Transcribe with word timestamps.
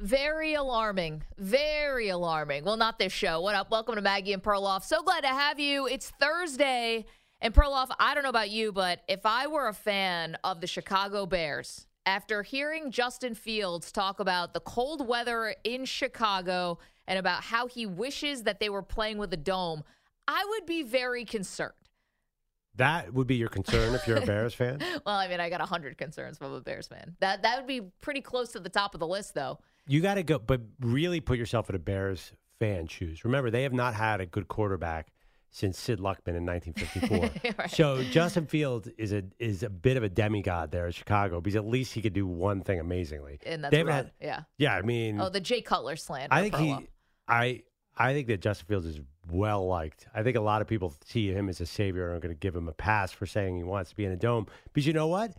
Very 0.00 0.54
alarming. 0.54 1.24
Very 1.36 2.08
alarming. 2.08 2.64
Well, 2.64 2.78
not 2.78 2.98
this 2.98 3.12
show. 3.12 3.42
What 3.42 3.54
up? 3.54 3.70
Welcome 3.70 3.96
to 3.96 4.00
Maggie 4.00 4.32
and 4.32 4.42
Perloff. 4.42 4.82
So 4.82 5.02
glad 5.02 5.20
to 5.24 5.28
have 5.28 5.60
you. 5.60 5.86
It's 5.86 6.08
Thursday. 6.18 7.04
And 7.42 7.52
Perloff, 7.52 7.88
I 8.00 8.14
don't 8.14 8.22
know 8.22 8.30
about 8.30 8.48
you, 8.48 8.72
but 8.72 9.02
if 9.08 9.26
I 9.26 9.46
were 9.46 9.68
a 9.68 9.74
fan 9.74 10.38
of 10.42 10.62
the 10.62 10.66
Chicago 10.66 11.26
Bears, 11.26 11.86
after 12.06 12.42
hearing 12.42 12.90
Justin 12.90 13.34
Fields 13.34 13.92
talk 13.92 14.20
about 14.20 14.54
the 14.54 14.60
cold 14.60 15.06
weather 15.06 15.54
in 15.64 15.84
Chicago 15.84 16.78
and 17.06 17.18
about 17.18 17.42
how 17.42 17.66
he 17.66 17.84
wishes 17.84 18.44
that 18.44 18.58
they 18.58 18.70
were 18.70 18.82
playing 18.82 19.18
with 19.18 19.30
a 19.34 19.36
dome, 19.38 19.84
I 20.26 20.46
would 20.48 20.64
be 20.64 20.82
very 20.82 21.26
concerned. 21.26 21.74
That 22.76 23.12
would 23.12 23.26
be 23.26 23.36
your 23.36 23.50
concern 23.50 23.94
if 23.94 24.06
you're 24.06 24.16
a 24.16 24.24
Bears 24.24 24.54
fan? 24.54 24.80
Well, 25.04 25.16
I 25.16 25.28
mean, 25.28 25.40
I 25.40 25.50
got 25.50 25.60
100 25.60 25.98
concerns 25.98 26.38
from 26.38 26.54
a 26.54 26.60
Bears 26.62 26.86
fan. 26.86 27.16
That 27.20 27.42
that 27.42 27.58
would 27.58 27.66
be 27.66 27.82
pretty 28.00 28.22
close 28.22 28.52
to 28.52 28.60
the 28.60 28.70
top 28.70 28.94
of 28.94 29.00
the 29.00 29.06
list 29.06 29.34
though. 29.34 29.58
You 29.90 30.00
got 30.00 30.14
to 30.14 30.22
go, 30.22 30.38
but 30.38 30.60
really 30.80 31.20
put 31.20 31.36
yourself 31.36 31.68
in 31.68 31.74
a 31.74 31.80
Bears 31.80 32.32
fan 32.60 32.86
shoes. 32.86 33.24
Remember, 33.24 33.50
they 33.50 33.64
have 33.64 33.72
not 33.72 33.94
had 33.94 34.20
a 34.20 34.26
good 34.26 34.46
quarterback 34.46 35.08
since 35.50 35.76
Sid 35.80 35.98
Luckman 35.98 36.36
in 36.36 36.46
1954. 36.46 37.54
Right. 37.58 37.70
So 37.70 38.02
Justin 38.04 38.46
Fields 38.46 38.88
is 38.96 39.12
a 39.12 39.24
is 39.40 39.64
a 39.64 39.68
bit 39.68 39.96
of 39.96 40.04
a 40.04 40.08
demigod 40.08 40.70
there 40.70 40.86
in 40.86 40.92
Chicago 40.92 41.40
because 41.40 41.56
at 41.56 41.66
least 41.66 41.92
he 41.92 42.00
could 42.02 42.12
do 42.12 42.24
one 42.26 42.60
thing 42.62 42.78
amazingly. 42.78 43.40
And 43.44 43.64
that's 43.64 43.74
had- 43.76 44.12
yeah. 44.20 44.42
yeah, 44.58 44.76
I 44.76 44.82
mean, 44.82 45.20
Oh, 45.20 45.28
the 45.28 45.40
Jay 45.40 45.60
Cutler 45.60 45.96
slander. 45.96 46.32
I 46.32 46.42
think 46.42 46.54
he, 46.56 46.76
I, 47.26 47.62
I 47.96 48.12
think 48.12 48.28
that 48.28 48.40
Justin 48.40 48.66
Fields 48.68 48.86
is 48.86 49.00
well 49.28 49.66
liked. 49.66 50.06
I 50.14 50.22
think 50.22 50.36
a 50.36 50.40
lot 50.40 50.62
of 50.62 50.68
people 50.68 50.94
see 51.04 51.32
him 51.32 51.48
as 51.48 51.60
a 51.60 51.66
savior 51.66 52.06
and 52.08 52.16
are 52.16 52.20
going 52.20 52.34
to 52.34 52.38
give 52.38 52.54
him 52.54 52.68
a 52.68 52.72
pass 52.72 53.10
for 53.10 53.26
saying 53.26 53.56
he 53.56 53.64
wants 53.64 53.90
to 53.90 53.96
be 53.96 54.04
in 54.04 54.12
a 54.12 54.16
dome. 54.16 54.46
But 54.72 54.86
you 54.86 54.92
know 54.92 55.08
what? 55.08 55.32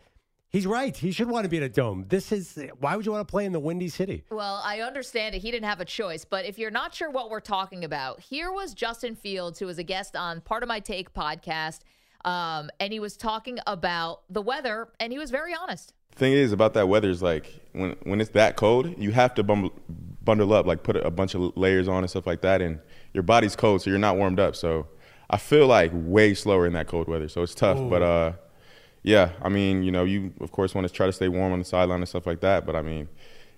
He's 0.51 0.67
right. 0.67 0.95
He 0.95 1.11
should 1.11 1.29
want 1.29 1.45
to 1.45 1.49
be 1.49 1.55
in 1.55 1.63
a 1.63 1.69
dome. 1.69 2.05
This 2.09 2.33
is 2.33 2.59
why 2.79 2.97
would 2.97 3.05
you 3.05 3.13
want 3.13 3.25
to 3.25 3.31
play 3.31 3.45
in 3.45 3.53
the 3.53 3.59
Windy 3.59 3.87
City? 3.87 4.25
Well, 4.29 4.61
I 4.65 4.81
understand 4.81 5.33
it. 5.33 5.41
He 5.41 5.49
didn't 5.49 5.65
have 5.65 5.79
a 5.79 5.85
choice. 5.85 6.25
But 6.25 6.43
if 6.43 6.59
you're 6.59 6.71
not 6.71 6.93
sure 6.93 7.09
what 7.09 7.29
we're 7.29 7.39
talking 7.39 7.85
about, 7.85 8.19
here 8.19 8.51
was 8.51 8.73
Justin 8.73 9.15
Fields, 9.15 9.59
who 9.59 9.65
was 9.65 9.77
a 9.77 9.83
guest 9.83 10.17
on 10.17 10.41
Pardon 10.41 10.67
My 10.67 10.81
Take 10.81 11.13
podcast. 11.13 11.79
Um, 12.25 12.69
and 12.81 12.91
he 12.91 12.99
was 12.99 13.15
talking 13.15 13.59
about 13.65 14.23
the 14.29 14.41
weather, 14.41 14.89
and 14.99 15.13
he 15.13 15.17
was 15.17 15.31
very 15.31 15.55
honest. 15.55 15.93
thing 16.15 16.33
is 16.33 16.51
about 16.51 16.73
that 16.73 16.89
weather 16.89 17.09
is 17.09 17.23
like 17.23 17.61
when 17.71 17.95
when 18.03 18.19
it's 18.19 18.31
that 18.31 18.57
cold, 18.57 18.93
you 19.01 19.11
have 19.11 19.33
to 19.35 19.43
bundle, 19.43 19.71
bundle 20.21 20.53
up, 20.53 20.65
like 20.65 20.83
put 20.83 20.97
a 20.97 21.09
bunch 21.09 21.33
of 21.33 21.55
layers 21.55 21.87
on 21.87 22.03
and 22.03 22.09
stuff 22.09 22.27
like 22.27 22.41
that, 22.41 22.61
and 22.61 22.79
your 23.13 23.23
body's 23.23 23.55
cold, 23.55 23.81
so 23.81 23.89
you're 23.89 23.99
not 23.99 24.17
warmed 24.17 24.39
up. 24.39 24.57
So 24.57 24.87
I 25.29 25.37
feel 25.37 25.65
like 25.65 25.91
way 25.93 26.33
slower 26.33 26.67
in 26.67 26.73
that 26.73 26.87
cold 26.87 27.07
weather, 27.07 27.29
so 27.29 27.41
it's 27.41 27.55
tough. 27.55 27.79
But 27.89 28.01
uh, 28.03 28.33
yeah, 29.03 29.31
I 29.41 29.49
mean, 29.49 29.83
you 29.83 29.91
know, 29.91 30.03
you 30.03 30.33
of 30.41 30.51
course 30.51 30.73
want 30.75 30.87
to 30.87 30.93
try 30.93 31.05
to 31.05 31.13
stay 31.13 31.27
warm 31.27 31.53
on 31.53 31.59
the 31.59 31.65
sideline 31.65 31.99
and 31.99 32.07
stuff 32.09 32.25
like 32.27 32.41
that, 32.41 32.65
but 32.65 32.75
I 32.75 32.81
mean, 32.81 33.07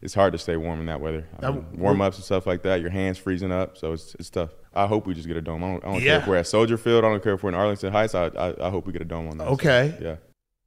it's 0.01 0.13
hard 0.13 0.33
to 0.33 0.37
stay 0.39 0.57
warm 0.57 0.79
in 0.81 0.85
that 0.87 0.99
weather. 0.99 1.25
I 1.41 1.51
mean, 1.51 1.65
warm 1.77 2.01
ups 2.01 2.17
and 2.17 2.25
stuff 2.25 2.45
like 2.45 2.63
that, 2.63 2.81
your 2.81 2.89
hands 2.89 3.17
freezing 3.17 3.51
up, 3.51 3.77
so 3.77 3.93
it's 3.93 4.15
it's 4.19 4.29
tough. 4.29 4.51
I 4.73 4.87
hope 4.87 5.05
we 5.07 5.13
just 5.13 5.27
get 5.27 5.37
a 5.37 5.41
dome. 5.41 5.63
I 5.63 5.67
don't, 5.71 5.85
I 5.85 5.91
don't 5.93 6.01
care 6.01 6.19
if 6.19 6.27
we're 6.27 6.37
at 6.37 6.47
Soldier 6.47 6.77
Field. 6.77 7.05
I 7.05 7.09
don't 7.09 7.23
care 7.23 7.33
if 7.33 7.43
we're 7.43 7.49
in 7.49 7.55
Arlington 7.55 7.91
Heights. 7.91 8.15
I 8.15 8.25
I, 8.27 8.67
I 8.67 8.69
hope 8.69 8.85
we 8.85 8.91
get 8.93 9.01
a 9.01 9.05
dome 9.05 9.29
on 9.29 9.37
that. 9.37 9.47
So, 9.47 9.53
Okay. 9.53 9.95
yeah. 10.01 10.15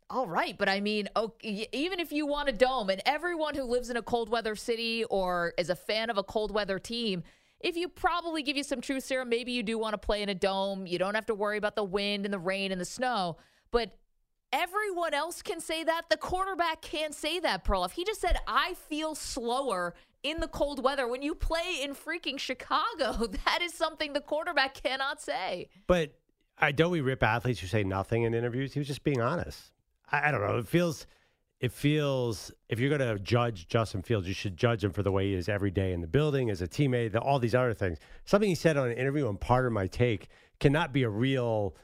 All 0.09 0.29
right, 0.29 0.57
but 0.57 0.69
I 0.69 0.81
mean, 0.81 1.09
okay, 1.17 1.67
even 1.73 1.99
if 1.99 2.13
you 2.13 2.27
want 2.27 2.49
a 2.49 2.53
dome, 2.53 2.91
and 2.91 3.03
everyone 3.05 3.57
who 3.57 3.65
lives 3.65 3.91
in 3.91 3.97
a 3.97 4.03
cold 4.03 4.29
weather 4.29 4.55
city 4.55 5.03
or 5.05 5.53
is 5.59 5.69
a 5.69 5.75
fan 5.75 6.11
of 6.11 6.17
a 6.17 6.23
cold 6.23 6.53
weather 6.53 6.79
team, 6.79 7.25
if 7.59 7.77
you 7.77 7.89
probably 7.89 8.43
give 8.45 8.57
you 8.57 8.63
some 8.63 8.81
truth 8.81 9.03
serum, 9.03 9.29
maybe 9.29 9.51
you 9.51 9.65
do 9.65 9.77
want 9.79 9.95
to 9.95 9.99
play 9.99 10.23
in 10.23 10.29
a 10.29 10.35
dome. 10.35 10.87
You 10.87 10.99
don't 11.01 11.15
have 11.17 11.27
to 11.27 11.35
worry 11.35 11.59
about 11.59 11.75
the 11.75 11.83
wind 11.83 12.25
and 12.25 12.33
the 12.33 12.39
rain 12.39 12.71
and 12.71 12.81
the 12.81 12.85
snow. 12.85 13.39
But 13.73 13.99
everyone 14.53 15.15
else 15.15 15.43
can 15.43 15.61
say 15.61 15.85
that. 15.85 16.03
The 16.11 16.17
quarterback 16.17 16.83
can't 16.83 17.15
say 17.15 17.41
that, 17.41 17.65
Perloff. 17.65 17.93
He 17.93 18.05
just 18.05 18.21
said, 18.21 18.39
I 18.47 18.75
feel 18.89 19.15
slower 19.15 19.95
in 20.23 20.41
the 20.41 20.49
cold 20.49 20.83
weather. 20.83 21.07
When 21.07 21.23
you 21.23 21.35
play 21.35 21.79
in 21.83 21.95
freaking 21.95 22.39
Chicago, 22.39 23.27
that 23.45 23.61
is 23.63 23.75
something 23.75 24.13
the 24.13 24.21
quarterback 24.21 24.75
cannot 24.75 25.21
say. 25.21 25.69
But 25.87 26.15
I 26.59 26.73
don't 26.73 26.91
we 26.91 27.01
rip 27.01 27.23
athletes 27.23 27.61
who 27.61 27.67
say 27.67 27.85
nothing 27.85 28.23
in 28.23 28.35
interviews. 28.35 28.73
He 28.73 28.81
was 28.81 28.89
just 28.89 29.05
being 29.05 29.21
honest. 29.21 29.73
I, 30.11 30.29
I 30.29 30.31
don't 30.31 30.41
know. 30.41 30.59
It 30.59 30.69
feels, 30.69 31.07
it 31.61 31.73
feels. 31.73 32.51
If 32.69 32.81
you're 32.81 32.97
going 32.97 33.17
to 33.17 33.23
judge 33.23 33.69
Justin 33.69 34.03
Fields, 34.03 34.27
you 34.27 34.35
should 34.35 34.57
judge 34.57 34.83
him 34.83 34.93
for 34.93 35.03
the 35.03 35.13
way 35.13 35.29
he 35.29 35.35
is 35.35 35.49
every 35.49 35.71
day 35.71 35.93
in 35.93 36.01
the 36.01 36.07
building 36.07 36.51
as 36.51 36.63
a 36.63 36.69
teammate. 36.69 37.13
The, 37.13 37.21
all 37.21 37.39
these 37.39 37.55
other 37.55 37.75
things. 37.75 37.99
Something 38.25 38.49
he 38.49 38.55
said 38.55 38.77
on 38.77 38.89
an 38.89 38.97
interview, 38.97 39.29
and 39.29 39.41
Pardon 39.41 39.73
My 39.73 39.87
Take 39.87 40.29
cannot 40.61 40.93
be 40.93 41.03
a 41.03 41.11
real. 41.11 41.77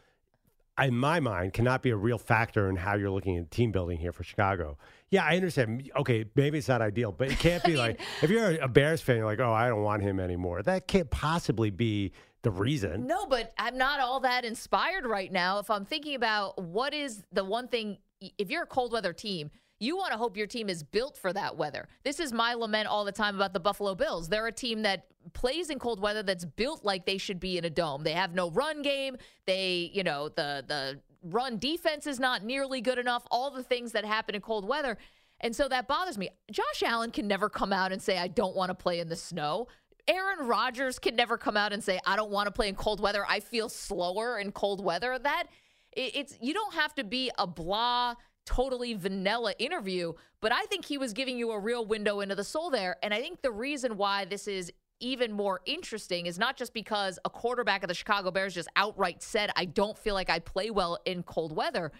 In 0.80 0.96
my 0.96 1.20
mind, 1.20 1.52
cannot 1.52 1.82
be 1.82 1.90
a 1.90 1.96
real 1.96 2.18
factor 2.18 2.68
in 2.70 2.76
how 2.76 2.94
you're 2.96 3.10
looking 3.10 3.36
at 3.36 3.50
team 3.50 3.72
building 3.72 3.98
here 3.98 4.12
for 4.12 4.24
Chicago. 4.24 4.78
Yeah, 5.10 5.24
I 5.24 5.36
understand. 5.36 5.90
Okay, 5.96 6.24
maybe 6.34 6.58
it's 6.58 6.68
not 6.68 6.80
ideal, 6.80 7.12
but 7.12 7.30
it 7.30 7.38
can't 7.38 7.62
be 7.66 7.76
like 7.76 8.00
if 8.22 8.30
you're 8.30 8.58
a 8.60 8.68
Bears 8.68 9.02
fan, 9.02 9.16
you're 9.16 9.26
like, 9.26 9.40
oh, 9.40 9.52
I 9.52 9.68
don't 9.68 9.82
want 9.82 10.02
him 10.02 10.18
anymore. 10.18 10.62
That 10.62 10.88
can't 10.88 11.10
possibly 11.10 11.70
be 11.70 12.12
the 12.42 12.50
reason. 12.50 13.06
No, 13.06 13.26
but 13.26 13.52
I'm 13.58 13.76
not 13.76 14.00
all 14.00 14.20
that 14.20 14.44
inspired 14.44 15.06
right 15.06 15.30
now. 15.30 15.58
If 15.58 15.70
I'm 15.70 15.84
thinking 15.84 16.14
about 16.14 16.60
what 16.60 16.94
is 16.94 17.22
the 17.32 17.44
one 17.44 17.68
thing, 17.68 17.98
if 18.38 18.50
you're 18.50 18.64
a 18.64 18.66
cold 18.66 18.92
weather 18.92 19.12
team, 19.12 19.50
you 19.78 19.96
want 19.96 20.12
to 20.12 20.18
hope 20.18 20.36
your 20.36 20.46
team 20.46 20.68
is 20.68 20.82
built 20.82 21.16
for 21.16 21.32
that 21.32 21.56
weather. 21.56 21.88
This 22.04 22.20
is 22.20 22.32
my 22.32 22.54
lament 22.54 22.88
all 22.88 23.04
the 23.04 23.12
time 23.12 23.34
about 23.34 23.52
the 23.52 23.60
Buffalo 23.60 23.94
Bills. 23.94 24.28
They're 24.28 24.46
a 24.46 24.52
team 24.52 24.82
that 24.82 25.06
plays 25.32 25.70
in 25.70 25.78
cold 25.78 26.00
weather 26.00 26.22
that's 26.22 26.44
built 26.44 26.84
like 26.84 27.06
they 27.06 27.18
should 27.18 27.40
be 27.40 27.58
in 27.58 27.64
a 27.64 27.70
dome. 27.70 28.04
They 28.04 28.12
have 28.12 28.34
no 28.34 28.50
run 28.50 28.82
game. 28.82 29.16
They, 29.46 29.90
you 29.92 30.04
know, 30.04 30.28
the 30.28 30.64
the 30.66 31.00
run 31.22 31.58
defense 31.58 32.06
is 32.06 32.18
not 32.18 32.44
nearly 32.44 32.80
good 32.80 32.98
enough. 32.98 33.24
All 33.30 33.50
the 33.50 33.62
things 33.62 33.92
that 33.92 34.04
happen 34.04 34.34
in 34.34 34.40
cold 34.40 34.66
weather. 34.66 34.98
And 35.40 35.54
so 35.54 35.68
that 35.68 35.88
bothers 35.88 36.18
me. 36.18 36.30
Josh 36.50 36.82
Allen 36.84 37.10
can 37.10 37.26
never 37.26 37.48
come 37.48 37.72
out 37.72 37.92
and 37.92 38.00
say, 38.00 38.16
I 38.16 38.28
don't 38.28 38.54
want 38.54 38.70
to 38.70 38.74
play 38.74 39.00
in 39.00 39.08
the 39.08 39.16
snow. 39.16 39.66
Aaron 40.08 40.46
Rodgers 40.46 40.98
can 40.98 41.16
never 41.16 41.38
come 41.38 41.56
out 41.56 41.72
and 41.72 41.82
say, 41.82 42.00
I 42.06 42.16
don't 42.16 42.30
want 42.30 42.46
to 42.46 42.52
play 42.52 42.68
in 42.68 42.74
cold 42.74 43.00
weather. 43.00 43.24
I 43.28 43.40
feel 43.40 43.68
slower 43.68 44.38
in 44.38 44.52
cold 44.52 44.84
weather. 44.84 45.18
That 45.18 45.44
it's 45.92 46.36
you 46.40 46.54
don't 46.54 46.74
have 46.74 46.94
to 46.96 47.04
be 47.04 47.30
a 47.38 47.46
blah, 47.46 48.14
totally 48.46 48.94
vanilla 48.94 49.54
interview, 49.58 50.12
but 50.40 50.52
I 50.52 50.62
think 50.64 50.84
he 50.84 50.98
was 50.98 51.12
giving 51.12 51.38
you 51.38 51.52
a 51.52 51.58
real 51.58 51.84
window 51.84 52.20
into 52.20 52.34
the 52.34 52.44
soul 52.44 52.70
there. 52.70 52.96
And 53.02 53.14
I 53.14 53.20
think 53.20 53.42
the 53.42 53.52
reason 53.52 53.96
why 53.96 54.24
this 54.24 54.48
is 54.48 54.72
even 55.02 55.32
more 55.32 55.60
interesting 55.66 56.26
is 56.26 56.38
not 56.38 56.56
just 56.56 56.72
because 56.72 57.18
a 57.24 57.30
quarterback 57.30 57.82
of 57.82 57.88
the 57.88 57.94
Chicago 57.94 58.30
Bears 58.30 58.54
just 58.54 58.68
outright 58.76 59.22
said, 59.22 59.50
I 59.56 59.64
don't 59.66 59.98
feel 59.98 60.14
like 60.14 60.30
I 60.30 60.38
play 60.38 60.70
well 60.70 60.98
in 61.04 61.22
cold 61.22 61.54
weather. 61.54 61.92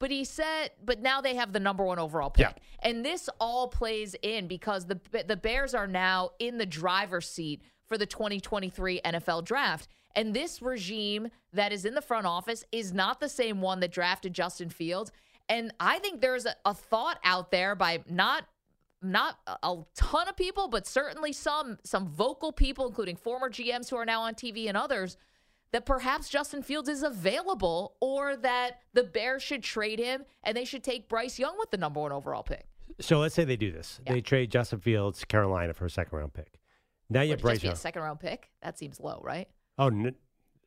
But 0.00 0.10
he 0.12 0.24
said, 0.24 0.70
but 0.84 1.00
now 1.02 1.20
they 1.20 1.34
have 1.34 1.52
the 1.52 1.58
number 1.60 1.84
one 1.84 1.98
overall 1.98 2.30
pick, 2.30 2.46
Yeah. 2.46 2.52
and 2.88 3.04
this 3.04 3.28
all 3.40 3.66
plays 3.66 4.14
in 4.22 4.46
because 4.46 4.86
the 4.86 5.00
the 5.26 5.36
Bears 5.36 5.74
are 5.74 5.88
now 5.88 6.30
in 6.38 6.56
the 6.58 6.66
driver's 6.66 7.28
seat 7.28 7.62
for 7.84 7.98
the 7.98 8.06
2023 8.06 9.00
NFL 9.04 9.44
Draft, 9.44 9.88
and 10.14 10.32
this 10.32 10.62
regime 10.62 11.30
that 11.52 11.72
is 11.72 11.84
in 11.84 11.94
the 11.94 12.00
front 12.02 12.26
office 12.26 12.64
is 12.70 12.92
not 12.92 13.18
the 13.18 13.28
same 13.28 13.60
one 13.60 13.80
that 13.80 13.90
drafted 13.90 14.32
Justin 14.34 14.70
Fields. 14.70 15.10
And 15.48 15.72
I 15.80 15.98
think 15.98 16.20
there's 16.20 16.46
a, 16.46 16.54
a 16.64 16.74
thought 16.74 17.18
out 17.24 17.50
there 17.50 17.74
by 17.74 18.04
not 18.08 18.44
not 19.02 19.38
a- 19.46 19.76
ton 19.94 20.28
of 20.28 20.36
people, 20.36 20.68
but 20.68 20.86
certainly 20.86 21.32
some 21.32 21.78
some 21.84 22.08
vocal 22.08 22.52
people, 22.52 22.86
including 22.86 23.16
former 23.16 23.48
GMs 23.50 23.88
who 23.90 23.96
are 23.96 24.04
now 24.06 24.22
on 24.22 24.34
TV 24.34 24.66
and 24.68 24.76
others, 24.76 25.16
that 25.72 25.84
perhaps 25.86 26.28
Justin 26.28 26.62
Fields 26.62 26.88
is 26.88 27.02
available 27.02 27.96
or 28.00 28.36
that 28.36 28.80
the 28.94 29.04
Bears 29.04 29.42
should 29.42 29.62
trade 29.62 29.98
him 29.98 30.24
and 30.42 30.56
they 30.56 30.64
should 30.64 30.82
take 30.82 31.08
Bryce 31.08 31.38
Young 31.38 31.56
with 31.58 31.70
the 31.70 31.76
number 31.76 32.00
one 32.00 32.10
overall 32.12 32.42
pick. 32.42 32.66
So 33.00 33.18
let's 33.20 33.34
say 33.34 33.44
they 33.44 33.56
do 33.56 33.70
this. 33.70 34.00
Yeah. 34.06 34.14
They 34.14 34.20
trade 34.20 34.50
Justin 34.50 34.80
Fields, 34.80 35.24
Carolina 35.24 35.74
for 35.74 35.84
a 35.86 35.90
second 35.90 36.18
round 36.18 36.32
pick. 36.34 36.58
Now 37.10 37.20
you 37.22 37.30
have 37.32 37.40
Bryce 37.40 37.56
just 37.56 37.64
a 37.64 37.66
Young. 37.68 37.76
second 37.76 38.02
round 38.02 38.20
pick? 38.20 38.50
That 38.62 38.78
seems 38.78 38.98
low, 38.98 39.20
right? 39.22 39.48
Oh 39.78 39.86
n- 39.88 40.14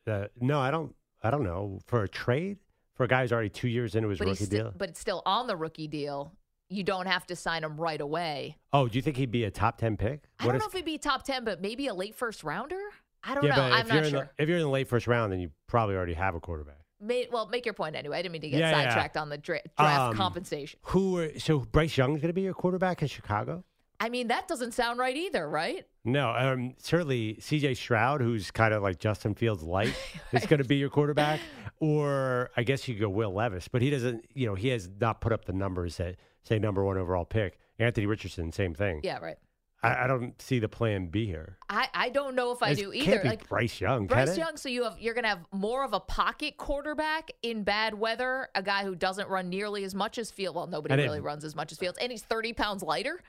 uh, 0.08 0.28
no, 0.40 0.60
I 0.60 0.72
don't. 0.72 0.96
I 1.24 1.30
don't 1.30 1.44
know 1.44 1.80
for 1.86 2.04
a 2.04 2.08
trade 2.10 2.58
for 2.96 3.04
a 3.04 3.08
guy 3.08 3.22
who's 3.22 3.32
already 3.34 3.50
two 3.50 3.68
years 3.68 3.96
into 3.96 4.10
his 4.10 4.18
But 4.20 4.28
rookie 4.30 4.46
sti- 4.46 4.58
deal. 4.58 4.74
but 4.76 4.90
it's 4.90 5.00
still 5.00 5.22
on 5.26 5.48
the 5.48 5.56
rookie 5.56 5.88
deal. 5.88 6.34
You 6.72 6.84
don't 6.84 7.06
have 7.08 7.28
to 7.28 7.36
sign 7.36 7.64
him 7.66 7.76
right 7.76 8.00
away. 8.00 8.58
Oh, 8.72 8.88
do 8.88 8.98
you 8.98 9.02
think 9.02 9.18
he'd 9.18 9.30
be 9.30 9.44
a 9.44 9.52
top 9.52 9.78
ten 9.78 9.98
pick? 9.98 10.24
I 10.40 10.46
What 10.46 10.54
don't 10.54 10.56
if- 10.56 10.62
know 10.62 10.68
if 10.68 10.74
he'd 10.74 10.86
be 10.86 10.98
top 10.98 11.24
ten, 11.24 11.44
but 11.44 11.62
maybe 11.62 11.88
a 11.88 11.94
late 11.94 12.16
first 12.16 12.44
rounder. 12.44 12.80
I 13.24 13.36
don't 13.36 13.44
yeah, 13.44 13.56
know. 13.58 13.64
I'm 13.64 13.88
not 13.88 14.06
sure. 14.06 14.32
the, 14.38 14.44
if 14.44 14.48
you're 14.50 14.58
in 14.58 14.64
the 14.64 14.70
late 14.70 14.88
first 14.88 15.06
round, 15.06 15.32
then 15.34 15.40
you 15.42 15.52
probably 15.68 15.96
already 15.96 16.14
have 16.16 16.34
a 16.34 16.40
quarterback. 16.40 16.78
May, 17.00 17.28
well, 17.32 17.48
make 17.48 17.66
your 17.66 17.74
point 17.74 17.96
anyway. 17.96 18.18
I 18.18 18.22
didn't 18.22 18.32
mean 18.34 18.42
to 18.44 18.50
get 18.50 18.60
Yeah, 18.60 18.70
yeah. 18.72 18.84
sidetracked 18.86 19.18
on 19.18 19.30
the 19.30 19.38
dra- 19.38 19.62
draft 19.78 20.12
Um, 20.12 20.16
compensation. 20.16 20.80
Who? 20.84 21.18
Are, 21.18 21.38
so 21.40 21.60
Bryce 21.60 21.98
Young's 21.98 22.18
going 22.22 22.30
to 22.30 22.34
be 22.34 22.42
your 22.42 22.54
quarterback 22.54 23.02
in 23.02 23.08
Chicago? 23.10 23.64
I 24.00 24.10
mean, 24.10 24.30
that 24.30 24.48
doesn't 24.48 24.72
sound 24.72 24.98
right 24.98 25.16
either, 25.16 25.48
right? 25.48 25.86
No, 26.06 26.30
um, 26.32 26.74
certainly 26.80 27.38
C.J. 27.40 27.74
Stroud, 27.76 28.22
who's 28.22 28.50
kind 28.50 28.74
of 28.74 28.82
like 28.82 28.98
Justin 28.98 29.36
Fields 29.36 29.62
light, 29.62 29.94
is 30.32 30.46
going 30.48 30.62
to 30.62 30.68
be 30.68 30.78
your 30.78 30.90
quarterback. 30.90 31.40
Or 31.80 32.50
I 32.56 32.64
guess 32.64 32.88
you 32.88 32.96
go 32.96 33.10
Will 33.10 33.34
Levis, 33.34 33.68
but 33.68 33.82
he 33.82 33.90
doesn't. 33.90 34.26
You 34.34 34.48
know, 34.48 34.56
he 34.56 34.70
has 34.70 34.90
not 35.00 35.22
put 35.22 35.32
up 35.34 35.46
the 35.46 35.54
numbers 35.54 35.98
that 35.98 36.16
say 36.44 36.60
number 36.60 36.84
one 36.84 36.98
overall 36.98 37.26
pick. 37.26 37.58
Anthony 37.80 38.06
Richardson, 38.08 38.52
same 38.52 38.74
thing. 38.74 39.02
Yeah, 39.04 39.20
right. 39.20 39.38
I, 39.84 40.04
I 40.04 40.08
don't 40.08 40.40
see 40.40 40.60
the 40.60 40.70
plan 40.70 41.08
B 41.08 41.26
here. 41.26 41.58
I, 41.68 41.88
I 41.94 42.10
don't 42.10 42.36
know 42.36 42.52
if 42.52 42.62
I 42.62 42.70
It 42.72 42.76
do 42.76 42.92
Can't 42.92 43.08
either. 43.08 43.20
be 43.24 43.30
Like 43.30 43.50
Bryce 43.50 43.82
Young, 43.82 44.08
can 44.08 44.16
Bryce 44.16 44.30
it? 44.30 44.38
Young, 44.38 44.56
so 44.56 44.70
you 44.70 44.84
have 44.84 45.00
you're 45.00 45.16
gonna 45.16 45.30
have 45.30 45.40
more 45.52 45.84
of 45.84 45.94
a 45.94 46.00
pocket 46.00 46.58
quarterback 46.58 47.32
in 47.42 47.64
bad 47.64 47.96
weather, 47.96 48.50
a 48.54 48.62
guy 48.62 48.84
who 48.84 48.94
doesn't 48.94 49.28
run 49.28 49.50
nearly 49.50 49.84
as 49.84 49.96
much 49.96 50.20
as 50.20 50.30
Field. 50.30 50.56
Well, 50.56 50.68
nobody 50.68 50.92
And 50.94 51.02
it- 51.02 51.06
really 51.06 51.20
runs 51.20 51.44
as 51.44 51.56
much 51.56 51.72
as 51.72 51.80
Fields, 51.80 51.98
and 52.00 52.12
he's 52.12 52.22
30 52.22 52.54
pounds 52.54 52.84
lighter. 52.84 53.22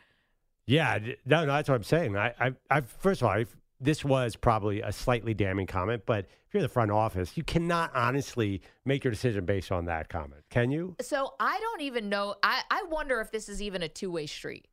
Yeah, 0.67 0.99
d- 0.99 1.17
no, 1.25 1.41
no, 1.47 1.53
that's 1.55 1.69
what 1.71 1.75
I'm 1.77 1.83
saying. 1.85 2.17
I, 2.19 2.35
I, 2.39 2.53
I 2.71 2.81
first 2.83 3.23
of 3.23 3.29
all, 3.29 3.35
I, 3.35 3.47
this 3.83 4.05
was 4.05 4.37
probably 4.37 4.81
a 4.81 4.93
slightly 4.93 5.35
damning 5.35 5.67
comment, 5.67 6.05
but 6.07 6.27
if 6.47 6.55
you're 6.55 6.63
the 6.63 6.69
front 6.69 6.91
office, 6.91 7.37
you 7.37 7.43
cannot 7.43 7.91
honestly 7.95 8.63
make 8.85 9.03
your 9.03 9.11
decision 9.11 9.45
based 9.45 9.73
on 9.73 9.87
that 9.87 10.09
comment, 10.09 10.43
can 10.51 10.71
you? 10.71 10.95
So 11.01 11.35
I 11.41 11.59
don't 11.61 11.81
even 11.81 12.09
know. 12.09 12.37
I, 12.43 12.63
I 12.71 12.85
wonder 12.89 13.21
if 13.21 13.33
this 13.33 13.49
is 13.49 13.61
even 13.61 13.83
a 13.83 13.89
two 13.89 14.11
way 14.11 14.27
street. 14.27 14.69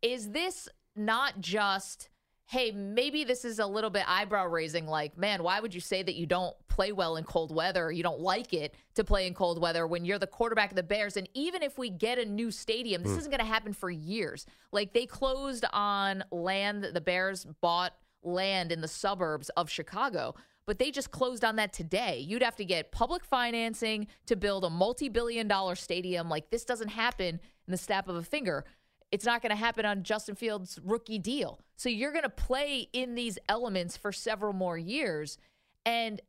Is 0.00 0.30
this 0.30 0.68
not 0.96 1.40
just, 1.40 2.08
hey, 2.46 2.70
maybe 2.70 3.24
this 3.24 3.44
is 3.44 3.58
a 3.58 3.66
little 3.66 3.90
bit 3.90 4.04
eyebrow 4.06 4.46
raising, 4.46 4.86
like, 4.86 5.18
man, 5.18 5.42
why 5.42 5.60
would 5.60 5.74
you 5.74 5.80
say 5.80 6.02
that 6.02 6.14
you 6.14 6.24
don't 6.24 6.54
play 6.68 6.92
well 6.92 7.16
in 7.16 7.24
cold 7.24 7.54
weather? 7.54 7.90
You 7.90 8.02
don't 8.02 8.20
like 8.20 8.54
it 8.54 8.74
to 8.94 9.04
play 9.04 9.26
in 9.26 9.34
cold 9.34 9.60
weather 9.60 9.86
when 9.86 10.04
you're 10.04 10.18
the 10.18 10.26
quarterback 10.26 10.70
of 10.70 10.76
the 10.76 10.82
Bears? 10.82 11.16
And 11.16 11.28
even 11.34 11.62
if 11.62 11.78
we 11.78 11.90
get 11.90 12.18
a 12.18 12.24
new 12.24 12.50
stadium, 12.50 13.02
this 13.02 13.12
hmm. 13.12 13.18
isn't 13.18 13.30
going 13.30 13.40
to 13.40 13.46
happen 13.46 13.72
for 13.72 13.90
years. 13.90 14.46
Like, 14.72 14.92
they 14.92 15.04
closed 15.04 15.64
on 15.72 16.24
land, 16.30 16.84
that 16.84 16.94
the 16.94 17.00
Bears 17.00 17.44
bought 17.60 17.92
land 18.24 18.72
in 18.72 18.80
the 18.80 18.88
suburbs 18.88 19.48
of 19.50 19.70
Chicago 19.70 20.34
but 20.66 20.78
they 20.78 20.90
just 20.90 21.10
closed 21.10 21.44
on 21.44 21.56
that 21.56 21.72
today. 21.72 22.18
You'd 22.26 22.42
have 22.42 22.56
to 22.56 22.64
get 22.64 22.92
public 22.92 23.24
financing 23.24 24.06
to 24.26 24.36
build 24.36 24.64
a 24.64 24.70
multi 24.70 25.08
billion 25.08 25.46
dollar 25.46 25.74
stadium. 25.74 26.28
Like 26.28 26.50
this 26.50 26.64
doesn't 26.64 26.88
happen 26.88 27.40
in 27.66 27.70
the 27.70 27.76
snap 27.76 28.08
of 28.08 28.16
a 28.16 28.22
finger. 28.22 28.64
It's 29.12 29.24
not 29.24 29.42
going 29.42 29.50
to 29.50 29.56
happen 29.56 29.84
on 29.84 30.02
Justin 30.02 30.34
Fields' 30.34 30.78
rookie 30.82 31.18
deal. 31.18 31.60
So 31.76 31.88
you're 31.88 32.12
going 32.12 32.24
to 32.24 32.28
play 32.28 32.88
in 32.92 33.14
these 33.14 33.38
elements 33.48 33.96
for 33.96 34.10
several 34.10 34.52
more 34.52 34.78
years. 34.78 35.38
And, 35.86 36.20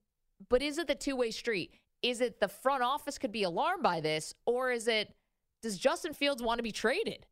but 0.49 0.61
is 0.61 0.77
it 0.77 0.87
the 0.87 0.95
two 0.95 1.15
way 1.15 1.31
street? 1.31 1.71
Is 2.03 2.21
it 2.21 2.39
the 2.39 2.47
front 2.47 2.83
office 2.83 3.17
could 3.17 3.31
be 3.31 3.43
alarmed 3.43 3.81
by 3.81 4.01
this, 4.01 4.35
or 4.45 4.71
is 4.71 4.87
it, 4.87 5.15
does 5.63 5.79
Justin 5.79 6.13
Fields 6.13 6.43
want 6.43 6.59
to 6.59 6.63
be 6.63 6.71
traded? 6.71 7.25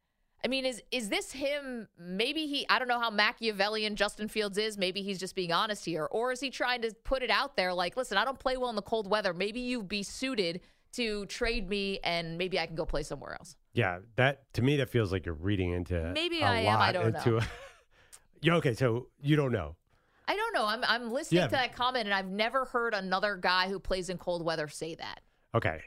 I 0.46 0.50
mean, 0.50 0.66
is 0.66 0.82
is 0.92 1.10
this 1.10 1.32
him? 1.32 1.88
Maybe 1.98 2.48
he. 2.48 2.66
I 2.70 2.78
don't 2.80 2.88
know 2.88 3.00
how 3.00 3.10
Machiavellian 3.10 3.96
Justin 3.96 4.28
Fields 4.28 4.58
is. 4.58 4.78
Maybe 4.78 5.02
he's 5.02 5.20
just 5.20 5.36
being 5.36 5.54
honest 5.54 5.86
here, 5.86 6.06
or 6.12 6.32
is 6.32 6.40
he 6.42 6.50
trying 6.50 6.82
to 6.82 6.94
put 7.04 7.24
it 7.24 7.30
out 7.30 7.56
there 7.56 7.74
like, 7.74 7.96
listen, 7.96 8.18
I 8.18 8.26
don't 8.26 8.40
play 8.40 8.58
well 8.58 8.70
in 8.70 8.76
the 8.76 8.82
cold 8.82 9.10
weather. 9.10 9.34
Maybe 9.34 9.62
you'd 9.62 9.88
be 9.88 10.04
suited 10.04 10.60
to 10.94 11.26
trade 11.28 11.70
me, 11.70 12.00
and 12.04 12.38
maybe 12.38 12.60
I 12.60 12.66
can 12.66 12.76
go 12.76 12.86
play 12.86 13.04
somewhere 13.04 13.34
else. 13.34 13.56
Yeah, 13.74 14.00
that 14.18 14.54
to 14.54 14.62
me 14.62 14.78
that 14.78 14.90
feels 14.90 15.12
like 15.12 15.26
you're 15.26 15.34
reading 15.36 15.72
into 15.72 16.12
Maybe 16.14 16.42
a 16.42 16.46
I 16.46 16.60
am, 16.60 16.80
I 16.80 16.92
don't 16.92 17.14
know. 17.26 17.38
A, 17.38 17.48
yeah, 18.42 18.56
okay, 18.56 18.74
so 18.74 19.08
you 19.22 19.36
don't 19.36 19.52
know. 19.52 19.76
I 20.28 20.36
don't 20.36 20.54
know. 20.54 20.66
I'm 20.66 20.84
I'm 20.86 21.12
listening 21.12 21.42
Yeah. 21.42 21.48
to 21.48 21.52
that 21.52 21.74
comment, 21.76 22.06
and 22.06 22.14
I've 22.14 22.28
never 22.30 22.66
heard 22.66 22.94
another 22.94 23.38
guy 23.38 23.70
who 23.70 23.80
plays 23.80 24.10
in 24.10 24.18
cold 24.18 24.44
weather 24.46 24.68
say 24.68 24.96
that. 24.96 25.22
Okay. 25.56 25.82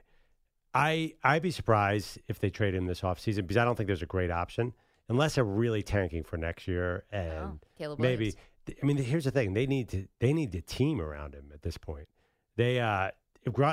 I 0.76 1.14
I'd 1.24 1.42
be 1.42 1.50
surprised 1.50 2.18
if 2.28 2.38
they 2.38 2.50
trade 2.50 2.74
him 2.74 2.86
this 2.86 3.00
offseason 3.00 3.42
because 3.42 3.56
I 3.56 3.64
don't 3.64 3.76
think 3.76 3.86
there's 3.86 4.02
a 4.02 4.06
great 4.06 4.30
option 4.30 4.72
unless 5.08 5.36
they're 5.36 5.44
really 5.44 5.82
tanking 5.82 6.22
for 6.24 6.36
next 6.36 6.66
year 6.68 7.04
and 7.12 7.30
Oh, 7.32 7.58
Caleb 7.78 7.98
maybe 8.00 8.34
I 8.82 8.84
mean 8.86 8.96
here's 8.96 9.24
the 9.24 9.30
thing 9.30 9.54
they 9.54 9.66
need 9.66 9.88
to 9.90 10.06
they 10.20 10.32
need 10.32 10.52
the 10.52 10.60
team 10.62 11.00
around 11.00 11.34
him 11.34 11.50
at 11.54 11.62
this 11.62 11.78
point. 11.78 12.08
They 12.56 12.80
uh 12.80 13.10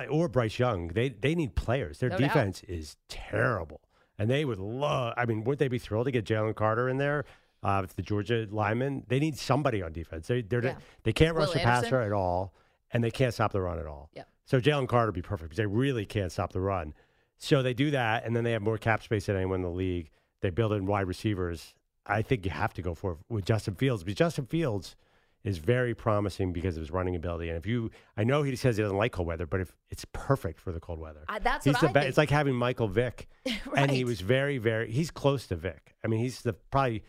or 0.09 0.27
Bryce 0.27 0.59
Young 0.59 0.87
they 0.89 1.09
they 1.09 1.35
need 1.35 1.55
players. 1.55 1.99
Their 1.99 2.09
No 2.09 2.17
doubt. 2.17 2.27
defense 2.27 2.63
is 2.63 2.95
terrible 3.09 3.81
and 4.19 4.29
they 4.29 4.45
would 4.45 4.59
love. 4.59 5.13
I 5.17 5.25
mean, 5.25 5.43
would 5.45 5.57
they 5.57 5.67
be 5.67 5.79
thrilled 5.79 6.05
to 6.05 6.11
get 6.11 6.25
Jalen 6.25 6.55
Carter 6.55 6.87
in 6.89 6.97
there? 6.97 7.25
Uh, 7.63 7.79
with 7.81 7.95
the 7.95 8.01
Georgia 8.01 8.45
lineman, 8.51 9.03
they 9.07 9.19
need 9.19 9.37
somebody 9.37 9.81
on 9.81 9.93
defense. 9.93 10.27
They 10.27 10.41
they're, 10.41 10.63
Yeah. 10.63 10.75
they 11.03 11.13
can't 11.13 11.33
rush 11.35 11.47
Will 11.47 11.53
the 11.53 11.61
Anderson? 11.61 11.83
passer 11.91 12.01
at 12.01 12.11
all, 12.11 12.53
and 12.91 13.01
they 13.01 13.09
can't 13.09 13.33
stop 13.33 13.53
the 13.53 13.61
run 13.61 13.79
at 13.79 13.85
all. 13.87 14.09
Yep. 14.13 14.27
So 14.45 14.59
Jalen 14.59 14.87
Carter 14.87 15.07
would 15.07 15.15
be 15.15 15.21
perfect 15.21 15.49
because 15.49 15.57
they 15.57 15.65
really 15.65 16.05
can't 16.05 16.31
stop 16.31 16.51
the 16.51 16.61
run. 16.61 16.93
So 17.37 17.61
they 17.61 17.73
do 17.73 17.91
that, 17.91 18.25
and 18.25 18.35
then 18.35 18.43
they 18.43 18.51
have 18.51 18.61
more 18.61 18.77
cap 18.77 19.03
space 19.03 19.25
than 19.25 19.35
anyone 19.35 19.57
in 19.57 19.63
the 19.63 19.69
league. 19.69 20.09
They 20.41 20.49
build 20.49 20.73
in 20.73 20.85
wide 20.85 21.07
receivers. 21.07 21.73
I 22.05 22.21
think 22.21 22.45
you 22.45 22.51
have 22.51 22.73
to 22.73 22.81
go 22.81 22.93
for 22.93 23.13
it 23.13 23.17
with 23.29 23.45
Justin 23.45 23.75
Fields 23.75 24.03
because 24.03 24.17
Justin 24.17 24.45
Fields 24.45 24.95
is 25.43 25.57
very 25.57 25.93
promising 25.93 26.53
because 26.53 26.77
of 26.77 26.81
his 26.81 26.91
running 26.91 27.15
ability. 27.15 27.49
And 27.49 27.57
if 27.57 27.65
you, 27.65 27.91
I 28.15 28.23
know 28.23 28.43
he 28.43 28.55
says 28.55 28.77
he 28.77 28.83
doesn't 28.83 28.97
like 28.97 29.11
cold 29.11 29.27
weather, 29.27 29.45
but 29.45 29.59
if 29.59 29.75
it's 29.89 30.05
perfect 30.13 30.59
for 30.59 30.71
the 30.71 30.79
cold 30.79 30.99
weather, 30.99 31.25
I, 31.27 31.39
that's 31.39 31.65
he's 31.65 31.73
what 31.73 31.81
the 31.81 31.89
I 31.89 31.91
best. 31.91 32.03
think. 32.03 32.09
It's 32.09 32.17
like 32.17 32.29
having 32.29 32.55
Michael 32.55 32.87
Vick, 32.87 33.27
and 33.75 33.91
he 33.91 34.03
was 34.05 34.21
very, 34.21 34.57
very. 34.57 34.91
He's 34.91 35.11
close 35.11 35.47
to 35.47 35.55
Vick. 35.55 35.95
I 36.03 36.07
mean, 36.07 36.19
he's 36.21 36.41
the 36.41 36.53
probably 36.53 37.03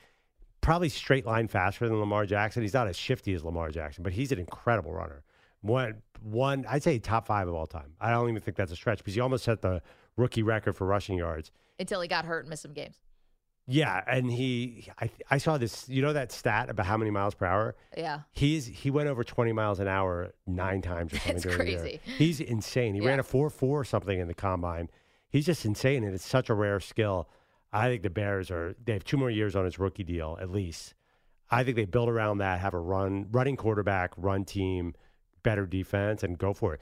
probably 0.60 0.88
straight 0.88 1.26
line 1.26 1.46
faster 1.46 1.88
than 1.88 1.98
Lamar 2.00 2.26
Jackson. 2.26 2.62
He's 2.62 2.74
not 2.74 2.88
as 2.88 2.96
shifty 2.96 3.34
as 3.34 3.44
Lamar 3.44 3.70
Jackson, 3.70 4.02
but 4.02 4.12
he's 4.14 4.32
an 4.32 4.38
incredible 4.38 4.92
runner. 4.92 5.22
One, 5.60 6.02
one, 6.24 6.64
I'd 6.68 6.82
say 6.82 6.98
top 6.98 7.26
five 7.26 7.48
of 7.48 7.54
all 7.54 7.66
time. 7.66 7.92
I 8.00 8.10
don't 8.10 8.28
even 8.28 8.40
think 8.42 8.56
that's 8.56 8.72
a 8.72 8.76
stretch 8.76 8.98
because 8.98 9.14
he 9.14 9.20
almost 9.20 9.44
set 9.44 9.60
the 9.62 9.82
rookie 10.16 10.42
record 10.42 10.74
for 10.74 10.86
rushing 10.86 11.18
yards. 11.18 11.50
until 11.78 12.00
he 12.00 12.08
got 12.08 12.24
hurt 12.24 12.40
and 12.40 12.50
missed 12.50 12.62
some 12.62 12.72
games. 12.72 12.96
Yeah, 13.66 14.02
and 14.06 14.30
he, 14.30 14.88
I, 15.00 15.10
I 15.30 15.38
saw 15.38 15.56
this. 15.56 15.88
You 15.88 16.02
know 16.02 16.12
that 16.12 16.30
stat 16.32 16.68
about 16.68 16.84
how 16.84 16.98
many 16.98 17.10
miles 17.10 17.34
per 17.34 17.46
hour? 17.46 17.74
Yeah. 17.96 18.20
He's 18.32 18.66
he 18.66 18.90
went 18.90 19.08
over 19.08 19.24
20 19.24 19.52
miles 19.52 19.80
an 19.80 19.88
hour 19.88 20.34
nine 20.46 20.82
times 20.82 21.14
or 21.14 21.16
something. 21.20 21.36
It's 21.36 21.42
during 21.44 21.58
the 21.58 21.70
year. 21.70 21.80
crazy. 21.80 22.00
He's 22.18 22.40
insane. 22.40 22.94
He 22.94 23.00
Yeah. 23.00 23.08
ran 23.08 23.20
a 23.20 23.22
four 23.22 23.48
four 23.48 23.80
or 23.80 23.84
something 23.84 24.18
in 24.20 24.28
the 24.28 24.34
combine. 24.34 24.90
He's 25.30 25.46
just 25.46 25.64
insane, 25.64 26.04
and 26.04 26.14
it's 26.14 26.26
such 26.26 26.50
a 26.50 26.54
rare 26.54 26.78
skill. 26.78 27.28
I 27.72 27.88
think 27.88 28.02
the 28.02 28.10
Bears 28.10 28.50
are. 28.50 28.74
They 28.84 28.92
have 28.92 29.02
two 29.04 29.16
more 29.16 29.30
years 29.30 29.56
on 29.56 29.64
his 29.64 29.78
rookie 29.78 30.04
deal 30.04 30.36
at 30.40 30.50
least. 30.50 30.94
I 31.50 31.64
think 31.64 31.76
they 31.76 31.86
build 31.86 32.08
around 32.10 32.38
that, 32.38 32.60
have 32.60 32.74
a 32.74 32.78
run, 32.78 33.28
running 33.30 33.56
quarterback, 33.56 34.12
run 34.16 34.44
team, 34.44 34.94
better 35.44 35.66
defense, 35.66 36.24
and 36.24 36.36
go 36.36 36.52
for 36.52 36.74
it. 36.74 36.80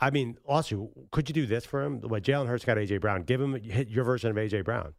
I 0.00 0.10
mean, 0.10 0.36
also, 0.44 0.90
could 1.12 1.28
you 1.28 1.32
do 1.32 1.46
this 1.46 1.64
for 1.64 1.82
him? 1.82 2.00
What 2.00 2.24
Jalen 2.24 2.48
Hurts 2.48 2.64
got 2.64 2.76
AJ 2.76 3.00
Brown. 3.00 3.22
Give 3.22 3.40
him 3.40 3.54
hit 3.54 3.88
your 3.88 4.04
version 4.04 4.30
of 4.30 4.36
AJ 4.36 4.64
Brown. 4.64 4.94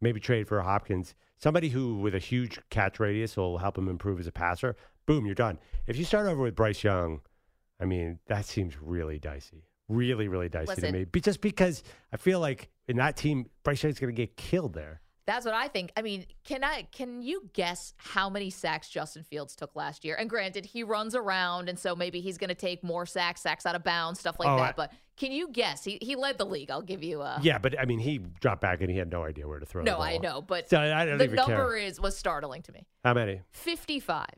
Maybe 0.00 0.20
trade 0.20 0.48
for 0.48 0.60
Hopkins, 0.62 1.14
somebody 1.36 1.68
who 1.68 1.98
with 1.98 2.14
a 2.14 2.18
huge 2.18 2.58
catch 2.70 3.00
radius 3.00 3.36
will 3.36 3.58
help 3.58 3.76
him 3.76 3.88
improve 3.88 4.18
as 4.20 4.26
a 4.26 4.32
passer. 4.32 4.76
Boom, 5.06 5.26
you're 5.26 5.34
done. 5.34 5.58
If 5.86 5.96
you 5.96 6.04
start 6.04 6.26
over 6.26 6.42
with 6.42 6.54
Bryce 6.54 6.82
Young, 6.82 7.20
I 7.80 7.84
mean, 7.84 8.18
that 8.26 8.44
seems 8.44 8.80
really 8.80 9.18
dicey. 9.18 9.64
Really, 9.88 10.28
really 10.28 10.48
dicey 10.48 10.68
Listen. 10.68 10.92
to 10.92 10.98
me. 11.00 11.06
Just 11.20 11.40
because 11.40 11.82
I 12.12 12.16
feel 12.16 12.40
like 12.40 12.70
in 12.88 12.96
that 12.96 13.16
team, 13.16 13.46
Bryce 13.62 13.82
Young's 13.82 13.98
going 13.98 14.14
to 14.14 14.16
get 14.16 14.36
killed 14.36 14.72
there. 14.72 15.00
That's 15.26 15.44
what 15.44 15.54
I 15.54 15.68
think. 15.68 15.92
I 15.96 16.02
mean, 16.02 16.26
can 16.44 16.64
I 16.64 16.82
can 16.90 17.22
you 17.22 17.48
guess 17.52 17.94
how 17.98 18.28
many 18.30 18.50
sacks 18.50 18.88
Justin 18.88 19.22
Fields 19.22 19.54
took 19.54 19.76
last 19.76 20.04
year? 20.04 20.16
And 20.16 20.28
granted, 20.28 20.64
he 20.66 20.82
runs 20.82 21.14
around, 21.14 21.68
and 21.68 21.78
so 21.78 21.94
maybe 21.94 22.20
he's 22.20 22.36
going 22.38 22.48
to 22.48 22.54
take 22.54 22.82
more 22.82 23.06
sacks, 23.06 23.40
sacks 23.42 23.64
out 23.66 23.74
of 23.76 23.84
bounds, 23.84 24.18
stuff 24.18 24.36
like 24.40 24.48
Oh, 24.48 24.56
that. 24.56 24.70
I- 24.70 24.72
but 24.76 24.92
can 25.16 25.30
you 25.32 25.48
guess? 25.50 25.84
He 25.84 25.98
he 26.00 26.16
led 26.16 26.38
the 26.38 26.46
league. 26.46 26.70
I'll 26.70 26.80
give 26.82 27.02
you 27.04 27.20
a 27.20 27.38
Yeah, 27.42 27.58
but 27.58 27.78
I 27.78 27.84
mean, 27.84 27.98
he 27.98 28.18
dropped 28.18 28.62
back 28.62 28.80
and 28.80 28.90
he 28.90 28.96
had 28.96 29.10
no 29.10 29.22
idea 29.24 29.46
where 29.46 29.58
to 29.60 29.66
throw 29.66 29.82
no. 29.82 29.98
I 30.00 30.16
know, 30.18 30.40
but 30.42 30.68
So 30.70 30.80
I 30.80 31.04
don't 31.04 31.18
the 31.18 31.24
even 31.24 31.36
number 31.36 31.54
care. 31.54 31.76
is 31.76 32.00
was 32.00 32.16
startling 32.16 32.62
to 32.62 32.72
me. 32.72 32.86
How 33.04 33.14
many? 33.14 33.42
Fifty-five. 33.52 34.34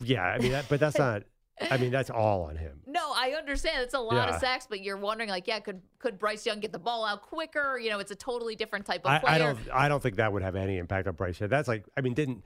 Yeah, 0.00 0.22
I 0.22 0.38
mean, 0.38 0.52
that, 0.52 0.66
but 0.68 0.80
that's 0.80 0.98
not. 1.06 1.24
I 1.60 1.76
mean, 1.76 1.90
that's 1.90 2.10
all 2.10 2.42
on 2.42 2.56
him. 2.56 2.80
No, 2.86 3.12
I 3.14 3.30
understand 3.38 3.82
it's 3.82 3.94
a 3.94 3.98
lot 4.00 4.28
Yeah. 4.28 4.34
of 4.34 4.40
sacks, 4.40 4.66
but 4.68 4.80
you're 4.80 4.96
wondering 4.96 5.28
like, 5.30 5.46
yeah, 5.46 5.60
could 5.60 5.80
could 5.98 6.18
Bryce 6.18 6.46
Young 6.46 6.60
get 6.60 6.72
the 6.72 6.78
ball 6.78 7.04
out 7.04 7.22
quicker? 7.22 7.78
You 7.78 7.90
know, 7.90 7.98
it's 7.98 8.10
a 8.10 8.16
totally 8.16 8.54
different 8.56 8.86
type 8.86 9.02
of 9.04 9.10
I, 9.10 9.18
player. 9.18 9.32
I 9.34 9.38
don't. 9.38 9.58
I 9.72 9.88
don't 9.88 10.02
think 10.02 10.16
that 10.16 10.32
would 10.32 10.42
have 10.42 10.54
any 10.56 10.78
impact 10.78 11.08
on 11.08 11.14
Bryce. 11.14 11.40
Young. 11.40 11.50
That's 11.50 11.68
like. 11.68 11.84
I 11.96 12.00
mean, 12.00 12.14
didn't 12.14 12.44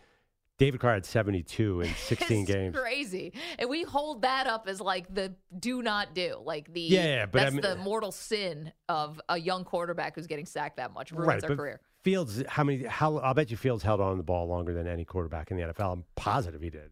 David 0.59 0.81
Carr 0.81 0.95
had 0.95 1.05
seventy 1.07 1.43
two 1.43 1.81
in 1.81 1.93
sixteen 1.97 2.43
it's 2.43 2.53
games? 2.53 2.77
crazy, 2.79 3.33
and 3.59 3.69
we 3.69 3.83
hold 3.83 4.23
that 4.23 4.47
up 4.47 4.67
as 4.69 4.81
like 4.81 5.13
the 5.13 5.35
do 5.59 5.83
not 5.83 6.15
do, 6.15 6.37
like 6.45 6.73
the 6.73 6.81
Yeah, 6.83 7.05
yeah, 7.05 7.27
but 7.27 7.41
I 7.41 7.45
that's 7.45 7.55
mean- 7.55 7.63
the 7.63 7.77
mortal 7.77 8.13
sin 8.13 8.73
of 8.89 9.21
a 9.29 9.39
young 9.39 9.65
quarterback 9.65 10.15
who's 10.15 10.27
getting 10.27 10.47
sacked 10.47 10.77
that 10.77 10.93
much 10.93 11.11
ruins 11.13 11.27
right, 11.27 11.41
their 11.41 11.51
but 11.51 11.57
career. 11.59 11.81
Fields, 12.05 12.43
how 12.49 12.65
many? 12.65 12.85
How 12.85 13.19
I'll 13.19 13.35
bet 13.35 13.51
you 13.51 13.57
Fields 13.57 13.83
held 13.85 14.01
on 14.01 14.11
to 14.13 14.17
the 14.17 14.23
ball 14.25 14.47
longer 14.49 14.75
than 14.75 14.87
any 14.89 15.05
quarterback 15.05 15.51
in 15.51 15.57
the 15.57 15.63
NFL. 15.65 15.93
I'm 15.93 16.05
positive 16.17 16.61
he 16.61 16.69
did, 16.71 16.91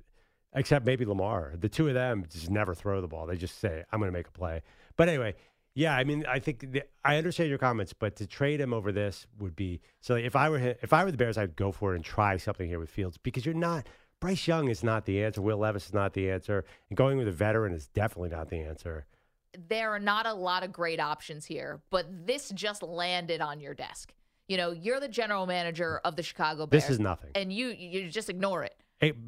except 0.55 0.85
maybe 0.87 1.05
Lamar. 1.05 1.55
The 1.59 1.69
two 1.69 1.89
of 1.89 1.95
them 1.95 2.25
just 2.29 2.51
never 2.51 2.75
throw 2.75 3.01
the 3.01 3.09
ball. 3.09 3.27
They 3.27 3.37
just 3.37 3.59
say, 3.61 3.85
"I'm 3.93 4.01
going 4.01 4.09
to 4.13 4.17
make 4.17 4.29
a 4.29 4.33
play." 4.33 4.63
But 4.97 5.09
anyway, 5.09 5.35
yeah, 5.75 5.97
I 5.97 6.05
mean, 6.05 6.25
I 6.29 6.39
think 6.41 6.73
the, 6.73 6.83
I 7.05 7.17
understand 7.17 7.49
your 7.49 7.59
comments, 7.59 7.93
but 7.93 8.17
to 8.17 8.27
trade 8.27 8.61
him 8.61 8.75
over 8.75 8.93
this 8.93 9.27
would 9.39 9.55
be 9.55 9.81
so. 10.01 10.15
If 10.17 10.35
I 10.37 10.49
were 10.49 10.59
if 10.59 10.93
I 10.93 11.05
were 11.05 11.11
the 11.11 11.17
Bears, 11.17 11.39
I'd 11.39 11.57
go 11.57 11.73
for 11.73 11.93
it 11.93 11.97
and 11.97 12.05
try 12.05 12.37
something 12.37 12.69
here 12.69 12.79
with 12.81 12.91
Fields 12.91 13.19
because 13.19 13.47
you're 13.47 13.55
not. 13.55 13.87
Bryce 14.21 14.47
Young 14.47 14.69
is 14.69 14.85
not 14.85 15.07
the 15.07 15.25
answer. 15.25 15.41
Will 15.41 15.57
Levis 15.57 15.87
is 15.87 15.95
not 15.95 16.13
the 16.13 16.31
answer, 16.31 16.65
and 16.91 16.97
going 16.97 17.17
with 17.17 17.27
a 17.29 17.33
veteran 17.33 17.73
is 17.73 17.87
definitely 17.89 18.29
not 18.29 18.51
the 18.51 18.59
answer. 18.59 19.07
There 19.69 19.91
are 19.91 19.99
not 19.99 20.27
a 20.27 20.35
lot 20.35 20.63
of 20.63 20.73
great 20.73 21.01
options 21.01 21.47
here, 21.47 21.81
but 21.91 22.07
this 22.27 22.51
just 22.51 22.83
landed 22.83 23.41
on 23.41 23.61
your 23.61 23.75
desk. 23.75 24.13
You 24.47 24.57
know, 24.59 24.73
you're 24.73 25.01
the 25.01 25.09
general 25.09 25.47
manager 25.47 26.01
of 26.05 26.17
the 26.17 26.23
Chicago 26.23 26.67
Bears. 26.67 26.83
This 26.83 26.91
is 26.91 27.01
nothing. 27.01 27.31
and 27.35 27.53
you 27.53 27.69
you 27.69 28.11
just 28.11 28.29
ignore 28.29 28.63
it. 28.65 28.75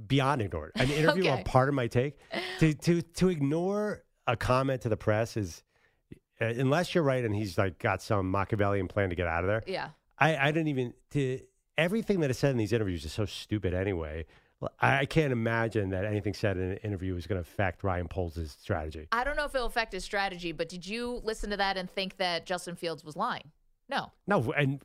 Beyond 0.07 0.43
ignored. 0.43 0.73
An 0.77 0.91
interview 0.91 1.23
Okay. 1.23 1.31
on 1.31 1.45
Pardon 1.45 1.75
My 1.75 1.87
Take. 1.87 2.19
To 2.61 2.75
to 2.75 3.03
to 3.03 3.29
ignore 3.29 4.03
a 4.27 4.37
comment 4.37 4.83
to 4.83 4.89
the 4.89 4.97
press 4.97 5.37
is 5.37 5.63
uh, 6.41 6.45
unless 6.47 6.95
you're 6.95 7.05
right 7.05 7.25
and 7.25 7.35
he's 7.35 7.57
like 7.59 7.79
got 7.79 8.03
some 8.03 8.31
Machiavellian 8.31 8.89
plan 8.89 9.11
to 9.11 9.17
get 9.17 9.27
out 9.27 9.45
of 9.45 9.49
there. 9.49 9.63
Yeah. 9.67 9.89
I 10.19 10.37
I 10.37 10.53
didn't 10.53 10.69
even 10.69 10.93
to 11.13 11.41
everything 11.79 12.21
that 12.21 12.31
is 12.31 12.39
said 12.39 12.51
in 12.51 12.59
these 12.59 12.73
interviews 12.73 13.05
is 13.05 13.13
so 13.13 13.25
stupid 13.25 13.73
anyway. 13.75 14.27
I, 14.79 14.99
I 15.01 15.05
can't 15.07 15.33
imagine 15.33 15.91
that 15.91 16.05
anything 16.05 16.35
said 16.35 16.57
in 16.57 16.73
an 16.73 16.77
interview 16.85 17.17
is 17.17 17.27
going 17.27 17.43
to 17.43 17.49
affect 17.49 17.83
Ryan 17.83 18.07
Poles' 18.07 18.57
strategy. 18.61 19.09
I 19.11 19.25
don't 19.25 19.35
know 19.37 19.45
if 19.47 19.55
it'll 19.57 19.67
affect 19.67 19.93
his 19.93 20.05
strategy, 20.05 20.53
but 20.53 20.69
did 20.69 20.87
you 20.87 21.21
listen 21.25 21.51
to 21.51 21.57
that 21.57 21.77
and 21.77 21.91
think 21.91 22.19
that 22.19 22.47
Justin 22.47 22.77
Fields 22.77 23.03
was 23.05 23.17
lying? 23.17 23.51
No. 23.89 24.13
No, 24.29 24.53
and 24.53 24.81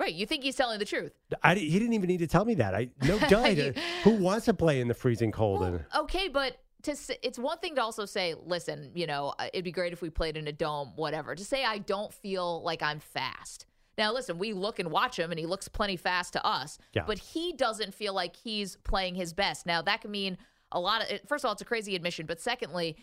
Right. 0.00 0.14
You 0.14 0.24
think 0.24 0.42
he's 0.42 0.56
telling 0.56 0.78
the 0.78 0.86
truth. 0.86 1.12
I, 1.42 1.54
he 1.54 1.78
didn't 1.78 1.92
even 1.92 2.08
need 2.08 2.20
to 2.20 2.26
tell 2.26 2.46
me 2.46 2.54
that. 2.54 2.74
I 2.74 2.88
no. 3.04 3.18
You- 3.50 3.74
Who 4.04 4.12
wants 4.12 4.46
to 4.46 4.54
play 4.54 4.80
in 4.80 4.88
the 4.88 4.94
freezing 4.94 5.30
cold? 5.30 5.60
Well, 5.60 5.74
and, 5.74 5.84
okay, 5.94 6.28
but 6.28 6.56
to 6.84 6.96
it's 7.22 7.38
one 7.38 7.58
thing 7.58 7.74
to 7.74 7.82
also 7.82 8.06
say, 8.06 8.34
listen, 8.34 8.92
you 8.94 9.06
know, 9.06 9.34
it'd 9.52 9.62
be 9.64 9.72
great 9.72 9.92
if 9.92 10.00
we 10.00 10.08
played 10.08 10.38
in 10.38 10.46
a 10.48 10.52
dome, 10.52 10.92
whatever. 10.96 11.34
To 11.34 11.44
say 11.44 11.64
I 11.66 11.78
don't 11.78 12.14
feel 12.14 12.62
like 12.62 12.82
I'm 12.82 12.98
fast. 12.98 13.66
Now, 13.98 14.14
listen, 14.14 14.38
we 14.38 14.54
look 14.54 14.78
and 14.78 14.90
watch 14.90 15.18
him, 15.18 15.30
and 15.30 15.38
he 15.38 15.44
looks 15.44 15.68
plenty 15.68 15.96
fast 15.96 16.32
to 16.32 16.46
us. 16.46 16.78
Yeah. 16.94 17.02
But 17.06 17.18
he 17.18 17.52
doesn't 17.52 17.92
feel 17.92 18.14
like 18.14 18.34
he's 18.34 18.76
playing 18.76 19.16
his 19.16 19.34
best. 19.34 19.66
Now, 19.66 19.82
that 19.82 20.00
can 20.00 20.10
mean 20.10 20.38
a 20.72 20.80
lot 20.80 21.02
of. 21.02 21.20
First 21.28 21.44
of 21.44 21.48
all, 21.48 21.52
it's 21.52 21.60
a 21.60 21.66
crazy 21.66 21.94
admission, 21.94 22.24
but 22.24 22.40
secondly, 22.40 22.96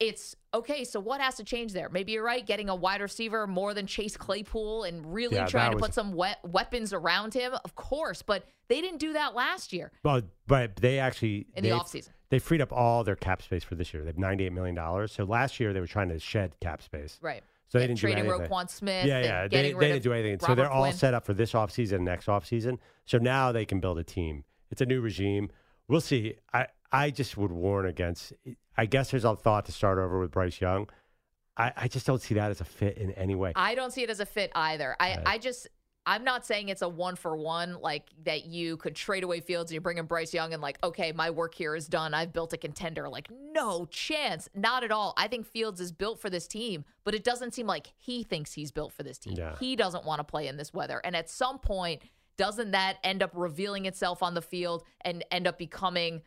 it's 0.00 0.34
okay. 0.54 0.82
So 0.84 0.98
what 0.98 1.20
has 1.20 1.36
to 1.36 1.44
change 1.44 1.72
there? 1.74 1.88
Maybe 1.90 2.12
you're 2.12 2.24
right. 2.24 2.44
Getting 2.44 2.68
a 2.68 2.74
wide 2.74 3.00
receiver 3.02 3.46
more 3.46 3.74
than 3.74 3.86
Chase 3.86 4.16
Claypool 4.16 4.84
and 4.84 5.12
really 5.14 5.36
Yeah, 5.36 5.46
trying 5.46 5.70
to 5.72 5.76
was- 5.76 5.82
put 5.88 5.94
some 5.94 6.12
we- 6.16 6.32
weapons 6.42 6.92
around 6.92 7.34
him, 7.34 7.52
of 7.64 7.74
course. 7.74 8.22
But 8.22 8.44
they 8.68 8.80
didn't 8.80 8.98
do 8.98 9.12
that 9.12 9.34
last 9.34 9.72
year. 9.72 9.92
well, 10.02 10.22
but 10.46 10.76
they 10.76 10.98
actually 10.98 11.46
In 11.54 11.62
the 11.62 11.70
offseason. 11.70 12.08
they 12.30 12.38
freed 12.38 12.60
up 12.62 12.72
all 12.72 13.04
their 13.04 13.14
cap 13.16 13.42
space 13.42 13.62
for 13.62 13.74
this 13.74 13.92
year. 13.92 14.02
They 14.02 14.08
have 14.08 14.18
ninety 14.18 14.44
eight 14.46 14.52
million 14.52 14.74
dollars. 14.74 15.12
So 15.12 15.24
last 15.24 15.60
year 15.60 15.72
they 15.72 15.80
were 15.80 15.86
trying 15.86 16.08
to 16.08 16.18
shed 16.18 16.58
cap 16.60 16.80
space. 16.82 17.18
Right. 17.20 17.42
So 17.68 17.78
they 17.78 17.84
and 17.84 17.90
didn't 17.90 18.00
trading 18.00 18.24
do 18.24 18.30
anything. 18.32 18.48
Roquan 18.50 18.68
Smith. 18.68 19.06
Yeah, 19.06 19.20
yeah. 19.22 19.48
They, 19.48 19.72
they 19.74 19.88
didn't 19.92 20.02
do 20.02 20.12
anything. 20.12 20.38
Robert 20.40 20.46
so 20.46 20.54
they're 20.56 20.70
all 20.70 20.82
Quinn. 20.82 20.92
set 20.94 21.14
up 21.14 21.24
for 21.24 21.34
this 21.34 21.52
offseason 21.52 21.92
and 21.96 22.04
next 22.04 22.26
offseason. 22.26 22.78
So 23.04 23.18
now 23.18 23.52
they 23.52 23.64
can 23.64 23.78
build 23.78 23.98
a 23.98 24.02
team. 24.02 24.42
It's 24.70 24.80
a 24.80 24.86
new 24.86 25.00
regime. 25.00 25.50
We'll 25.86 26.00
see. 26.00 26.34
I, 26.52 26.66
I 26.90 27.10
just 27.10 27.36
would 27.36 27.52
warn 27.52 27.86
against 27.86 28.32
I 28.80 28.86
guess 28.86 29.10
there's 29.10 29.26
a 29.26 29.36
thought 29.36 29.66
to 29.66 29.72
start 29.72 29.98
over 29.98 30.18
with 30.18 30.30
Bryce 30.30 30.58
Young. 30.58 30.88
I, 31.54 31.70
I 31.76 31.88
just 31.88 32.06
don't 32.06 32.22
see 32.22 32.34
that 32.36 32.50
as 32.50 32.62
a 32.62 32.64
fit 32.64 32.96
in 32.96 33.10
any 33.12 33.34
way. 33.34 33.52
I 33.54 33.74
don't 33.74 33.92
see 33.92 34.02
it 34.02 34.08
as 34.08 34.20
a 34.20 34.26
fit 34.26 34.50
either. 34.54 34.96
I, 34.98 35.16
Right. 35.16 35.22
I 35.26 35.38
just 35.38 35.68
I'm 36.06 36.24
not 36.24 36.46
saying 36.46 36.70
it's 36.70 36.80
a 36.80 36.88
one 36.88 37.14
for 37.14 37.36
one 37.36 37.78
like 37.82 38.08
that 38.24 38.46
you 38.46 38.78
could 38.78 38.96
trade 38.96 39.22
away 39.22 39.40
Fields 39.40 39.70
and 39.70 39.74
you 39.74 39.82
bring 39.82 39.98
in 39.98 40.06
Bryce 40.06 40.32
Young 40.32 40.54
and 40.54 40.62
like 40.62 40.78
okay 40.82 41.12
my 41.12 41.28
work 41.28 41.54
here 41.54 41.76
is 41.76 41.88
done 41.88 42.14
I've 42.14 42.32
built 42.32 42.54
a 42.54 42.56
contender 42.56 43.06
like 43.06 43.28
no 43.52 43.84
chance 43.90 44.48
not 44.54 44.82
at 44.82 44.90
all 44.92 45.12
I 45.18 45.28
think 45.28 45.44
Fields 45.46 45.78
is 45.78 45.92
built 45.92 46.18
for 46.18 46.30
this 46.30 46.48
team 46.48 46.86
but 47.04 47.14
it 47.14 47.22
doesn't 47.22 47.52
seem 47.52 47.66
like 47.66 47.92
he 47.98 48.22
thinks 48.22 48.54
he's 48.54 48.72
built 48.72 48.94
for 48.94 49.02
this 49.02 49.18
team 49.18 49.34
Yeah. 49.36 49.56
he 49.60 49.76
doesn't 49.76 50.06
want 50.06 50.20
to 50.20 50.24
play 50.24 50.48
in 50.48 50.56
this 50.56 50.72
weather 50.72 51.02
and 51.04 51.14
at 51.14 51.28
some 51.28 51.58
point 51.58 52.00
doesn't 52.38 52.70
that 52.70 52.96
end 53.04 53.22
up 53.22 53.32
revealing 53.34 53.84
itself 53.84 54.22
on 54.22 54.32
the 54.32 54.42
field 54.42 54.84
and 55.02 55.22
end 55.30 55.46
up 55.46 55.58
becoming 55.58 56.22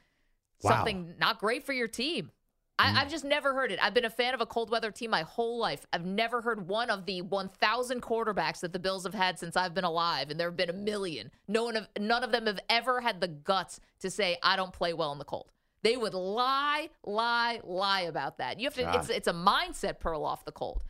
Wow. 0.61 0.69
Something 0.77 1.15
not 1.19 1.39
great 1.39 1.65
for 1.65 1.73
your 1.73 1.89
team 1.89 2.31
I, 2.79 2.91
mm. 2.91 2.95
I've 2.95 3.09
just 3.09 3.23
never 3.23 3.53
heard 3.53 3.71
it. 3.71 3.79
I've 3.81 3.93
been 3.93 4.05
a 4.05 4.09
fan 4.09 4.33
of 4.33 4.41
a 4.41 4.45
cold 4.45 4.71
weather 4.71 4.91
team 4.91 5.11
my 5.11 5.21
whole 5.21 5.59
life. 5.59 5.85
I've 5.93 6.05
never 6.05 6.41
heard 6.41 6.67
one 6.67 6.89
of 6.89 7.05
the 7.05 7.21
1,000 7.21 8.01
quarterbacks 8.01 8.61
that 8.61 8.73
the 8.73 8.79
Bills 8.79 9.03
have 9.03 9.13
had 9.13 9.37
since 9.37 9.55
I've 9.55 9.73
been 9.73 9.83
alive, 9.83 10.31
and 10.31 10.39
there 10.39 10.47
have 10.47 10.57
been 10.57 10.69
a 10.69 10.73
million. 10.73 11.29
No 11.47 11.65
one, 11.65 11.77
of, 11.77 11.87
none 11.99 12.23
of 12.23 12.31
them 12.31 12.47
have 12.47 12.59
ever 12.69 12.99
had 12.99 13.21
the 13.21 13.27
guts 13.27 13.79
to 13.99 14.09
say 14.09 14.37
I 14.41 14.55
don't 14.55 14.73
play 14.73 14.93
well 14.93 15.11
in 15.11 15.19
the 15.19 15.25
cold. 15.25 15.51
They 15.83 15.97
would 15.97 16.13
lie, 16.13 16.89
lie, 17.05 17.59
lie 17.63 18.01
about 18.01 18.37
that. 18.37 18.59
You 18.59 18.67
have 18.67 18.75
to. 18.75 18.97
It's 18.97 19.09
it's 19.09 19.27
a 19.27 19.33
mindset 19.33 19.99
Perloff 19.99 20.45
the 20.45 20.53
cold. 20.53 20.81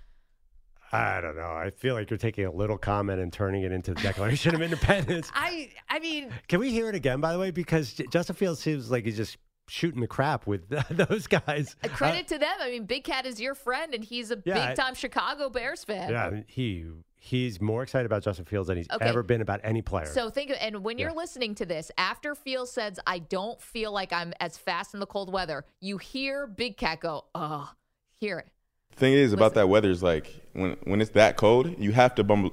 I 0.91 1.19
don't 1.19 1.35
know. 1.35 1.51
I 1.51 1.71
feel 1.71 1.95
like 1.95 2.11
you're 2.11 2.19
taking 2.19 2.45
a 2.45 2.51
little 2.51 2.77
comment 2.77 3.19
and 3.19 3.33
turning 3.33 3.63
it 3.63 3.71
into 3.71 3.95
the 3.95 4.01
Declaration 4.01 4.53
of 4.53 4.61
Independence. 4.61 5.31
I 5.33 5.71
I 5.89 5.97
mean, 5.97 6.29
Can 6.47 6.59
we 6.59 6.69
hear 6.69 6.89
it 6.89 6.95
again, 6.95 7.19
by 7.19 7.33
the 7.33 7.39
way? 7.39 7.49
Because 7.49 7.99
Justin 8.11 8.35
Fields 8.35 8.59
seems 8.59 8.91
like 8.91 9.05
he's 9.05 9.17
just 9.17 9.37
shooting 9.67 10.01
the 10.01 10.07
crap 10.07 10.45
with 10.47 10.67
those 10.89 11.27
guys. 11.27 11.75
a 11.83 11.89
credit 11.89 12.27
to 12.27 12.37
them. 12.37 12.53
I 12.59 12.69
mean, 12.69 12.85
Big 12.85 13.03
Cat 13.03 13.25
is 13.25 13.39
your 13.39 13.55
friend, 13.55 13.93
and 13.93 14.03
he's 14.03 14.31
a 14.31 14.41
Yeah, 14.45 14.67
big 14.69 14.77
time 14.77 14.95
Chicago 14.95 15.49
Bears 15.49 15.83
fan. 15.83 16.09
Yeah, 16.11 16.41
he 16.47 16.85
he's 17.15 17.61
more 17.61 17.83
excited 17.83 18.05
about 18.05 18.21
Justin 18.21 18.43
Fields 18.43 18.67
than 18.67 18.75
he's 18.75 18.87
Okay. 18.91 19.05
ever 19.07 19.23
been 19.23 19.39
about 19.41 19.61
any 19.63 19.81
player. 19.81 20.07
So 20.07 20.29
think 20.29 20.49
of, 20.49 20.57
and 20.59 20.83
when 20.83 20.97
you're 20.97 21.11
Yeah. 21.11 21.15
listening 21.15 21.55
to 21.55 21.65
this, 21.65 21.89
after 21.97 22.35
Fields 22.35 22.71
says, 22.71 22.99
I 23.07 23.19
don't 23.19 23.61
feel 23.61 23.93
like 23.93 24.11
I'm 24.11 24.33
as 24.41 24.57
fast 24.57 24.93
in 24.93 24.99
the 24.99 25.05
cold 25.05 25.31
weather, 25.31 25.63
you 25.79 25.97
hear 25.97 26.45
Big 26.47 26.75
Cat 26.75 26.99
go, 26.99 27.23
oh, 27.33 27.71
hear 28.19 28.39
it. 28.39 28.47
Thing 28.95 29.13
is 29.13 29.31
about 29.33 29.53
that 29.55 29.69
weather 29.69 29.89
is 29.89 30.03
like 30.03 30.27
when 30.51 30.71
when 30.83 30.99
it's 31.01 31.11
that 31.11 31.37
cold, 31.37 31.79
you 31.79 31.93
have 31.93 32.13
to 32.15 32.23
bum, 32.23 32.51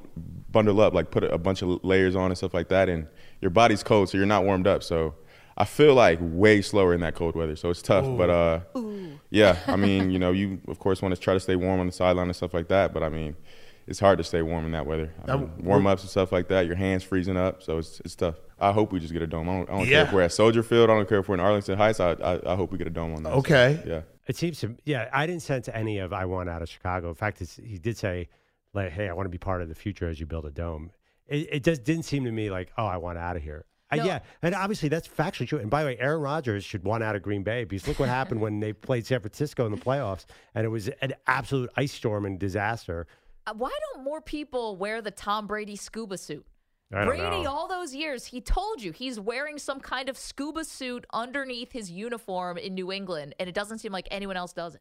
bundle 0.50 0.81
up, 0.81 0.95
like 0.95 1.11
put 1.11 1.25
a 1.25 1.37
bunch 1.37 1.61
of 1.62 1.85
layers 1.85 2.14
on 2.17 2.26
and 2.31 2.38
stuff 2.38 2.55
like 2.55 2.69
that, 2.69 2.88
and 2.88 3.09
your 3.43 3.50
body's 3.50 3.83
cold, 3.83 4.09
so 4.09 4.17
you're 4.17 4.26
not 4.26 4.45
warmed 4.45 4.67
up. 4.67 4.83
So 4.83 5.17
I 5.61 5.67
feel 5.67 5.95
like 5.95 6.19
way 6.23 6.62
slower 6.62 6.95
in 6.95 7.00
that 7.02 7.14
cold 7.14 7.37
weather, 7.37 7.55
so 7.55 7.69
it's 7.69 7.83
tough. 7.83 8.07
But 8.17 8.31
uh, 8.31 8.61
yeah, 9.29 9.59
I 9.67 9.76
mean, 9.85 10.11
you 10.11 10.19
know, 10.19 10.33
you 10.33 10.59
of 10.69 10.79
course 10.79 11.02
want 11.02 11.14
to 11.14 11.21
try 11.21 11.35
to 11.35 11.40
stay 11.40 11.55
warm 11.55 11.81
on 11.81 11.87
the 11.87 11.93
sideline 11.93 12.29
and 12.29 12.35
stuff 12.35 12.55
like 12.55 12.69
that, 12.69 12.95
but 12.95 13.02
I 13.02 13.11
mean, 13.11 13.37
it's 13.87 14.00
hard 14.00 14.17
to 14.17 14.25
stay 14.25 14.40
warm 14.40 14.64
in 14.64 14.73
that 14.73 14.87
weather. 14.87 15.12
I 15.29 15.37
mean, 15.37 15.52
warm 15.59 15.87
ups 15.87 16.00
and 16.00 16.11
stuff 16.11 16.33
like 16.33 16.49
that, 16.49 16.64
your 16.64 16.76
hands 16.76 17.05
freezing 17.05 17.37
up, 17.37 17.62
so 17.62 17.76
it's 17.76 18.00
it's 18.07 18.14
tough. 18.14 18.37
I 18.59 18.73
hope 18.73 18.90
we 18.90 19.00
just 19.00 19.12
get 19.12 19.21
a 19.21 19.26
dome. 19.26 19.50
I 19.50 19.52
don't, 19.52 19.71
I 19.71 19.73
don't 19.76 19.87
care 19.87 20.05
if 20.07 20.12
we're 20.14 20.23
at 20.23 20.33
Soldier 20.33 20.62
Field. 20.62 20.88
I 20.88 20.95
don't 20.95 21.07
care 21.07 21.19
if 21.19 21.29
we're 21.29 21.35
in 21.35 21.40
Arlington 21.40 21.76
Heights. 21.76 22.00
I 22.00 22.12
I, 22.12 22.52
I 22.52 22.57
hope 22.57 22.73
we 22.73 22.79
get 22.79 22.87
a 22.87 22.90
dome 22.90 23.14
on 23.14 23.23
that. 23.25 23.35
Okay. 23.35 23.83
yeah. 23.87 24.00
it 24.29 24.37
seems 24.37 24.61
to 24.61 24.75
yeah, 24.87 25.11
I 25.12 25.26
didn't 25.26 25.43
sense 25.43 25.69
any 25.69 25.99
of 25.99 26.14
I 26.14 26.25
want 26.25 26.49
out 26.49 26.62
of 26.62 26.71
Chicago. 26.71 27.11
In 27.11 27.17
fact, 27.17 27.43
it's, 27.43 27.57
he 27.57 27.76
did 27.76 27.99
say 27.99 28.31
like, 28.73 28.93
"Hey, 28.93 29.11
I 29.11 29.12
want 29.12 29.26
to 29.26 29.31
be 29.31 29.37
part 29.37 29.61
of 29.61 29.69
the 29.69 29.75
future 29.75 30.09
as 30.09 30.19
you 30.19 30.25
build 30.25 30.47
a 30.47 30.50
dome." 30.50 30.93
It, 31.26 31.49
it 31.52 31.64
just 31.64 31.85
didn't 31.85 32.05
seem 32.05 32.25
to 32.25 32.33
me 32.33 32.50
like, 32.50 32.73
"Oh, 32.79 32.87
I 32.87 32.97
want 32.97 33.19
out 33.19 33.37
of 33.37 33.43
here." 33.43 33.67
Uh, 33.91 33.97
No. 33.97 34.05
yeah, 34.05 34.21
and 34.43 34.55
obviously 34.55 34.89
that's 34.89 35.09
factually 35.09 35.49
true. 35.49 35.59
And 35.59 35.71
by 35.71 35.83
the 35.83 35.89
way, 35.89 35.99
Aaron 35.99 36.21
Rodgers 36.21 36.65
should 36.65 36.85
want 36.85 37.03
out 37.03 37.17
of 37.17 37.23
Green 37.23 37.43
Bay 37.43 37.65
because 37.65 37.89
look 37.89 37.99
what 37.99 38.09
happened 38.09 38.41
when 38.41 38.61
they 38.61 38.73
played 38.73 39.07
San 39.07 39.21
Francisco 39.21 39.67
in 39.67 39.73
the 39.73 39.79
playoffs, 39.79 40.27
and 40.55 40.65
it 40.65 40.69
was 40.69 40.89
an 41.03 41.15
absolute 41.27 41.71
ice 41.77 41.93
storm 41.93 42.25
and 42.25 42.39
disaster. 42.39 43.07
Uh, 43.47 43.55
Why 43.57 43.71
don't 43.95 44.05
more 44.05 44.21
people 44.21 44.77
wear 44.77 45.03
the 45.03 45.11
Tom 45.11 45.47
Brady 45.47 45.77
scuba 45.77 46.19
suit? 46.19 46.47
Brady, 46.91 47.43
know. 47.43 47.51
all 47.51 47.69
those 47.69 47.95
years, 47.95 48.25
he 48.25 48.41
told 48.41 48.83
you 48.83 48.91
he's 48.91 49.21
wearing 49.21 49.59
some 49.59 49.79
kind 49.79 50.09
of 50.09 50.19
scuba 50.19 50.65
suit 50.65 51.07
underneath 51.13 51.71
his 51.71 51.89
uniform 51.89 52.59
in 52.59 52.75
New 52.75 52.91
England, 52.91 53.35
and 53.39 53.49
it 53.49 53.55
doesn't 53.55 53.79
seem 53.79 53.93
like 53.93 54.09
anyone 54.11 54.37
else 54.37 54.53
does 54.53 54.75
it. 54.75 54.81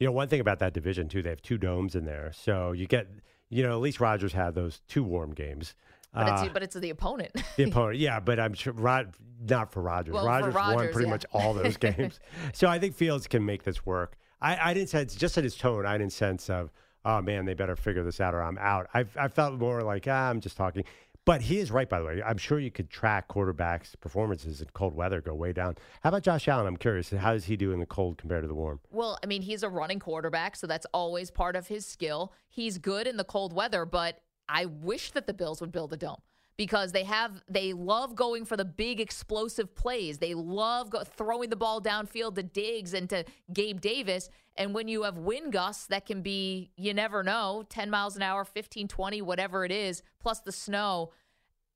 You 0.00 0.06
know, 0.06 0.12
one 0.12 0.26
thing 0.26 0.40
about 0.40 0.58
that 0.58 0.74
division 0.74 1.08
too, 1.08 1.22
they 1.22 1.30
have 1.30 1.42
two 1.42 1.56
domes 1.56 1.94
in 1.94 2.04
there, 2.06 2.32
so 2.34 2.72
you 2.72 2.86
get, 2.88 3.06
you 3.50 3.62
know, 3.62 3.70
at 3.70 3.80
least 3.80 4.00
Rodgers 4.00 4.32
had 4.32 4.56
those 4.56 4.80
two 4.88 5.04
warm 5.04 5.32
games. 5.32 5.76
But 6.14 6.28
Uh, 6.28 6.42
it's 6.44 6.52
but 6.52 6.62
it's 6.62 6.76
the 6.76 6.90
opponent. 6.90 7.32
the 7.56 7.64
opponent, 7.68 7.98
yeah, 7.98 8.20
but 8.20 8.38
I'm 8.38 8.54
sure 8.54 8.72
Rod, 8.72 9.14
not 9.48 9.72
for 9.72 9.82
Rodgers. 9.82 10.14
Well, 10.14 10.24
for 10.24 10.50
Rodgers 10.50 10.54
won 10.54 10.92
pretty 10.92 11.06
yeah. 11.06 11.10
much 11.10 11.26
all 11.32 11.54
those 11.54 11.76
games, 11.78 12.20
so 12.52 12.68
I 12.68 12.78
think 12.78 12.94
Fields 12.94 13.26
can 13.26 13.44
make 13.44 13.64
this 13.64 13.84
work. 13.84 14.16
I, 14.40 14.70
I 14.70 14.74
didn't 14.74 14.90
sense 14.90 15.14
just 15.14 15.36
in 15.38 15.44
his 15.44 15.56
tone. 15.56 15.86
I 15.86 15.98
didn't 15.98 16.12
sense 16.12 16.48
of, 16.50 16.70
oh 17.04 17.20
man, 17.22 17.46
they 17.46 17.54
better 17.54 17.76
figure 17.76 18.04
this 18.04 18.20
out 18.20 18.34
or 18.34 18.42
I'm 18.42 18.58
out. 18.58 18.88
I 18.94 19.04
I 19.16 19.28
felt 19.28 19.58
more 19.58 19.82
like 19.82 20.06
ah, 20.08 20.30
I'm 20.30 20.40
just 20.40 20.56
talking. 20.56 20.84
But 21.26 21.40
he 21.40 21.58
is 21.58 21.70
right, 21.70 21.88
by 21.88 22.00
the 22.00 22.04
way. 22.04 22.22
I'm 22.22 22.36
sure 22.36 22.58
you 22.58 22.70
could 22.70 22.90
track 22.90 23.28
quarterbacks' 23.28 23.98
performances 23.98 24.60
in 24.60 24.68
cold 24.74 24.94
weather 24.94 25.22
go 25.22 25.34
way 25.34 25.54
down. 25.54 25.76
How 26.02 26.10
about 26.10 26.22
Josh 26.22 26.46
Allen? 26.48 26.66
I'm 26.66 26.76
curious. 26.76 27.10
How 27.10 27.32
does 27.32 27.46
he 27.46 27.56
do 27.56 27.72
in 27.72 27.80
the 27.80 27.86
cold 27.86 28.18
compared 28.18 28.42
to 28.42 28.48
the 28.48 28.54
warm? 28.54 28.80
Well, 28.90 29.18
I 29.22 29.26
mean, 29.26 29.40
he's 29.40 29.62
a 29.62 29.70
running 29.70 30.00
quarterback, 30.00 30.54
so 30.54 30.66
that's 30.66 30.86
always 30.92 31.30
part 31.30 31.56
of 31.56 31.68
his 31.68 31.86
skill. 31.86 32.34
He's 32.50 32.76
good 32.76 33.06
in 33.06 33.16
the 33.16 33.24
cold 33.24 33.54
weather, 33.54 33.86
but 33.86 34.20
I 34.48 34.66
wish 34.66 35.10
that 35.12 35.26
the 35.26 35.34
Bills 35.34 35.60
would 35.60 35.72
build 35.72 35.92
a 35.92 35.96
dome 35.96 36.20
because 36.56 36.92
they 36.92 37.04
have 37.04 37.42
they 37.48 37.72
love 37.72 38.14
going 38.14 38.44
for 38.44 38.56
the 38.56 38.64
big 38.64 39.00
explosive 39.00 39.74
plays. 39.74 40.18
They 40.18 40.34
love 40.34 40.90
go, 40.90 41.02
throwing 41.02 41.50
the 41.50 41.56
ball 41.56 41.80
downfield 41.80 42.34
to 42.36 42.42
Diggs 42.42 42.94
and 42.94 43.08
to 43.10 43.24
Gabe 43.52 43.80
Davis. 43.80 44.28
And 44.56 44.72
when 44.74 44.86
you 44.86 45.02
have 45.02 45.18
wind 45.18 45.52
gusts 45.52 45.86
that 45.88 46.06
can 46.06 46.22
be 46.22 46.70
you 46.76 46.94
never 46.94 47.22
know, 47.22 47.64
10 47.68 47.90
miles 47.90 48.14
an 48.16 48.22
hour, 48.22 48.44
15, 48.44 48.86
20, 48.86 49.22
whatever 49.22 49.64
it 49.64 49.72
is, 49.72 50.02
plus 50.20 50.40
the 50.40 50.52
snow, 50.52 51.10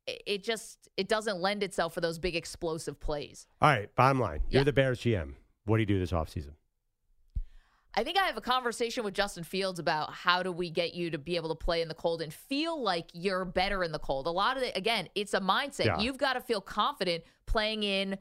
it, 0.06 0.22
it 0.26 0.44
just 0.44 0.88
it 0.96 1.08
doesn't 1.08 1.40
lend 1.40 1.62
itself 1.62 1.94
for 1.94 2.00
those 2.00 2.18
big 2.18 2.36
explosive 2.36 3.00
plays. 3.00 3.46
All 3.60 3.70
right, 3.70 3.92
bottom 3.96 4.20
line. 4.20 4.40
You're 4.48 4.60
Yeah. 4.60 4.64
the 4.64 4.72
Bears 4.72 5.00
GM. 5.00 5.34
What 5.64 5.78
do 5.78 5.80
you 5.82 5.86
do 5.86 5.98
this 5.98 6.12
offseason? 6.12 6.52
I 7.98 8.04
think 8.04 8.16
I 8.16 8.26
have 8.26 8.36
a 8.36 8.40
conversation 8.40 9.02
with 9.02 9.12
Justin 9.12 9.42
Fields 9.42 9.80
about 9.80 10.12
how 10.12 10.44
do 10.44 10.52
we 10.52 10.70
get 10.70 10.94
you 10.94 11.10
to 11.10 11.18
be 11.18 11.34
able 11.34 11.48
to 11.48 11.56
play 11.56 11.82
in 11.82 11.88
the 11.88 11.94
cold 11.94 12.22
and 12.22 12.32
feel 12.32 12.80
like 12.80 13.10
you're 13.12 13.44
better 13.44 13.82
in 13.82 13.90
the 13.90 13.98
cold. 13.98 14.28
A 14.28 14.30
lot 14.30 14.56
of 14.56 14.62
it, 14.62 14.76
again, 14.76 15.08
it's 15.16 15.34
a 15.34 15.40
mindset. 15.40 15.86
Yeah. 15.86 15.98
You've 15.98 16.16
got 16.16 16.34
to 16.34 16.40
feel 16.40 16.60
confident 16.60 17.24
playing 17.46 17.82
in, 17.82 18.16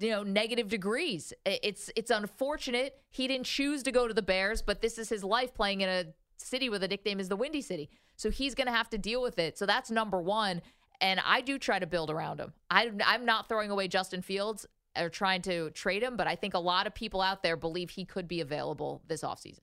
you 0.00 0.10
know, 0.10 0.24
negative 0.24 0.66
degrees. 0.66 1.32
It's 1.46 1.92
it's 1.94 2.10
unfortunate 2.10 2.96
he 3.10 3.28
didn't 3.28 3.46
choose 3.46 3.84
to 3.84 3.92
go 3.92 4.08
to 4.08 4.14
the 4.14 4.20
Bears, 4.20 4.62
but 4.62 4.82
this 4.82 4.98
is 4.98 5.08
his 5.08 5.22
life 5.22 5.54
playing 5.54 5.82
in 5.82 5.88
a 5.88 6.06
city 6.36 6.68
where 6.68 6.80
the 6.80 6.88
nickname 6.88 7.20
is 7.20 7.28
the 7.28 7.36
Windy 7.36 7.62
City. 7.62 7.90
So 8.16 8.30
he's 8.30 8.56
going 8.56 8.66
to 8.66 8.72
have 8.72 8.90
to 8.90 8.98
deal 8.98 9.22
with 9.22 9.38
it. 9.38 9.56
So 9.58 9.64
that's 9.64 9.92
number 9.92 10.20
one. 10.20 10.60
And 11.00 11.20
I 11.24 11.40
do 11.40 11.56
try 11.56 11.78
to 11.78 11.86
build 11.86 12.10
around 12.10 12.40
him. 12.40 12.52
I, 12.68 12.90
I'm 13.06 13.24
not 13.24 13.48
throwing 13.48 13.70
away 13.70 13.86
Justin 13.86 14.22
Fields 14.22 14.66
or 14.98 15.08
trying 15.08 15.42
to 15.42 15.70
trade 15.70 16.02
him, 16.02 16.16
but 16.16 16.26
I 16.26 16.34
think 16.36 16.54
a 16.54 16.58
lot 16.58 16.86
of 16.86 16.94
people 16.94 17.20
out 17.20 17.42
there 17.42 17.56
believe 17.56 17.90
he 17.90 18.04
could 18.04 18.26
be 18.28 18.40
available 18.40 19.02
this 19.06 19.22
offseason 19.22 19.60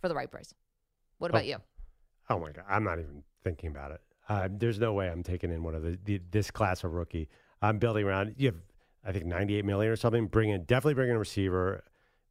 for 0.00 0.08
the 0.08 0.14
right 0.14 0.30
price. 0.30 0.52
What 1.18 1.30
about 1.30 1.42
Oh. 1.42 1.46
you? 1.46 1.56
Oh 2.30 2.38
my 2.38 2.52
god, 2.52 2.64
I'm 2.68 2.84
not 2.84 2.98
even 2.98 3.22
thinking 3.42 3.70
about 3.70 3.92
it. 3.92 4.00
Uh, 4.28 4.48
there's 4.50 4.78
no 4.78 4.92
way 4.94 5.08
I'm 5.10 5.22
taking 5.22 5.50
in 5.50 5.62
one 5.62 5.74
of 5.74 5.82
the, 5.82 5.98
the 6.04 6.20
this 6.30 6.50
class 6.50 6.82
of 6.84 6.92
rookie. 6.92 7.28
I'm 7.60 7.78
building 7.78 8.04
around. 8.06 8.34
You 8.38 8.48
have, 8.48 8.56
I 9.04 9.12
think, 9.12 9.26
98 9.26 9.64
million 9.64 9.92
or 9.92 9.96
something. 9.96 10.26
Bring 10.26 10.48
in, 10.50 10.64
definitely 10.64 10.94
bring 10.94 11.10
in 11.10 11.16
a 11.16 11.18
receiver, 11.18 11.84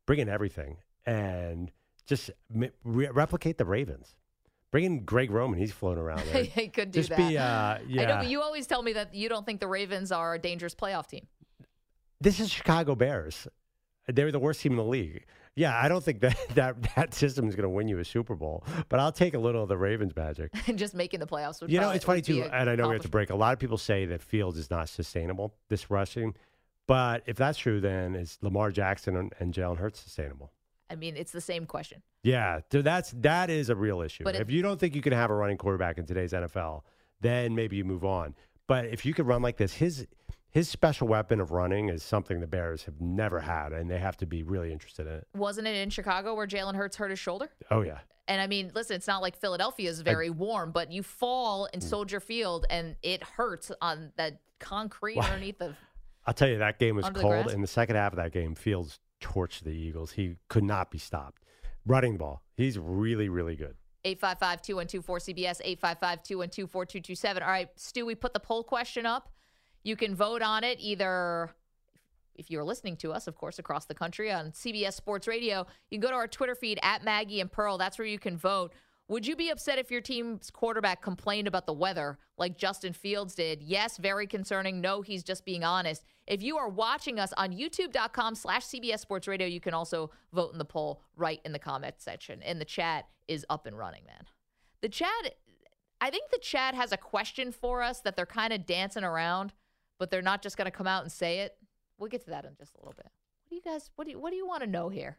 bring 0.08 0.20
in 0.20 0.29
everything, 0.29 0.77
and 1.05 1.72
just 2.08 2.32
re- 2.51 2.72
replicate 2.84 3.58
the 3.60 3.65
Ravens. 3.65 4.15
Bring 4.72 4.86
in 4.86 5.05
Greg 5.05 5.29
Roman. 5.29 5.60
He's 5.60 5.72
floating 5.72 6.01
around 6.03 6.24
there. 6.34 6.43
he 6.46 6.67
could 6.67 6.89
do 6.91 7.00
Just 7.00 7.10
that. 7.10 7.17
be, 7.17 7.38
uh, 7.38 7.77
yeah. 7.88 8.01
I 8.01 8.05
know, 8.05 8.15
but 8.17 8.27
you 8.27 8.41
always 8.41 8.65
tell 8.65 8.82
me 8.82 8.93
that 8.93 9.13
you 9.13 9.29
don't 9.29 9.46
think 9.46 9.60
the 9.60 9.67
Ravens 9.67 10.12
are 10.12 10.34
a 10.34 10.39
dangerous 10.39 10.74
playoff 10.74 11.05
team. 11.08 11.27
This 12.24 12.39
is 12.39 12.50
Chicago 12.50 12.96
Bears. 12.96 13.48
They 14.08 14.24
were 14.24 14.32
the 14.32 14.39
worst 14.39 14.62
team 14.62 14.74
in 14.74 14.77
the 14.77 14.84
league. 14.84 15.25
Yeah, 15.56 15.80
I 15.80 15.88
don't 15.88 16.03
think 16.03 16.22
that 16.22 16.38
that, 16.56 16.96
that 16.96 17.13
system 17.13 17.48
is 17.48 17.56
going 17.56 17.63
to 17.63 17.70
win 17.70 17.88
you 17.88 18.00
a 18.00 18.06
Super 18.06 18.36
Bowl, 18.36 18.63
but 18.89 19.00
I'll 19.00 19.12
take 19.12 19.34
a 19.34 19.39
little 19.39 19.63
of 19.63 19.70
the 19.70 19.77
Ravens 19.77 20.15
magic. 20.15 20.51
And 20.68 20.80
just 20.80 20.96
making 20.96 21.20
the 21.20 21.27
playoffs 21.27 21.62
would 21.62 21.72
You 21.72 21.80
know, 21.80 21.92
it's 21.92 22.06
funny 22.06 22.22
too, 22.22 22.44
and 22.44 22.70
I 22.70 22.75
know 22.75 22.88
we 22.88 22.96
have 22.96 23.03
to 23.03 23.10
break. 23.10 23.30
A 23.30 23.36
lot 23.36 23.53
of 23.53 23.60
people 23.60 23.77
say 23.77 24.06
that 24.08 24.22
Fields 24.22 24.58
is 24.58 24.70
not 24.72 24.89
sustainable, 24.89 25.53
this 25.70 25.92
rushing. 25.92 26.36
But 26.88 27.24
if 27.27 27.38
that's 27.38 27.58
true, 27.58 27.80
then 27.80 28.15
is 28.15 28.38
Lamar 28.42 28.72
Jackson 28.72 29.15
and, 29.15 29.34
and 29.39 29.53
Jalen 29.53 29.77
Hurts 29.77 30.01
sustainable? 30.01 30.51
I 30.89 30.96
mean, 30.96 31.15
it's 31.15 31.32
the 31.32 31.42
same 31.42 31.65
question. 31.65 32.01
Yeah, 32.24 32.60
th- 32.70 32.84
that's 32.84 33.12
that 33.18 33.50
is 33.50 33.70
a 33.70 33.75
real 33.75 34.01
issue. 34.01 34.24
But 34.24 34.36
if 34.36 34.42
if- 34.42 34.50
you 34.51 34.62
don't 34.62 34.80
think 34.80 34.96
you 34.96 35.01
can 35.01 35.13
have 35.13 35.30
a 35.30 35.36
running 35.36 35.58
quarterback 35.58 35.98
in 35.98 36.06
today's 36.06 36.34
NFL, 36.34 36.82
then 37.22 37.56
maybe 37.56 37.77
you 37.77 37.86
move 37.86 38.03
on. 38.03 38.36
But 38.68 38.86
if 38.86 39.06
you 39.06 39.13
could 39.13 39.27
run 39.27 39.42
like 39.42 39.58
this, 39.58 39.74
his 39.74 40.08
his 40.53 40.69
special 40.69 41.07
weapon 41.07 41.39
of 41.41 41.51
running 41.51 41.89
is 41.89 42.03
something 42.03 42.39
the 42.39 42.48
Bears 42.48 42.83
have 42.83 43.01
never 43.01 43.39
had, 43.39 43.74
and 43.74 43.89
they 43.89 43.98
have 43.98 44.15
to 44.17 44.25
be 44.25 44.43
really 44.43 44.72
interested 44.72 45.07
in 45.07 45.13
it. 45.13 45.27
Wasn't 45.36 45.67
it 45.67 45.75
in 45.75 45.89
Chicago 45.89 46.36
where 46.36 46.45
Jalen 46.48 46.75
Hurts 46.75 46.95
hurt 46.98 47.10
his 47.10 47.19
shoulder? 47.19 47.50
Oh 47.72 47.81
yeah, 47.81 48.00
And 48.27 48.39
I 48.39 48.48
mean, 48.48 48.72
listen, 48.75 48.95
it's 48.95 49.07
not 49.07 49.22
like 49.22 49.36
Philadelphia 49.36 49.89
is 49.89 50.01
very 50.01 50.29
warm, 50.29 50.72
but 50.72 50.91
you 50.91 51.01
fall 51.03 51.65
Mm. 51.67 51.74
in 51.75 51.81
Soldier 51.81 52.19
Field 52.19 52.65
and 52.69 52.95
it 53.01 53.24
hurts 53.24 53.72
on 53.81 54.12
that 54.17 54.39
concrete 54.60 55.17
Wow. 55.17 55.24
underneath 55.25 55.57
the. 55.57 55.75
I'll 56.25 56.33
tell 56.33 56.48
you 56.48 56.60
that 56.60 56.79
game 56.79 56.95
was 56.95 57.10
cold. 57.10 57.51
In 57.51 57.60
the 57.62 57.67
second 57.67 57.95
half 57.98 58.13
of 58.13 58.17
that 58.17 58.31
game, 58.31 58.55
Fields 58.55 59.00
torched 59.19 59.63
the 59.63 59.72
Eagles. 59.72 60.12
He 60.13 60.36
could 60.50 60.63
not 60.63 60.89
be 60.91 60.98
stopped. 60.98 61.43
Running 61.86 62.13
the 62.13 62.19
ball, 62.19 62.43
he's 62.55 62.77
really 62.79 63.27
really 63.27 63.55
good. 63.57 63.75
855 64.05 64.62
212 64.62 65.05
4CBS, 65.05 65.62
855 65.63 66.24
212 66.24 66.69
4227. 66.69 67.41
All 67.43 67.50
right, 67.50 67.69
Stu, 67.75 68.05
we 68.05 68.15
put 68.15 68.33
the 68.33 68.39
poll 68.39 68.63
question 68.63 69.05
up. 69.05 69.29
You 69.84 69.96
can 69.96 70.16
vote 70.16 70.42
on 70.42 70.63
it 70.63 70.78
either 70.80 71.52
if 72.36 72.50
you're 72.50 72.63
listening 72.63 72.98
to 72.98 73.12
us, 73.12 73.28
of 73.28 73.36
course, 73.36 73.60
across 73.60 73.86
the 73.86 73.94
country 73.94 74.32
on 74.32 74.52
CBS 74.52 74.94
Sports 74.94 75.28
Radio. 75.28 75.68
You 75.90 76.00
can 76.00 76.02
go 76.02 76.10
to 76.10 76.16
our 76.16 76.28
Twitter 76.28 76.56
feed 76.56 76.80
at 76.82 77.04
Maggie 77.04 77.42
and 77.42 77.52
Pearl. 77.52 77.78
That's 77.78 77.98
where 77.98 78.08
you 78.08 78.20
can 78.20 78.38
vote. 78.38 78.74
Would 79.10 79.28
you 79.28 79.36
be 79.36 79.50
upset 79.50 79.78
if 79.80 79.92
your 79.92 80.02
team's 80.02 80.50
quarterback 80.50 81.02
complained 81.02 81.48
about 81.48 81.66
the 81.66 81.74
weather 81.74 82.18
like 82.38 82.58
Justin 82.58 82.94
Fields 82.94 83.36
did? 83.36 83.62
Yes, 83.62 83.98
very 83.98 84.25
concerning. 84.25 84.80
No, 84.80 85.02
he's 85.02 85.24
just 85.24 85.44
being 85.44 85.63
honest. 85.63 86.06
If 86.25 86.42
you 86.42 86.58
are 86.58 86.70
watching 86.70 87.20
us 87.20 87.34
on 87.36 87.52
youtube.com 87.52 88.36
slash 88.36 88.63
CBS 88.63 89.00
Sports 89.00 89.28
Radio, 89.28 89.46
you 89.46 89.60
can 89.60 89.74
also 89.74 90.10
vote 90.32 90.54
in 90.54 90.58
the 90.58 90.66
poll 90.66 91.04
right 91.18 91.42
in 91.44 91.52
the 91.52 91.60
comment 91.60 91.96
section. 91.98 92.42
And 92.44 92.62
the 92.62 92.66
chat 92.66 93.10
is 93.28 93.46
up 93.50 93.68
and 93.68 93.78
running, 93.78 94.06
man. 94.06 94.25
The 94.82 94.90
chat, 94.90 95.36
I 96.00 96.10
think 96.10 96.32
the 96.32 96.40
chat 96.40 96.74
has 96.74 96.94
a 96.94 96.98
question 96.98 97.52
for 97.52 97.84
us 97.84 98.00
that 98.02 98.16
they're 98.16 98.25
kind 98.25 98.54
of 98.54 98.66
dancing 98.66 99.04
around, 99.04 99.52
but 100.03 100.12
they're 100.12 100.22
not 100.22 100.41
just 100.41 100.57
going 100.57 100.65
to 100.65 100.72
come 100.72 100.86
out 100.86 101.03
and 101.03 101.10
say 101.10 101.39
it. 101.39 101.55
We'll 101.98 102.10
get 102.10 102.25
to 102.25 102.31
that 102.31 102.43
in 102.43 102.57
just 102.57 102.75
a 102.75 102.79
little 102.79 102.93
bit. 102.93 103.05
What 103.05 103.50
do 103.50 103.55
you 103.55 103.62
guys, 103.62 103.89
what 103.95 104.03
do 104.03 104.12
you, 104.12 104.19
what 104.19 104.31
do 104.31 104.36
you 104.36 104.45
want 104.45 104.62
to 104.62 104.67
know 104.67 104.89
here? 104.89 105.17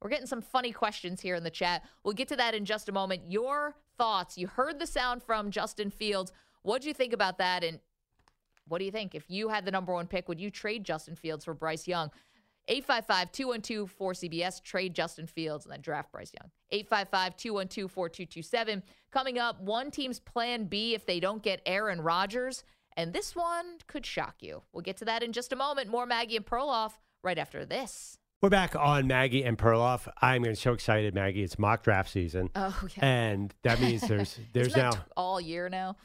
We're 0.00 0.08
getting 0.08 0.28
some 0.28 0.40
funny 0.40 0.70
questions 0.70 1.20
here 1.20 1.34
in 1.34 1.42
the 1.42 1.50
chat. 1.50 1.82
We'll 2.04 2.14
get 2.14 2.28
to 2.28 2.36
that 2.36 2.54
in 2.54 2.64
just 2.64 2.88
a 2.88 2.92
moment. 2.92 3.22
Your 3.26 3.74
thoughts. 3.98 4.38
You 4.38 4.46
heard 4.46 4.78
the 4.78 4.86
sound 4.86 5.24
from 5.24 5.50
Justin 5.50 5.90
Fields. 5.90 6.30
What 6.62 6.80
do 6.80 6.86
you 6.86 6.94
think 6.94 7.12
about 7.12 7.38
that? 7.38 7.64
And 7.64 7.80
what 8.68 8.78
do 8.78 8.84
you 8.84 8.92
think? 8.92 9.16
If 9.16 9.24
you 9.26 9.48
had 9.48 9.64
the 9.64 9.72
number 9.72 9.92
one 9.92 10.06
pick, 10.06 10.28
would 10.28 10.40
you 10.40 10.48
trade 10.48 10.84
Justin 10.84 11.16
Fields 11.16 11.44
for 11.44 11.52
Bryce 11.52 11.88
Young? 11.88 12.12
855 12.68 13.32
212 13.32 13.98
4CBS, 13.98 14.62
trade 14.62 14.94
Justin 14.94 15.26
Fields 15.26 15.64
and 15.64 15.72
then 15.72 15.80
draft 15.80 16.12
Bryce 16.12 16.30
Young. 16.40 16.52
855 16.70 17.36
212 17.36 17.90
4227. 17.90 18.84
Coming 19.10 19.40
up, 19.40 19.60
one 19.60 19.90
team's 19.90 20.20
plan 20.20 20.66
B 20.66 20.94
if 20.94 21.04
they 21.04 21.18
don't 21.18 21.42
get 21.42 21.62
Aaron 21.66 22.00
Rodgers. 22.00 22.62
And 23.00 23.14
this 23.14 23.34
one 23.34 23.78
could 23.86 24.04
shock 24.04 24.34
you. 24.40 24.62
We'll 24.74 24.82
get 24.82 24.98
to 24.98 25.06
that 25.06 25.22
in 25.22 25.32
just 25.32 25.54
a 25.54 25.56
moment. 25.56 25.88
More 25.88 26.04
Maggie 26.04 26.36
and 26.36 26.44
Perloff 26.44 26.92
right 27.24 27.38
after 27.38 27.64
this. 27.64 28.18
We're 28.42 28.50
back 28.50 28.76
on 28.76 29.06
Maggie 29.06 29.42
and 29.42 29.56
Perloff. 29.56 30.06
I'm 30.20 30.54
so 30.54 30.74
excited, 30.74 31.14
Maggie. 31.14 31.42
It's 31.42 31.58
mock 31.58 31.82
draft 31.82 32.10
season, 32.10 32.50
Oh, 32.54 32.78
yeah. 32.94 33.06
and 33.06 33.54
that 33.62 33.80
means 33.80 34.02
there's 34.02 34.38
there's 34.52 34.76
now 34.76 34.90
all 35.16 35.40
year 35.40 35.70
now. 35.70 35.96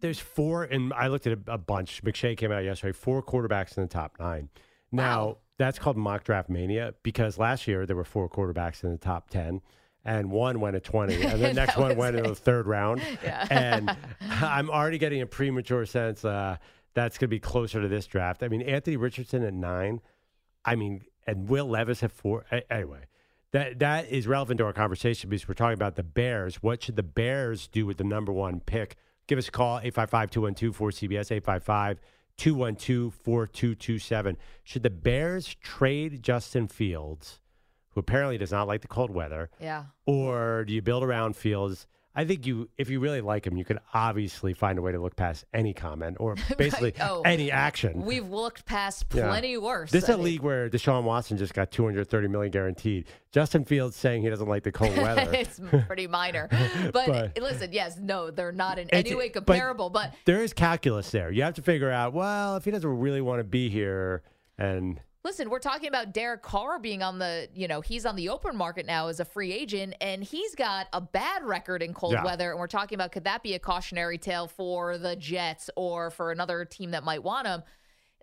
there's 0.00 0.18
four, 0.18 0.64
and 0.64 0.92
I 0.94 1.06
looked 1.06 1.28
at 1.28 1.38
a, 1.46 1.52
a 1.52 1.58
bunch. 1.58 2.02
McShay 2.02 2.36
came 2.36 2.50
out 2.50 2.64
yesterday. 2.64 2.92
Four 2.92 3.22
quarterbacks 3.22 3.76
in 3.76 3.84
the 3.84 3.88
top 3.88 4.16
nine. 4.18 4.48
Now 4.90 5.24
Wow. 5.26 5.38
that's 5.58 5.78
called 5.78 5.96
mock 5.96 6.24
draft 6.24 6.48
mania 6.50 6.94
because 7.04 7.38
last 7.38 7.68
year 7.68 7.86
there 7.86 7.94
were 7.96 8.04
four 8.04 8.28
quarterbacks 8.28 8.82
in 8.82 8.90
the 8.90 8.98
top 8.98 9.30
ten, 9.30 9.60
and 10.04 10.30
one 10.30 10.60
went 10.60 10.76
at 10.76 10.84
twenty, 10.84 11.22
and 11.22 11.40
the 11.40 11.52
next 11.54 11.76
one 11.76 11.96
went 11.96 12.16
in 12.16 12.24
the 12.24 12.34
third 12.34 12.66
round. 12.66 13.02
Yeah. 13.22 13.46
And 13.50 13.96
I'm 14.30 14.70
already 14.70 14.98
getting 14.98 15.20
a 15.22 15.26
premature 15.26 15.86
sense 15.86 16.24
uh, 16.24 16.56
that's 16.94 17.18
going 17.18 17.28
to 17.28 17.30
be 17.30 17.38
closer 17.40 17.80
to 17.80 17.88
this 17.88 18.06
draft. 18.06 18.42
I 18.42 18.48
mean, 18.48 18.62
Anthony 18.62 18.96
Richardson 18.96 19.42
at 19.44 19.54
nine. 19.54 20.00
I 20.64 20.74
mean, 20.76 21.02
and 21.26 21.48
Will 21.48 21.66
Levis 21.66 22.02
at 22.02 22.10
four. 22.10 22.44
Anyway, 22.70 23.04
that 23.52 23.78
that 23.78 24.08
is 24.10 24.26
relevant 24.26 24.58
to 24.58 24.64
our 24.64 24.72
conversation 24.72 25.30
because 25.30 25.46
we're 25.46 25.54
talking 25.54 25.74
about 25.74 25.96
the 25.96 26.02
Bears. 26.02 26.62
What 26.62 26.82
should 26.82 26.96
the 26.96 27.02
Bears 27.02 27.68
do 27.68 27.86
with 27.86 27.98
the 27.98 28.04
number 28.04 28.32
one 28.32 28.60
pick? 28.60 28.96
Give 29.26 29.38
us 29.38 29.48
a 29.48 29.52
call, 29.52 29.78
855 29.78 30.30
212 30.30 30.76
4CBS, 30.76 31.30
855 31.30 32.00
212 32.38 33.14
4227. 33.14 34.36
Should 34.64 34.82
the 34.82 34.90
Bears 34.90 35.54
trade 35.62 36.22
Justin 36.22 36.66
Fields, 36.66 37.40
who 37.94 38.00
apparently 38.00 38.38
does 38.38 38.52
not 38.52 38.66
like 38.66 38.80
the 38.82 38.88
cold 38.88 39.10
weather, 39.10 39.50
Yeah. 39.60 39.84
or 40.06 40.64
do 40.64 40.72
you 40.72 40.82
build 40.82 41.02
around 41.04 41.36
Fields? 41.36 41.86
I 42.14 42.26
think 42.26 42.46
you, 42.46 42.68
if 42.76 42.90
you 42.90 43.00
really 43.00 43.22
like 43.22 43.46
him, 43.46 43.56
you 43.56 43.64
could 43.64 43.78
obviously 43.94 44.52
find 44.52 44.78
a 44.78 44.82
way 44.82 44.92
to 44.92 44.98
look 45.00 45.16
past 45.16 45.46
any 45.54 45.72
comment 45.72 46.18
or 46.20 46.36
basically 46.58 46.92
Oh. 47.00 47.22
any 47.24 47.50
action. 47.50 48.02
We've 48.04 48.28
looked 48.28 48.66
past 48.66 49.06
Yeah. 49.14 49.28
plenty 49.28 49.56
worse. 49.56 49.90
This 49.90 50.04
is 50.04 50.10
I 50.10 50.12
a 50.12 50.16
mean, 50.16 50.24
league 50.26 50.42
where 50.42 50.68
Deshaun 50.68 51.04
Watson 51.04 51.38
just 51.38 51.54
got 51.54 51.70
230 51.70 52.28
million 52.28 52.50
guaranteed. 52.50 53.06
Justin 53.30 53.64
Fields 53.64 53.96
saying 53.96 54.20
he 54.20 54.28
doesn't 54.28 54.46
like 54.48 54.62
the 54.62 54.72
cold 54.72 54.94
weather. 54.98 55.32
it's 55.32 55.58
pretty 55.86 56.06
minor. 56.06 56.50
But, 56.92 57.06
But- 57.06 57.38
listen, 57.42 57.72
yes, 57.72 57.96
no, 57.98 58.30
they're 58.30 58.52
not 58.52 58.78
in 58.78 58.90
any 58.90 59.14
way 59.14 59.30
but- 59.30 59.46
comparable. 59.46 59.88
But, 59.88 60.12
there 60.26 60.42
is 60.42 60.52
calculus 60.52 61.10
there. 61.12 61.30
You 61.32 61.44
have 61.44 61.54
to 61.54 61.62
figure 61.62 61.90
out, 61.90 62.12
well, 62.12 62.56
if 62.56 62.66
he 62.66 62.70
doesn't 62.72 62.98
really 62.98 63.22
want 63.22 63.40
to 63.40 63.44
be 63.44 63.70
here 63.70 64.22
and 64.58 65.00
listen, 65.24 65.50
we're 65.50 65.58
talking 65.58 65.88
about 65.88 66.12
Derek 66.12 66.42
Carr 66.42 66.78
being 66.78 67.02
on 67.02 67.18
the, 67.18 67.48
you 67.54 67.68
know, 67.68 67.80
he's 67.80 68.04
on 68.04 68.16
the 68.16 68.28
open 68.28 68.56
market 68.56 68.86
now 68.86 69.08
as 69.08 69.20
a 69.20 69.24
free 69.24 69.52
agent, 69.52 69.94
and 70.00 70.22
he's 70.24 70.54
got 70.54 70.88
a 70.92 71.00
bad 71.00 71.44
record 71.44 71.82
in 71.82 71.94
cold 71.94 72.14
Yeah. 72.14 72.24
weather. 72.24 72.50
And 72.50 72.58
we're 72.58 72.66
talking 72.66 72.96
about 72.96 73.12
could 73.12 73.24
that 73.24 73.42
be 73.42 73.54
a 73.54 73.58
cautionary 73.58 74.18
tale 74.18 74.48
for 74.48 74.98
the 74.98 75.14
Jets 75.16 75.70
or 75.76 76.10
for 76.10 76.32
another 76.32 76.64
team 76.64 76.90
that 76.90 77.04
might 77.04 77.22
want 77.22 77.46
him? 77.46 77.62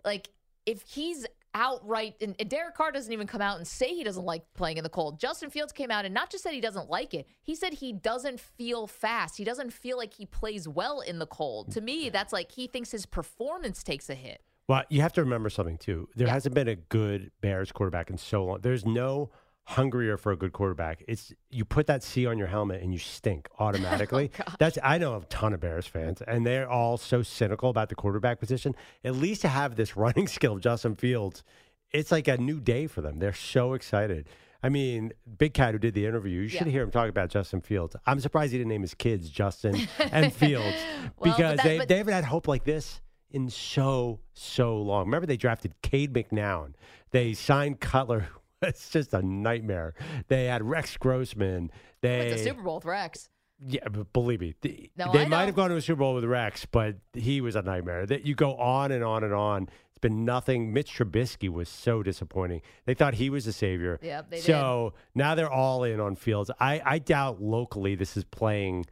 Like, 0.04 0.28
if 0.66 0.82
he's 0.82 1.26
outright, 1.54 2.14
and, 2.20 2.36
and 2.38 2.48
Derek 2.48 2.74
Carr 2.76 2.92
doesn't 2.92 3.12
even 3.12 3.26
come 3.26 3.40
out 3.40 3.56
and 3.56 3.66
say 3.66 3.92
he 3.94 4.04
doesn't 4.04 4.24
like 4.24 4.42
playing 4.54 4.76
in 4.76 4.84
the 4.84 4.90
cold. 4.90 5.18
Justin 5.18 5.50
Fields 5.50 5.72
came 5.72 5.90
out 5.90 6.04
and 6.04 6.14
not 6.14 6.30
just 6.30 6.44
said 6.44 6.52
he 6.52 6.60
doesn't 6.60 6.88
like 6.88 7.12
it, 7.12 7.26
he 7.42 7.54
said 7.56 7.72
he 7.74 7.92
doesn't 7.92 8.38
feel 8.38 8.86
fast. 8.86 9.36
He 9.36 9.42
doesn't 9.44 9.72
feel 9.72 9.96
like 9.96 10.14
he 10.14 10.26
plays 10.26 10.68
well 10.68 11.00
in 11.00 11.18
the 11.18 11.26
cold. 11.26 11.72
To 11.72 11.80
me, 11.80 12.08
that's 12.08 12.32
like 12.32 12.52
he 12.52 12.66
thinks 12.68 12.92
his 12.92 13.04
performance 13.06 13.82
takes 13.82 14.08
a 14.08 14.14
hit. 14.14 14.42
Well, 14.70 14.84
you 14.88 15.00
have 15.00 15.12
to 15.14 15.20
remember 15.22 15.50
something 15.50 15.78
too. 15.78 16.08
There 16.14 16.28
Yeah. 16.28 16.32
hasn't 16.34 16.54
been 16.54 16.68
a 16.68 16.76
good 16.76 17.32
Bears 17.40 17.72
quarterback 17.72 18.08
in 18.08 18.16
so 18.18 18.44
long. 18.44 18.60
There's 18.62 18.86
no 18.86 19.30
hungrier 19.64 20.16
for 20.16 20.30
a 20.30 20.36
good 20.36 20.52
quarterback. 20.52 21.02
It's 21.08 21.32
you 21.50 21.64
put 21.64 21.88
that 21.88 22.04
C 22.04 22.24
on 22.24 22.38
your 22.38 22.46
helmet 22.46 22.80
and 22.80 22.92
you 22.92 23.00
stink 23.00 23.48
oh, 23.58 23.64
automatically. 23.64 24.30
Oh, 24.46 24.54
That's 24.60 24.78
I 24.84 24.98
know 24.98 25.16
a 25.16 25.24
ton 25.24 25.52
of 25.54 25.60
Bears 25.60 25.88
fans 25.88 26.22
and 26.22 26.46
they're 26.46 26.68
all 26.70 26.96
so 26.98 27.22
cynical 27.22 27.68
about 27.68 27.88
the 27.88 27.96
quarterback 27.96 28.38
position. 28.38 28.76
At 29.04 29.16
least 29.16 29.40
to 29.42 29.48
have 29.48 29.74
this 29.74 29.96
running 30.04 30.28
skill 30.28 30.52
of 30.54 30.60
Justin 30.60 30.94
Fields, 30.94 31.42
it's 31.90 32.12
like 32.12 32.28
a 32.28 32.36
new 32.38 32.60
day 32.60 32.86
for 32.86 33.00
them. 33.00 33.18
They're 33.18 33.32
so 33.32 33.74
excited. 33.74 34.28
I 34.62 34.68
mean, 34.68 35.12
Big 35.38 35.52
Cat 35.52 35.72
who 35.72 35.78
did 35.80 35.94
the 35.94 36.06
interview, 36.06 36.42
you 36.42 36.48
should 36.48 36.66
Yeah. 36.68 36.72
hear 36.72 36.82
him 36.84 36.90
talk 36.92 37.08
about 37.08 37.28
Justin 37.30 37.60
Fields. 37.60 37.96
I'm 38.06 38.20
surprised 38.20 38.52
he 38.52 38.58
didn't 38.58 38.68
name 38.68 38.82
his 38.82 38.94
kids 38.94 39.30
Justin 39.30 39.88
and 40.12 40.32
Fields 40.42 40.76
Well, 41.18 41.32
because 41.32 41.56
that- 41.56 41.64
they, 41.64 41.78
but- 41.78 41.88
they 41.88 41.96
haven't 41.98 42.14
had 42.14 42.24
hope 42.24 42.46
like 42.46 42.62
this 42.64 43.00
in 43.30 43.48
so 43.50 44.20
so 44.34 44.76
long. 44.76 45.06
Remember 45.06 45.26
they 45.26 45.36
drafted 45.36 45.74
Cade 45.82 46.12
McNown. 46.12 46.72
They 47.10 47.32
signed 47.34 47.80
Cutler. 47.80 48.28
It's 48.62 48.90
just 48.90 49.14
a 49.14 49.22
nightmare. 49.22 49.94
They 50.28 50.44
had 50.44 50.62
Rex 50.62 50.94
Grossman. 50.98 51.70
They 52.02 52.18
Went 52.18 52.30
to 52.32 52.44
Super 52.44 52.60
Bowl 52.62 52.74
with 52.74 52.84
Rex. 52.84 53.30
yeah, 53.66 53.88
but 53.90 54.12
believe 54.12 54.42
me, 54.42 54.54
th- 54.60 54.90
No, 54.98 55.10
they 55.14 55.24
might 55.24 55.46
have 55.46 55.54
gone 55.56 55.70
to 55.70 55.76
a 55.76 55.80
Super 55.80 56.00
Bowl 56.00 56.14
with 56.14 56.24
Rex, 56.24 56.66
but 56.66 56.96
he 57.14 57.40
was 57.40 57.56
a 57.56 57.62
nightmare. 57.62 58.04
That 58.04 58.26
you 58.26 58.34
go 58.34 58.54
on 58.56 58.92
and 58.92 59.02
on 59.02 59.24
and 59.24 59.32
on. 59.32 59.70
It's 59.88 59.98
been 59.98 60.26
nothing. 60.26 60.74
Mitch 60.74 60.92
Trubisky 60.98 61.48
was 61.48 61.70
so 61.70 62.02
disappointing. 62.02 62.60
They 62.84 62.92
thought 62.92 63.14
he 63.14 63.30
was 63.30 63.46
the 63.46 63.54
savior. 63.54 63.98
Yep, 64.02 64.28
they 64.28 64.36
did. 64.36 64.44
so 64.44 64.92
now 65.14 65.34
they're 65.34 65.50
all 65.50 65.84
in 65.84 65.98
on 65.98 66.14
Fields. 66.14 66.50
I, 66.60 66.82
I 66.84 66.98
doubt 66.98 67.40
locally 67.40 67.94
this 67.94 68.14
is 68.14 68.24
playing 68.24 68.84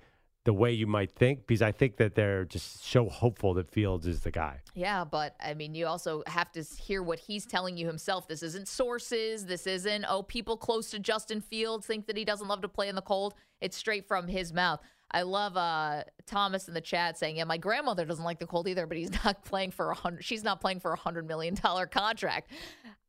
the 0.44 0.53
way 0.53 0.72
you 0.72 0.87
might 0.87 1.11
think 1.11 1.46
because 1.46 1.62
I 1.62 1.72
think 1.72 1.96
that 1.96 2.14
they're 2.14 2.44
just 2.44 2.85
so 2.85 3.09
hopeful 3.09 3.55
that 3.55 3.70
Fields 3.70 4.07
is 4.07 4.20
the 4.20 4.31
guy. 4.31 4.61
Yeah, 4.74 5.05
but 5.05 5.37
I 5.40 5.55
mean, 5.55 5.74
you 5.74 5.87
also 5.87 6.22
have 6.27 6.51
to 6.53 6.62
hear 6.62 7.03
what 7.03 7.18
he's 7.18 7.44
telling 7.44 7.77
you 7.77 7.87
himself. 7.87 8.29
This 8.29 8.42
isn't 8.42 8.68
sources. 8.68 9.46
This 9.46 9.66
isn't, 9.66 10.07
oh, 10.09 10.22
people 10.22 10.57
close 10.57 10.90
to 10.90 10.98
Justin 10.98 11.40
Fields 11.40 11.87
think 11.87 12.07
that 12.07 12.16
he 12.16 12.24
doesn't 12.24 12.48
love 12.48 12.62
to 12.62 12.68
play 12.68 12.88
in 12.88 12.94
the 12.94 13.03
cold. 13.03 13.35
It's 13.61 13.77
straight 13.77 14.07
from 14.07 14.29
his 14.29 14.53
mouth. 14.53 14.81
I 15.11 15.22
love 15.22 15.57
uh, 15.57 16.05
Thomas 16.27 16.68
in 16.68 16.74
the 16.74 16.81
chat 16.81 17.18
saying, 17.18 17.37
"Yeah, 17.37 17.44
my 17.44 17.57
grandmother 17.57 18.05
doesn't 18.05 18.24
like 18.24 18.38
the 18.38 18.46
cold 18.46 18.68
either, 18.68 18.87
but 18.87 18.96
he's 18.98 19.12
not 19.24 19.44
playing 19.44 19.70
for 19.70 19.90
a 19.90 19.94
hundred. 19.94 20.24
She's 20.24 20.44
not 20.44 20.61
playing 20.61 20.81
for 20.81 20.92
a 20.92 20.98
hundred 20.98 21.27
million 21.27 21.55
dollar 21.55 21.87
contract." 21.87 22.51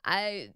I 0.05 0.49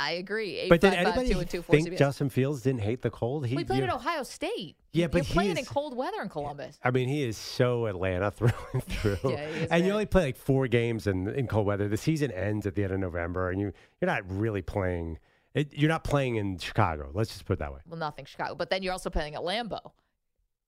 I 0.00 0.12
agree. 0.12 0.66
But 0.68 0.80
did 0.80 0.94
855-212-4 0.94 0.96
anybody 0.96 1.34
think 1.60 1.88
CBS. 1.88 1.98
Justin 1.98 2.30
Fields 2.30 2.62
didn't 2.62 2.80
hate 2.80 3.02
the 3.02 3.10
cold? 3.10 3.46
He 3.46 3.54
We 3.54 3.64
played 3.64 3.82
at 3.82 3.92
Ohio 3.92 4.22
State. 4.22 4.76
Yeah, 4.92 5.02
You're 5.02 5.08
but 5.10 5.24
he 5.24 5.34
playing 5.34 5.58
in 5.58 5.64
cold 5.66 5.94
weather 5.94 6.22
in 6.22 6.30
Columbus. 6.30 6.78
I 6.82 6.90
mean, 6.90 7.06
he 7.08 7.22
is 7.22 7.36
so 7.36 7.84
Atlanta 7.84 8.30
through 8.30 8.50
and 8.72 8.82
through. 8.88 9.18
Yeah, 9.24 9.44
is 9.44 9.70
and 9.70 9.84
you 9.84 9.92
only 9.92 10.06
play 10.06 10.22
like 10.22 10.36
four 10.36 10.68
games 10.68 11.06
in, 11.06 11.28
in 11.28 11.46
cold 11.46 11.66
weather. 11.66 11.86
The 11.86 11.98
season 11.98 12.30
ends 12.30 12.66
at 12.66 12.74
the 12.74 12.82
end 12.82 12.94
of 12.94 13.00
November, 13.00 13.50
and 13.50 13.60
you 13.60 13.72
you're 14.00 14.10
not 14.10 14.22
really 14.26 14.62
playing. 14.62 15.18
It, 15.52 15.74
you're 15.74 15.90
not 15.90 16.04
playing 16.04 16.36
in 16.36 16.58
Chicago. 16.58 17.10
Let's 17.12 17.30
just 17.30 17.44
put 17.44 17.54
it 17.54 17.58
that 17.58 17.72
way. 17.72 17.80
Well, 17.86 17.98
nothing 17.98 18.24
Chicago, 18.24 18.54
but 18.54 18.70
then 18.70 18.82
you're 18.82 18.92
also 18.92 19.10
playing 19.10 19.34
at 19.34 19.42
Lambeau. 19.42 19.92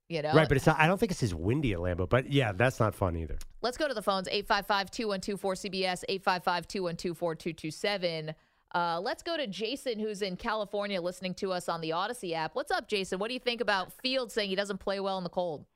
You 0.09 0.21
know, 0.21 0.35
Right, 0.35 0.47
but 0.47 0.59
it's 0.59 0.67
not. 0.67 0.79
I 0.79 0.87
don't 0.87 0.99
think 0.99 1.11
it's 1.11 1.23
as 1.23 1.35
windy 1.35 1.73
at 1.73 1.79
Lambeau. 1.79 2.07
But 2.07 2.31
yeah, 2.31 2.53
that's 2.53 2.79
not 2.79 2.95
fun 2.95 3.17
either. 3.17 3.39
Let's 3.63 3.79
go 3.79 3.89
to 3.89 3.95
the 3.95 4.03
phones 4.03 4.29
855 4.29 4.91
212 4.91 5.41
4CBS, 5.41 6.05
855 6.07 6.69
212 6.69 7.17
4227. 7.17 8.35
Uh, 8.75 8.99
let's 9.01 9.23
go 9.23 9.37
to 9.37 9.47
Jason, 9.47 9.99
who's 9.99 10.23
in 10.23 10.37
California 10.37 11.01
listening 11.01 11.35
to 11.35 11.53
us 11.53 11.69
on 11.69 11.81
the 11.81 11.91
Audacy 11.91 12.33
app. 12.33 12.55
What's 12.55 12.71
up, 12.71 12.89
Jason? 12.89 13.19
What 13.19 13.29
do 13.29 13.35
you 13.35 13.41
think 13.41 13.61
about 13.61 13.93
Fields 13.93 14.33
saying 14.33 14.49
he 14.49 14.57
doesn't 14.57 14.79
play 14.79 14.99
well 14.99 15.19
in 15.19 15.25
the 15.25 15.31
cold? 15.31 15.67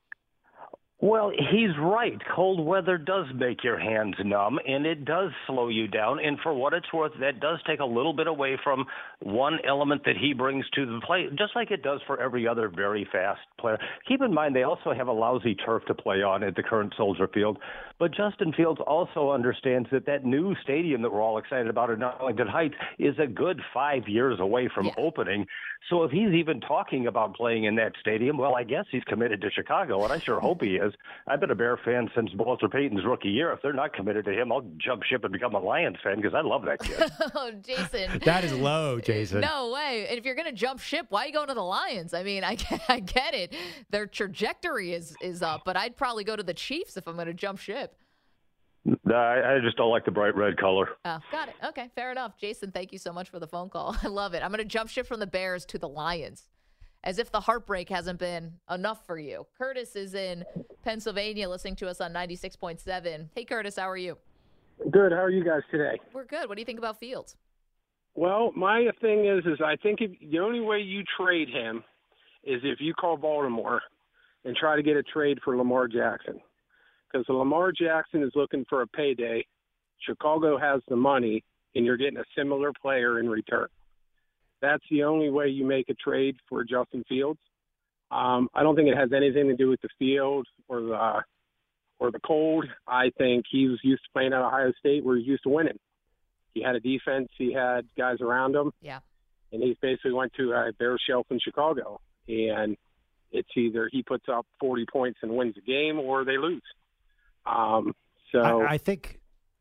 Well, 0.99 1.29
he's 1.29 1.77
right. 1.79 2.19
Cold 2.35 2.65
weather 2.65 2.97
does 2.97 3.27
make 3.35 3.63
your 3.63 3.77
hands 3.77 4.15
numb 4.25 4.57
and 4.67 4.87
it 4.87 5.05
does 5.05 5.29
slow 5.45 5.67
you 5.69 5.87
down. 5.87 6.17
And 6.23 6.39
for 6.41 6.55
what 6.55 6.73
it's 6.73 6.91
worth, 6.91 7.11
that 7.19 7.39
does 7.39 7.59
take 7.67 7.81
a 7.81 7.85
little 7.85 8.13
bit 8.13 8.25
away 8.25 8.57
from 8.63 8.83
one 9.19 9.59
element 9.67 10.01
that 10.05 10.17
he 10.17 10.33
brings 10.33 10.65
to 10.73 10.87
the 10.87 10.99
play, 11.05 11.27
just 11.37 11.55
like 11.55 11.69
it 11.69 11.83
does 11.83 11.99
for 12.07 12.19
every 12.19 12.47
other 12.47 12.67
very 12.67 13.07
fast 13.11 13.41
player. 13.59 13.77
Keep 14.07 14.23
in 14.23 14.33
mind, 14.33 14.55
they 14.55 14.63
also 14.63 14.91
have 14.91 15.07
a 15.07 15.11
lousy 15.11 15.53
turf 15.53 15.83
to 15.85 15.93
play 15.93 16.23
on 16.23 16.43
at 16.43 16.55
the 16.55 16.63
current 16.63 16.91
Soldier 16.97 17.27
Field. 17.31 17.59
But 17.99 18.11
Justin 18.15 18.51
Fields 18.53 18.81
also 18.87 19.29
understands 19.29 19.87
that 19.91 20.07
that 20.07 20.25
new 20.25 20.55
stadium 20.63 21.03
that 21.03 21.11
we're 21.11 21.21
all 21.21 21.37
excited 21.37 21.67
about 21.67 21.91
in 21.91 22.01
Arlington 22.01 22.47
Heights 22.47 22.75
is 22.97 23.15
a 23.19 23.27
good 23.27 23.61
five 23.71 24.07
years 24.07 24.39
away 24.39 24.67
from 24.73 24.87
Yeah. 24.87 24.93
opening. 24.97 25.47
So 25.89 26.03
if 26.03 26.11
he's 26.11 26.31
even 26.33 26.59
talking 26.61 27.05
about 27.07 27.35
playing 27.35 27.65
in 27.65 27.75
that 27.75 27.93
stadium, 27.99 28.37
well, 28.37 28.55
I 28.55 28.63
guess 28.63 28.85
he's 28.91 29.03
committed 29.03 29.41
to 29.41 29.51
Chicago, 29.51 30.03
and 30.03 30.11
I 30.13 30.19
sure 30.19 30.39
hope 30.39 30.61
he 30.63 30.75
is. 30.75 30.86
I've 31.27 31.39
been 31.39 31.51
a 31.51 31.55
Bear 31.55 31.77
fan 31.83 32.09
since 32.15 32.29
Walter 32.35 32.67
Payton's 32.67 33.05
rookie 33.05 33.29
year. 33.29 33.51
If 33.51 33.61
they're 33.61 33.73
not 33.73 33.93
committed 33.93 34.25
to 34.25 34.31
him, 34.31 34.51
I'll 34.51 34.65
jump 34.77 35.03
ship 35.03 35.23
and 35.23 35.33
become 35.33 35.53
a 35.55 35.59
Lions 35.59 35.97
fan 36.03 36.17
because 36.17 36.33
I 36.33 36.41
love 36.41 36.63
that 36.65 36.79
kid. 36.79 37.11
Oh, 37.35 37.51
Jason. 37.51 38.21
That 38.25 38.43
is 38.43 38.53
low, 38.53 38.99
Jason. 38.99 39.41
No 39.41 39.71
way. 39.71 40.07
And 40.09 40.17
if 40.17 40.25
you're 40.25 40.35
going 40.35 40.47
to 40.47 40.53
jump 40.53 40.79
ship, 40.79 41.07
why 41.09 41.23
are 41.23 41.27
you 41.27 41.33
going 41.33 41.47
to 41.47 41.53
the 41.53 41.61
Lions? 41.61 42.13
I 42.13 42.23
mean, 42.23 42.43
I 42.43 42.55
get, 42.55 42.81
I 42.89 42.99
get 42.99 43.33
it. 43.33 43.55
Their 43.89 44.05
trajectory 44.05 44.93
is, 44.93 45.15
is 45.21 45.41
up, 45.41 45.61
but 45.65 45.77
I'd 45.77 45.95
probably 45.95 46.23
go 46.23 46.35
to 46.35 46.43
the 46.43 46.53
Chiefs 46.53 46.97
if 46.97 47.07
I'm 47.07 47.15
going 47.15 47.27
to 47.27 47.33
jump 47.33 47.59
ship. 47.59 47.95
I, 49.07 49.55
I 49.55 49.59
just 49.61 49.77
don't 49.77 49.91
like 49.91 50.05
the 50.05 50.11
bright 50.11 50.35
red 50.35 50.57
color. 50.57 50.89
Oh, 51.03 51.19
got 51.31 51.49
it. 51.49 51.55
Okay, 51.63 51.89
fair 51.95 52.11
enough. 52.11 52.37
Jason, 52.37 52.71
thank 52.71 52.93
you 52.93 52.97
so 52.97 53.11
much 53.11 53.29
for 53.29 53.39
the 53.39 53.47
phone 53.47 53.69
call. 53.69 53.95
I 54.01 54.07
love 54.07 54.33
it. 54.33 54.41
I'm 54.43 54.49
going 54.51 54.59
to 54.59 54.65
jump 54.65 54.89
ship 54.89 55.07
from 55.07 55.19
the 55.19 55.27
Bears 55.27 55.65
to 55.67 55.77
the 55.77 55.89
Lions 55.89 56.47
as 57.07 57.19
if 57.19 57.31
the 57.31 57.39
heartbreak 57.39 57.87
hasn't 57.87 58.19
been 58.19 58.51
enough 58.69 59.05
for 59.05 59.17
you. 59.17 59.47
Curtis 59.57 59.95
is 59.95 60.13
in 60.13 60.43
Pennsylvania 60.83 61.47
listening 61.47 61.77
to 61.77 61.87
us 61.87 62.01
on 62.01 62.11
96.7. 62.11 63.29
Hey, 63.33 63.45
Curtis, 63.45 63.77
how 63.77 63.89
are 63.89 63.95
you? 63.95 64.17
Good. 64.91 65.13
How 65.13 65.19
are 65.19 65.29
you 65.29 65.41
guys 65.41 65.61
today? 65.71 65.97
We're 66.13 66.25
good. 66.25 66.49
What 66.49 66.55
do 66.55 66.61
you 66.61 66.65
think 66.65 66.79
about 66.79 66.99
Fields? 66.99 67.37
Well, 68.13 68.51
my 68.57 68.89
thing 68.99 69.25
is, 69.25 69.45
is 69.45 69.59
I 69.63 69.77
think 69.77 70.01
if, 70.01 70.11
the 70.31 70.39
only 70.39 70.59
way 70.59 70.79
you 70.79 71.03
trade 71.17 71.47
him 71.47 71.81
is 72.43 72.59
if 72.65 72.81
you 72.81 72.93
call 72.93 73.15
Baltimore 73.15 73.81
and 74.43 74.53
try 74.57 74.75
to 74.75 74.83
get 74.83 74.97
a 74.97 75.03
trade 75.03 75.39
for 75.45 75.55
Lamar 75.55 75.87
Jackson, 75.87 76.41
because 77.09 77.25
Lamar 77.29 77.71
Jackson 77.71 78.21
is 78.21 78.31
looking 78.35 78.65
for 78.69 78.81
a 78.81 78.87
payday. 78.87 79.45
Chicago 80.05 80.57
has 80.57 80.81
the 80.89 80.95
money, 80.97 81.41
and 81.73 81.85
you're 81.85 81.97
getting 81.97 82.17
a 82.17 82.25
similar 82.37 82.73
player 82.81 83.19
in 83.19 83.29
return. 83.29 83.67
That's 84.61 84.83
the 84.89 85.03
only 85.03 85.29
way 85.29 85.47
you 85.49 85.65
make 85.65 85.89
a 85.89 85.93
trade 85.93 86.37
for 86.49 86.63
Justin 86.63 87.03
Fields. 87.07 87.39
Um, 88.09 88.49
I 88.53 88.63
don't 88.63 88.75
think 88.75 88.87
it 88.87 88.97
has 88.97 89.11
anything 89.13 89.47
to 89.47 89.55
do 89.55 89.69
with 89.69 89.81
the 89.81 89.89
field 89.99 90.47
or 90.67 90.81
the 90.81 91.23
or 91.99 92.11
the 92.11 92.19
cold. 92.19 92.65
I 92.87 93.11
think 93.17 93.45
he 93.49 93.67
was 93.67 93.79
used 93.83 94.03
to 94.03 94.09
playing 94.13 94.33
at 94.33 94.41
Ohio 94.41 94.71
State, 94.79 95.03
where 95.03 95.17
he's 95.17 95.27
used 95.27 95.43
to 95.43 95.49
winning. 95.49 95.79
He 96.53 96.61
had 96.63 96.75
a 96.75 96.79
defense. 96.79 97.29
He 97.37 97.53
had 97.53 97.85
guys 97.97 98.17
around 98.21 98.55
him. 98.55 98.71
Yeah. 98.81 98.99
And 99.51 99.61
he 99.61 99.77
basically 99.81 100.13
went 100.13 100.33
to 100.33 100.51
a 100.51 100.71
bare 100.77 100.97
shelf 101.07 101.27
in 101.29 101.39
Chicago. 101.39 102.01
And 102.27 102.77
it's 103.31 103.49
either 103.55 103.89
he 103.91 104.03
puts 104.03 104.25
up 104.31 104.45
40 104.59 104.85
points 104.91 105.19
and 105.21 105.31
wins 105.31 105.55
the 105.55 105.61
game 105.61 105.99
or 105.99 106.25
they 106.25 106.37
lose. 106.37 106.63
Um, 107.45 107.93
so 108.31 108.41
I, 108.41 108.73
I 108.73 108.77
think, 108.77 109.19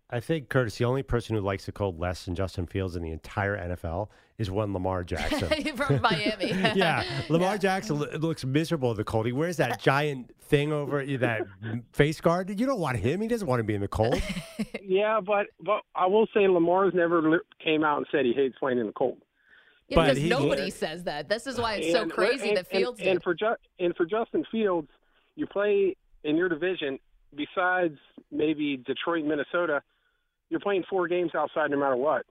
I 0.08 0.20
think 0.20 0.48
Curtis, 0.48 0.78
the 0.78 0.84
only 0.84 1.02
person 1.02 1.34
who 1.34 1.42
likes 1.42 1.66
the 1.66 1.72
cold 1.72 1.98
less 1.98 2.24
than 2.24 2.36
Justin 2.36 2.66
Fields 2.66 2.94
in 2.94 3.02
the 3.02 3.10
entire 3.10 3.56
NFL 3.58 4.08
is 4.38 4.50
one 4.50 4.72
Lamar 4.72 5.02
Jackson. 5.02 5.48
from 5.76 6.00
Miami. 6.00 6.52
yeah, 6.74 7.02
Lamar 7.28 7.58
Jackson 7.58 7.98
lo- 7.98 8.08
looks 8.18 8.44
miserable 8.44 8.92
in 8.92 8.96
the 8.96 9.04
cold. 9.04 9.26
He 9.26 9.32
wears 9.32 9.56
that 9.56 9.80
giant 9.80 10.30
thing 10.42 10.72
over 10.72 11.04
that 11.18 11.42
face 11.92 12.20
guard. 12.20 12.48
You 12.58 12.66
don't 12.66 12.78
want 12.78 12.98
him. 12.98 13.20
He 13.20 13.26
doesn't 13.26 13.48
want 13.48 13.58
to 13.58 13.64
be 13.64 13.74
in 13.74 13.80
the 13.80 13.88
cold. 13.88 14.22
yeah, 14.80 15.20
but 15.20 15.46
but 15.60 15.80
I 15.96 16.06
will 16.06 16.28
say 16.32 16.46
Lamar's 16.46 16.94
never 16.94 17.42
came 17.62 17.82
out 17.82 17.96
and 17.98 18.06
said 18.12 18.24
he 18.24 18.32
hates 18.32 18.56
playing 18.60 18.78
in 18.78 18.86
the 18.86 18.92
cold. 18.92 19.18
Yeah, 19.88 19.96
But 19.96 20.02
because 20.04 20.18
he- 20.18 20.28
nobody 20.28 20.70
says 20.70 21.04
that. 21.04 21.28
This 21.28 21.48
is 21.48 21.58
why 21.58 21.76
it's 21.76 21.92
so 21.92 22.06
crazy 22.06 22.48
and, 22.48 22.58
that 22.58 22.68
Fields 22.68 23.00
and, 23.00 23.08
and 23.08 23.22
for 23.22 23.34
Ju- 23.34 23.56
and 23.80 23.94
for 23.96 24.04
Justin 24.06 24.44
Fields, 24.52 24.88
you 25.34 25.46
play 25.46 25.96
in 26.22 26.36
your 26.36 26.48
division. 26.48 27.00
Besides 27.34 27.98
maybe 28.30 28.76
Detroit, 28.78 29.24
Minnesota, 29.24 29.82
you're 30.50 30.60
playing 30.60 30.84
four 30.88 31.08
games 31.08 31.32
outside 31.34 31.70
no 31.70 31.76
matter 31.78 31.96
what. 31.96 32.24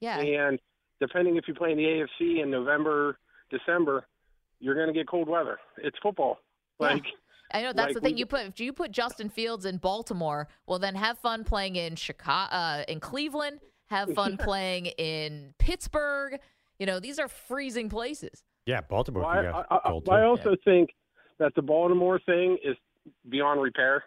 yeah. 0.00 0.18
And 0.20 0.58
depending 1.00 1.36
if 1.36 1.44
you 1.48 1.54
play 1.54 1.72
in 1.72 1.76
the 1.78 1.84
AFC 1.84 2.42
in 2.42 2.50
November, 2.50 3.18
December, 3.50 4.06
you're 4.60 4.74
going 4.74 4.86
to 4.88 4.92
get 4.92 5.08
cold 5.08 5.28
weather. 5.28 5.58
It's 5.78 5.96
football. 6.02 6.38
Yeah. 6.80 6.88
Like 6.88 7.04
I 7.52 7.62
know 7.62 7.72
that's 7.72 7.86
like 7.88 7.94
the 7.94 8.00
thing. 8.00 8.14
we- 8.14 8.18
You 8.20 8.26
put 8.26 8.40
if 8.46 8.60
you 8.60 8.72
put 8.72 8.90
Justin 8.90 9.28
Fields 9.28 9.64
in 9.64 9.76
Baltimore, 9.78 10.48
well 10.66 10.78
then 10.78 10.94
have 10.94 11.18
fun 11.18 11.44
playing 11.44 11.76
in 11.76 11.96
Chicago, 11.96 12.52
uh, 12.54 12.84
in 12.88 13.00
Cleveland. 13.00 13.60
Have 13.86 14.12
fun 14.14 14.36
playing 14.38 14.86
in 14.86 15.54
Pittsburgh. 15.58 16.40
You 16.78 16.86
know 16.86 16.98
these 17.00 17.18
are 17.18 17.28
freezing 17.28 17.88
places. 17.88 18.42
Yeah, 18.66 18.80
Baltimore 18.80 19.22
well, 19.22 19.30
I, 19.30 19.74
I, 19.74 19.76
I, 19.76 19.88
I 19.96 20.00
too. 20.00 20.10
also 20.26 20.56
think 20.64 20.90
that 21.38 21.54
the 21.54 21.60
Baltimore 21.62 22.18
thing 22.24 22.56
is 22.64 22.76
beyond 23.28 23.60
repair. 23.60 24.04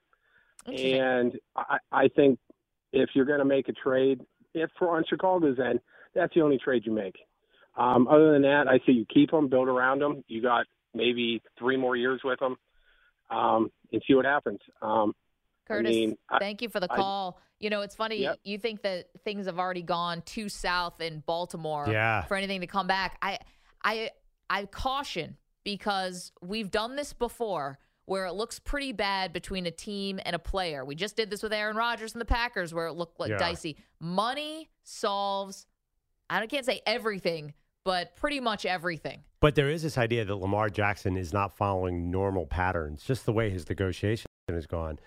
And 0.65 1.37
I, 1.55 1.77
I 1.91 2.07
think 2.09 2.39
if 3.01 3.09
you're 3.13 3.25
going 3.25 3.39
to 3.39 3.45
make 3.45 3.69
a 3.69 3.73
trade, 3.73 4.21
if 4.53 4.69
for 4.77 4.95
on 4.97 5.03
Chicago's 5.09 5.57
end, 5.59 5.79
that's 6.15 6.33
the 6.33 6.41
only 6.41 6.57
trade 6.57 6.83
you 6.85 6.91
make. 6.91 7.15
Um, 7.77 8.07
other 8.07 8.31
than 8.33 8.41
that, 8.41 8.67
I 8.67 8.79
say 8.79 8.93
you 8.93 9.05
keep 9.13 9.31
them, 9.31 9.49
build 9.49 9.67
around 9.67 9.99
them. 9.99 10.23
You 10.27 10.41
got 10.41 10.65
maybe 10.95 11.41
three 11.59 11.77
more 11.77 11.95
years 11.95 12.21
with 12.23 12.39
them, 12.39 12.57
um, 13.29 13.71
and 13.91 14.01
see 14.07 14.15
what 14.15 14.25
happens. 14.25 14.59
Um, 14.81 15.13
Curtis, 15.67 15.91
mean, 15.91 16.17
I- 16.29 16.39
thank 16.39 16.61
you 16.61 16.69
for 16.69 16.79
the 16.79 16.91
I- 16.91 16.95
call. 16.95 17.39
you 17.59 17.69
know, 17.69 17.81
it's 17.81 17.95
funny. 17.95 18.17
Yep. 18.21 18.39
You 18.43 18.57
think 18.57 18.81
that 18.83 19.09
things 19.23 19.47
have 19.47 19.57
already 19.59 19.81
gone 19.81 20.21
too 20.21 20.47
south 20.47 21.01
in 21.01 21.21
Baltimore 21.25 21.85
Yeah. 21.89 22.23
for 22.25 22.37
anything 22.37 22.61
to 22.61 22.67
come 22.67 22.85
back. 22.87 23.17
I, 23.21 23.39
I, 23.83 24.11
I 24.49 24.65
caution 24.65 25.37
because 25.63 26.31
we've 26.41 26.69
done 26.71 26.95
this 26.95 27.13
before 27.13 27.79
where 28.07 28.25
it 28.25 28.31
looks 28.31 28.57
pretty 28.57 28.93
bad 28.93 29.33
between 29.33 29.65
a 29.65 29.71
team 29.71 30.17
and 30.25 30.33
a 30.33 30.39
player. 30.39 30.83
We 30.85 30.95
just 30.95 31.17
did 31.17 31.29
this 31.29 31.43
with 31.43 31.51
Aaron 31.51 31.75
Rodgers 31.75 32.13
and 32.13 32.21
the 32.21 32.25
Packers 32.25 32.73
where 32.73 32.87
it 32.87 32.93
looked 32.93 33.19
like 33.19 33.29
Yeah. 33.29 33.37
dicey. 33.37 33.75
Money 33.99 34.69
solves, 34.83 35.67
I 36.29 36.45
can't 36.47 36.65
say 36.65 36.81
everything, 36.85 37.53
but 37.83 38.15
pretty 38.15 38.39
much 38.39 38.65
everything. 38.65 39.23
But 39.41 39.55
there 39.55 39.69
is 39.69 39.83
this 39.83 39.97
idea 39.97 40.23
that 40.23 40.35
Lamar 40.35 40.69
Jackson 40.69 41.17
is 41.17 41.33
not 41.33 41.57
following 41.57 42.09
normal 42.09 42.45
patterns, 42.47 43.03
just 43.03 43.25
the 43.25 43.33
way 43.33 43.49
his 43.49 43.67
negotiation 43.67 44.25
has 44.47 44.65
gone. 44.65 44.99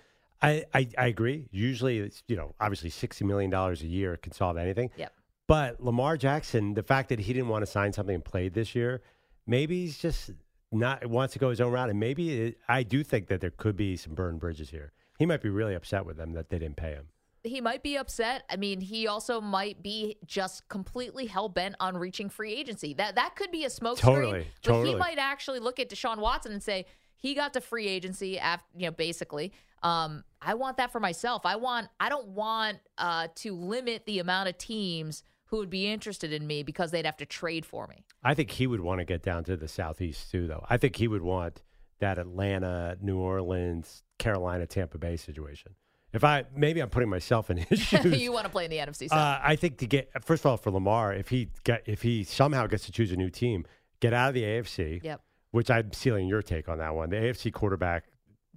I, 0.43 0.65
I, 0.75 0.89
I 0.99 1.07
agree. 1.07 1.49
Usually, 1.51 1.99
it's, 2.01 2.23
you 2.29 2.37
know, 2.37 2.55
obviously 2.61 2.91
$60 2.91 3.23
million 3.27 3.53
a 3.53 3.73
year 3.77 4.17
can 4.19 4.33
solve 4.33 4.59
anything. 4.59 4.91
Yep. 4.97 5.13
But 5.47 5.83
Lamar 5.83 6.19
Jackson, 6.19 6.75
the 6.75 6.83
fact 6.83 7.09
that 7.09 7.19
he 7.21 7.33
didn't 7.33 7.49
want 7.49 7.63
to 7.65 7.67
sign 7.71 7.95
something 7.95 8.15
and 8.15 8.25
played 8.25 8.53
this 8.53 8.75
year, 8.75 9.03
maybe 9.47 9.81
he's 9.81 9.99
just 9.99 10.31
not 10.73 11.07
wants 11.07 11.33
to 11.35 11.39
go 11.39 11.51
his 11.51 11.61
own 11.61 11.73
route. 11.73 11.91
And 11.91 11.99
maybe 11.99 12.41
it, 12.41 12.59
I 12.69 12.83
do 12.83 13.03
think 13.03 13.29
that 13.29 13.41
there 13.41 13.51
could 13.51 13.77
be 13.77 13.97
some 13.97 14.15
burned 14.15 14.41
bridges 14.41 14.71
here. 14.71 14.93
He 15.19 15.27
might 15.27 15.43
be 15.43 15.51
really 15.51 15.75
upset 15.75 16.07
with 16.07 16.17
them 16.17 16.33
that 16.33 16.49
they 16.49 16.59
didn't 16.59 16.77
pay 16.77 16.93
him. 16.93 17.09
he 17.43 17.61
might 17.61 17.83
be 17.83 17.97
upset. 17.97 18.45
I 18.51 18.57
mean, 18.57 18.81
he 18.81 19.07
also 19.07 19.41
might 19.41 19.83
be 19.83 20.17
just 20.27 20.69
completely 20.69 21.27
hell 21.27 21.49
bent 21.49 21.75
on 21.81 21.97
reaching 21.97 22.29
free 22.29 22.55
agency. 22.55 22.95
That 22.95 23.17
that 23.17 23.37
could 23.37 23.51
be 23.51 23.65
a 23.65 23.69
smokescreen. 23.69 23.99
Totally, 23.99 24.47
but 24.63 24.71
totally. 24.73 24.91
he 24.91 24.95
might 24.95 25.19
actually 25.19 25.59
look 25.59 25.79
at 25.81 25.89
Deshaun 25.91 26.19
Watson 26.19 26.53
and 26.53 26.63
say 26.63 26.87
he 27.17 27.35
got 27.35 27.53
to 27.55 27.61
free 27.61 27.87
agency 27.87 28.39
after 28.39 28.67
you 28.77 28.87
know 28.87 28.93
basically. 28.93 29.53
Um, 29.83 30.25
I 30.43 30.55
want 30.55 30.77
that 30.77 30.93
for 30.93 31.01
myself. 31.01 31.47
I 31.47 31.57
want. 31.57 31.89
I 31.99 32.09
don't 32.09 32.29
want 32.29 32.79
uh, 32.99 33.29
to 33.37 33.55
limit 33.55 34.05
the 34.07 34.19
amount 34.19 34.49
of 34.49 34.59
teams 34.59 35.23
who 35.51 35.59
would 35.59 35.71
be 35.71 35.87
interested 35.87 36.33
in 36.33 36.47
me 36.47 36.63
because 36.63 36.91
they'd 36.91 37.05
have 37.05 37.17
to 37.19 37.27
trade 37.27 37.67
for 37.67 37.87
me. 37.89 38.05
I 38.23 38.35
think 38.35 38.51
he 38.53 38.67
would 38.67 38.81
want 38.81 39.01
to 39.01 39.05
get 39.05 39.23
down 39.23 39.45
to 39.45 39.57
the 39.57 39.69
southeast 39.69 40.31
too, 40.31 40.47
though. 40.47 40.65
I 40.71 40.77
think 40.77 40.97
he 40.97 41.09
would 41.09 41.23
want 41.23 41.63
that 41.99 42.19
Atlanta, 42.19 42.97
New 43.03 43.19
Orleans, 43.19 44.03
Carolina, 44.19 44.67
Tampa 44.67 44.97
Bay 44.99 45.17
situation. 45.17 45.75
If 46.13 46.25
I 46.25 46.45
maybe 46.57 46.81
I'm 46.81 46.89
putting 46.89 47.09
myself 47.09 47.51
in 47.51 47.57
his 47.59 47.79
shoes. 47.89 48.21
you 48.21 48.33
want 48.33 48.45
to 48.45 48.51
play 48.51 48.65
in 48.65 48.71
the 48.71 48.79
NFC 48.79 49.09
South. 49.09 49.19
Uh, 49.19 49.39
I 49.43 49.55
think 49.57 49.79
to 49.79 49.87
get 49.87 50.11
first 50.25 50.43
of 50.45 50.51
all 50.51 50.57
for 50.57 50.71
Lamar, 50.71 51.13
if 51.15 51.29
he 51.29 51.49
get 51.65 51.83
if 51.87 52.03
he 52.03 52.25
somehow 52.25 52.67
gets 52.67 52.87
to 52.87 52.93
choose 52.93 53.13
a 53.13 53.17
new 53.17 53.31
team, 53.31 53.65
get 54.01 54.13
out 54.13 54.29
of 54.29 54.35
the 54.35 54.43
AFC. 54.43 55.03
Yep. 55.05 55.21
Which 55.53 55.69
I'm 55.71 55.93
stealing 55.93 56.29
your 56.29 56.43
take 56.43 56.69
on 56.69 56.79
that 56.79 56.95
one. 56.95 57.11
The 57.11 57.17
AFC 57.17 57.53
quarterback 57.53 58.05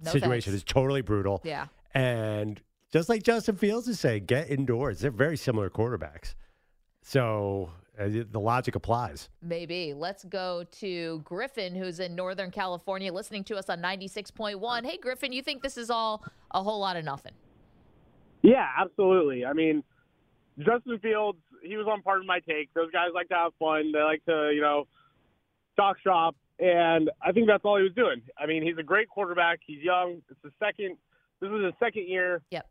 No 0.00 0.12
situation 0.12 0.52
thanks. 0.52 0.62
is 0.62 0.64
totally 0.64 1.02
brutal. 1.02 1.40
yeah. 1.44 1.66
And 1.92 2.60
just 2.92 3.08
like 3.08 3.24
Justin 3.24 3.56
Fields 3.56 3.88
is 3.88 3.98
saying, 3.98 4.26
get 4.26 4.48
indoors. 4.48 5.00
They're 5.00 5.10
very 5.10 5.36
similar 5.36 5.68
quarterbacks. 5.70 6.34
So 7.04 7.70
uh, 8.00 8.08
the 8.08 8.40
logic 8.40 8.74
applies. 8.74 9.28
Maybe. 9.42 9.92
Let's 9.94 10.24
go 10.24 10.64
to 10.80 11.20
Griffin, 11.22 11.74
who's 11.74 12.00
in 12.00 12.16
Northern 12.16 12.50
California, 12.50 13.12
listening 13.12 13.44
to 13.44 13.56
us 13.56 13.68
on 13.68 13.80
96.1. 13.80 14.84
Hey, 14.84 14.96
Griffin, 14.96 15.30
you 15.30 15.42
think 15.42 15.62
this 15.62 15.76
is 15.76 15.90
all 15.90 16.24
a 16.50 16.62
whole 16.62 16.80
lot 16.80 16.96
of 16.96 17.04
nothing? 17.04 17.32
Yeah, 18.42 18.66
absolutely. 18.78 19.44
I 19.44 19.52
mean, 19.52 19.84
Justin 20.58 20.98
Fields, 21.00 21.38
he 21.62 21.76
was 21.76 21.86
on 21.86 22.00
Pardon 22.02 22.26
My 22.26 22.40
Take. 22.40 22.72
Those 22.74 22.90
guys 22.90 23.08
like 23.14 23.28
to 23.28 23.34
have 23.34 23.52
fun. 23.58 23.92
They 23.92 24.00
like 24.00 24.24
to, 24.24 24.50
you 24.54 24.62
know, 24.62 24.86
talk 25.76 25.98
shop. 26.00 26.34
And 26.58 27.10
I 27.22 27.32
think 27.32 27.48
that's 27.48 27.64
all 27.64 27.76
he 27.76 27.82
was 27.82 27.94
doing. 27.94 28.22
I 28.38 28.46
mean, 28.46 28.62
he's 28.62 28.78
a 28.78 28.82
great 28.82 29.08
quarterback. 29.08 29.60
He's 29.66 29.82
young. 29.82 30.22
It's 30.30 30.40
the 30.42 30.52
second, 30.58 30.96
this 31.40 31.50
is 31.50 31.64
his 31.64 31.74
second 31.78 32.08
year. 32.08 32.40
Yep. 32.50 32.66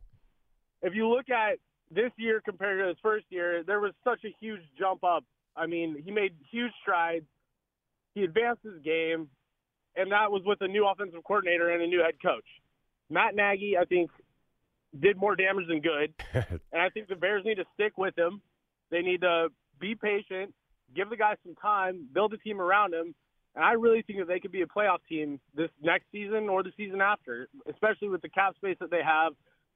If 0.82 0.94
you 0.94 1.08
look 1.08 1.30
at 1.30 1.58
this 1.90 2.10
year 2.16 2.40
compared 2.44 2.80
to 2.80 2.88
his 2.88 2.96
first 3.02 3.26
year, 3.30 3.62
there 3.62 3.80
was 3.80 3.92
such 4.02 4.24
a 4.24 4.34
huge 4.40 4.62
jump 4.78 5.04
up. 5.04 5.24
I 5.56 5.66
mean, 5.66 6.02
he 6.04 6.10
made 6.10 6.34
huge 6.50 6.72
strides. 6.82 7.26
He 8.14 8.24
advanced 8.24 8.62
his 8.62 8.80
game, 8.82 9.28
and 9.96 10.12
that 10.12 10.30
was 10.30 10.42
with 10.44 10.60
a 10.60 10.68
new 10.68 10.86
offensive 10.86 11.22
coordinator 11.24 11.70
and 11.70 11.82
a 11.82 11.86
new 11.86 12.00
head 12.00 12.14
coach. 12.22 12.44
Matt 13.10 13.34
Nagy, 13.34 13.76
I 13.76 13.84
think, 13.84 14.10
did 14.98 15.16
more 15.16 15.36
damage 15.36 15.66
than 15.68 15.80
good. 15.80 16.14
And 16.72 16.82
I 16.82 16.88
think 16.90 17.08
the 17.08 17.16
Bears 17.16 17.44
need 17.44 17.56
to 17.56 17.64
stick 17.74 17.96
with 17.96 18.16
him. 18.18 18.40
They 18.90 19.02
need 19.02 19.20
to 19.20 19.48
be 19.80 19.94
patient, 19.94 20.54
give 20.94 21.10
the 21.10 21.16
guy 21.16 21.36
some 21.44 21.54
time, 21.54 22.08
build 22.12 22.32
a 22.32 22.38
team 22.38 22.60
around 22.60 22.94
him. 22.94 23.14
And 23.54 23.64
I 23.64 23.72
really 23.72 24.02
think 24.02 24.18
that 24.18 24.28
they 24.28 24.40
could 24.40 24.52
be 24.52 24.62
a 24.62 24.66
playoff 24.66 24.98
team 25.08 25.40
this 25.54 25.70
next 25.80 26.06
season 26.10 26.48
or 26.48 26.62
the 26.62 26.72
season 26.76 27.00
after, 27.00 27.48
especially 27.70 28.08
with 28.08 28.22
the 28.22 28.28
cap 28.28 28.56
space 28.56 28.76
that 28.80 28.90
they 28.90 29.02
have 29.02 29.32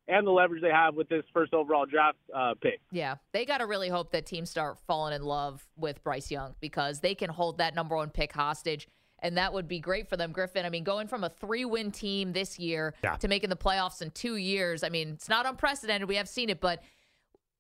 and 0.08 0.26
the 0.26 0.30
leverage 0.30 0.62
they 0.62 0.70
have 0.70 0.94
with 0.94 1.08
this 1.08 1.24
first 1.32 1.52
overall 1.54 1.86
draft 1.86 2.18
uh, 2.34 2.54
pick. 2.60 2.80
Yeah, 2.90 3.16
they 3.32 3.44
got 3.44 3.58
to 3.58 3.66
really 3.66 3.88
hope 3.88 4.10
that 4.12 4.26
teams 4.26 4.50
start 4.50 4.78
falling 4.86 5.14
in 5.14 5.22
love 5.22 5.66
with 5.76 6.02
Bryce 6.02 6.30
Young 6.30 6.54
because 6.60 7.00
they 7.00 7.14
can 7.14 7.30
hold 7.30 7.58
that 7.58 7.74
number 7.74 7.94
one 7.96 8.10
pick 8.10 8.32
hostage. 8.32 8.88
And 9.20 9.36
that 9.36 9.52
would 9.52 9.66
be 9.66 9.80
great 9.80 10.08
for 10.08 10.16
them, 10.16 10.30
Griffin. 10.32 10.64
I 10.64 10.70
mean, 10.70 10.84
going 10.84 11.08
from 11.08 11.24
a 11.24 11.28
three 11.28 11.64
win 11.64 11.90
team 11.90 12.32
this 12.32 12.58
year 12.58 12.94
Yeah. 13.02 13.16
to 13.16 13.26
making 13.28 13.50
the 13.50 13.56
playoffs 13.56 14.00
in 14.00 14.10
two 14.12 14.36
years, 14.36 14.82
I 14.84 14.88
mean, 14.90 15.08
it's 15.10 15.28
not 15.28 15.44
unprecedented. 15.44 16.08
We 16.08 16.14
have 16.16 16.28
seen 16.28 16.48
it, 16.50 16.60
but 16.60 16.82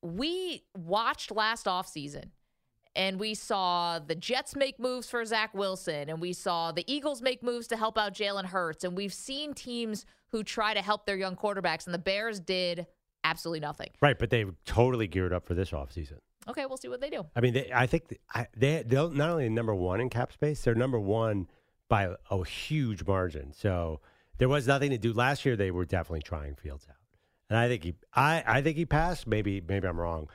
we 0.02 0.62
watched 0.76 1.32
last 1.32 1.66
offseason 1.66 2.26
and 2.98 3.20
we 3.20 3.32
saw 3.32 4.00
the 4.00 4.16
Jets 4.16 4.56
make 4.56 4.80
moves 4.80 5.08
for 5.08 5.24
Zach 5.24 5.54
Wilson, 5.54 6.10
and 6.10 6.20
we 6.20 6.32
saw 6.32 6.72
the 6.72 6.84
Eagles 6.92 7.22
make 7.22 7.44
moves 7.44 7.68
to 7.68 7.76
help 7.76 7.96
out 7.96 8.12
Jalen 8.12 8.46
Hurts, 8.46 8.82
and 8.82 8.96
we've 8.96 9.14
seen 9.14 9.54
teams 9.54 10.04
who 10.32 10.42
try 10.42 10.74
to 10.74 10.82
help 10.82 11.06
their 11.06 11.16
young 11.16 11.36
quarterbacks, 11.36 11.86
and 11.86 11.94
the 11.94 11.98
Bears 11.98 12.40
did 12.40 12.86
absolutely 13.22 13.60
nothing. 13.60 13.88
right, 14.02 14.18
but 14.18 14.30
they 14.30 14.44
totally 14.64 15.06
geared 15.06 15.32
up 15.32 15.46
for 15.46 15.54
this 15.54 15.70
offseason. 15.70 16.18
Okay, 16.48 16.66
we'll 16.66 16.76
see 16.76 16.88
what 16.88 17.00
they 17.00 17.08
do. 17.08 17.24
I 17.36 17.40
mean, 17.40 17.54
they, 17.54 17.70
I 17.72 17.86
think 17.86 18.08
th- 18.08 18.20
I, 18.34 18.48
they 18.56 18.82
they're 18.84 19.08
not 19.08 19.30
only 19.30 19.48
number 19.48 19.74
one 19.74 20.00
in 20.00 20.10
cap 20.10 20.32
space, 20.32 20.60
they're 20.62 20.74
number 20.74 20.98
one 20.98 21.46
by 21.88 22.04
a, 22.04 22.16
a 22.30 22.44
huge 22.44 23.06
margin. 23.06 23.52
So 23.52 24.00
there 24.38 24.48
was 24.48 24.66
nothing 24.66 24.90
to 24.90 24.98
do 24.98 25.12
last 25.12 25.44
year. 25.44 25.54
They 25.54 25.70
were 25.70 25.84
definitely 25.84 26.22
trying 26.22 26.56
Fields 26.56 26.86
out, 26.90 26.96
and 27.48 27.58
I 27.58 27.68
think 27.68 27.84
he 27.84 27.94
I, 28.14 28.42
I 28.44 28.62
think 28.62 28.76
he 28.76 28.86
passed. 28.86 29.28
Maybe 29.28 29.60
maybe 29.60 29.86
I'm 29.86 30.00
wrong, 30.00 30.28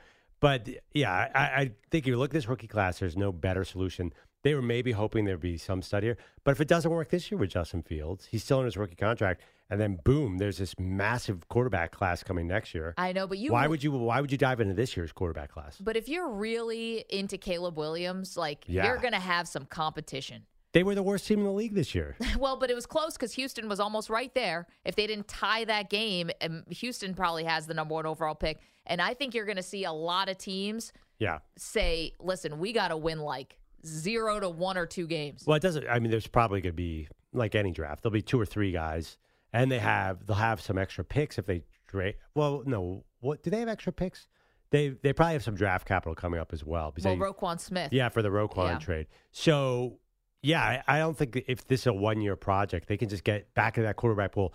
but 0.44 0.68
yeah, 0.92 1.30
I, 1.34 1.40
I 1.40 1.70
think 1.90 2.06
you 2.06 2.18
look 2.18 2.28
at 2.28 2.34
this 2.34 2.46
rookie 2.46 2.66
class. 2.66 2.98
There's 2.98 3.16
no 3.16 3.32
better 3.32 3.64
solution. 3.64 4.12
They 4.42 4.52
were 4.54 4.60
maybe 4.60 4.92
hoping 4.92 5.24
there'd 5.24 5.40
be 5.40 5.56
some 5.56 5.80
stud 5.80 6.02
here, 6.02 6.18
but 6.44 6.50
if 6.50 6.60
it 6.60 6.68
doesn't 6.68 6.90
work 6.90 7.08
this 7.08 7.30
year 7.30 7.38
with 7.38 7.48
Justin 7.48 7.80
Fields, 7.82 8.26
he's 8.30 8.44
still 8.44 8.58
in 8.58 8.66
his 8.66 8.76
rookie 8.76 8.94
contract, 8.94 9.40
and 9.70 9.80
then 9.80 9.98
boom, 10.04 10.36
there's 10.36 10.58
this 10.58 10.74
massive 10.78 11.48
quarterback 11.48 11.92
class 11.92 12.22
coming 12.22 12.46
next 12.46 12.74
year. 12.74 12.92
I 12.98 13.14
know, 13.14 13.26
but 13.26 13.38
you. 13.38 13.52
why 13.52 13.66
would 13.66 13.82
you 13.82 13.92
Why 13.92 14.20
would 14.20 14.30
you 14.30 14.36
dive 14.36 14.60
into 14.60 14.74
this 14.74 14.98
year's 14.98 15.12
quarterback 15.12 15.50
class? 15.50 15.78
But 15.80 15.96
if 15.96 16.10
you're 16.10 16.28
really 16.28 17.06
into 17.08 17.38
Caleb 17.38 17.78
Williams, 17.78 18.36
like 18.36 18.66
Yeah. 18.66 18.84
you're 18.86 18.98
going 18.98 19.14
to 19.14 19.20
have 19.20 19.48
some 19.48 19.64
competition. 19.64 20.42
They 20.74 20.82
were 20.82 20.94
the 20.94 21.02
worst 21.02 21.26
team 21.26 21.38
in 21.38 21.44
the 21.46 21.52
league 21.52 21.74
this 21.74 21.94
year. 21.94 22.16
Well, 22.38 22.56
but 22.58 22.68
it 22.70 22.74
was 22.74 22.84
close 22.84 23.14
because 23.14 23.32
Houston 23.34 23.68
was 23.68 23.80
almost 23.80 24.10
right 24.10 24.34
there. 24.34 24.66
If 24.84 24.96
they 24.96 25.06
didn't 25.06 25.28
tie 25.28 25.64
that 25.64 25.88
game, 25.88 26.30
um, 26.42 26.64
Houston 26.68 27.14
probably 27.14 27.44
has 27.44 27.66
the 27.66 27.72
number 27.74 27.94
one 27.94 28.04
overall 28.06 28.34
pick. 28.34 28.58
And 28.86 29.00
I 29.00 29.14
think 29.14 29.34
you're 29.34 29.46
going 29.46 29.56
to 29.56 29.62
see 29.62 29.84
a 29.84 29.92
lot 29.92 30.28
of 30.28 30.36
teams 30.36 30.92
Yeah. 31.18 31.38
say, 31.56 32.12
"Listen, 32.20 32.58
we 32.58 32.72
got 32.74 32.88
to 32.88 32.96
win 32.98 33.20
like 33.20 33.56
zero 33.86 34.40
to 34.40 34.50
one 34.50 34.76
or 34.76 34.84
two 34.84 35.06
games." 35.06 35.44
Well, 35.46 35.56
it 35.56 35.62
doesn't. 35.62 35.88
I 35.88 35.98
mean, 36.00 36.10
there's 36.10 36.26
probably 36.26 36.60
going 36.60 36.72
to 36.72 36.76
be 36.76 37.08
like 37.32 37.54
any 37.54 37.70
draft. 37.70 38.02
There'll 38.02 38.12
be 38.12 38.20
two 38.22 38.38
or 38.40 38.44
three 38.46 38.72
guys, 38.72 39.16
and 39.52 39.70
they 39.70 39.78
have 39.78 40.26
they'll 40.26 40.36
have 40.36 40.60
some 40.60 40.76
extra 40.76 41.04
picks 41.04 41.38
if 41.38 41.46
they 41.46 41.62
trade. 41.86 42.16
Well, 42.34 42.62
no. 42.66 43.04
What 43.20 43.42
do 43.42 43.48
they 43.50 43.60
have 43.60 43.68
extra 43.68 43.92
picks? 43.92 44.26
They 44.70 44.88
they 44.90 45.12
probably 45.12 45.34
have 45.34 45.44
some 45.44 45.54
draft 45.54 45.86
capital 45.86 46.14
coming 46.16 46.40
up 46.40 46.52
as 46.52 46.64
well. 46.64 46.92
Well, 47.02 47.14
they- 47.16 47.20
Roquan 47.20 47.60
Smith. 47.60 47.92
yeah, 47.92 48.08
for 48.08 48.22
the 48.22 48.28
Roquan 48.30 48.72
Yeah. 48.72 48.78
trade. 48.78 49.06
So 49.30 49.98
yeah, 50.44 50.82
I, 50.86 50.96
I 50.96 50.98
don't 50.98 51.16
think 51.16 51.42
if 51.48 51.66
this 51.66 51.80
is 51.80 51.86
a 51.86 51.92
one 51.92 52.20
year 52.20 52.36
project, 52.36 52.86
they 52.86 52.98
can 52.98 53.08
just 53.08 53.24
get 53.24 53.52
back 53.54 53.78
in 53.78 53.84
that 53.84 53.96
quarterback 53.96 54.32
pool. 54.32 54.54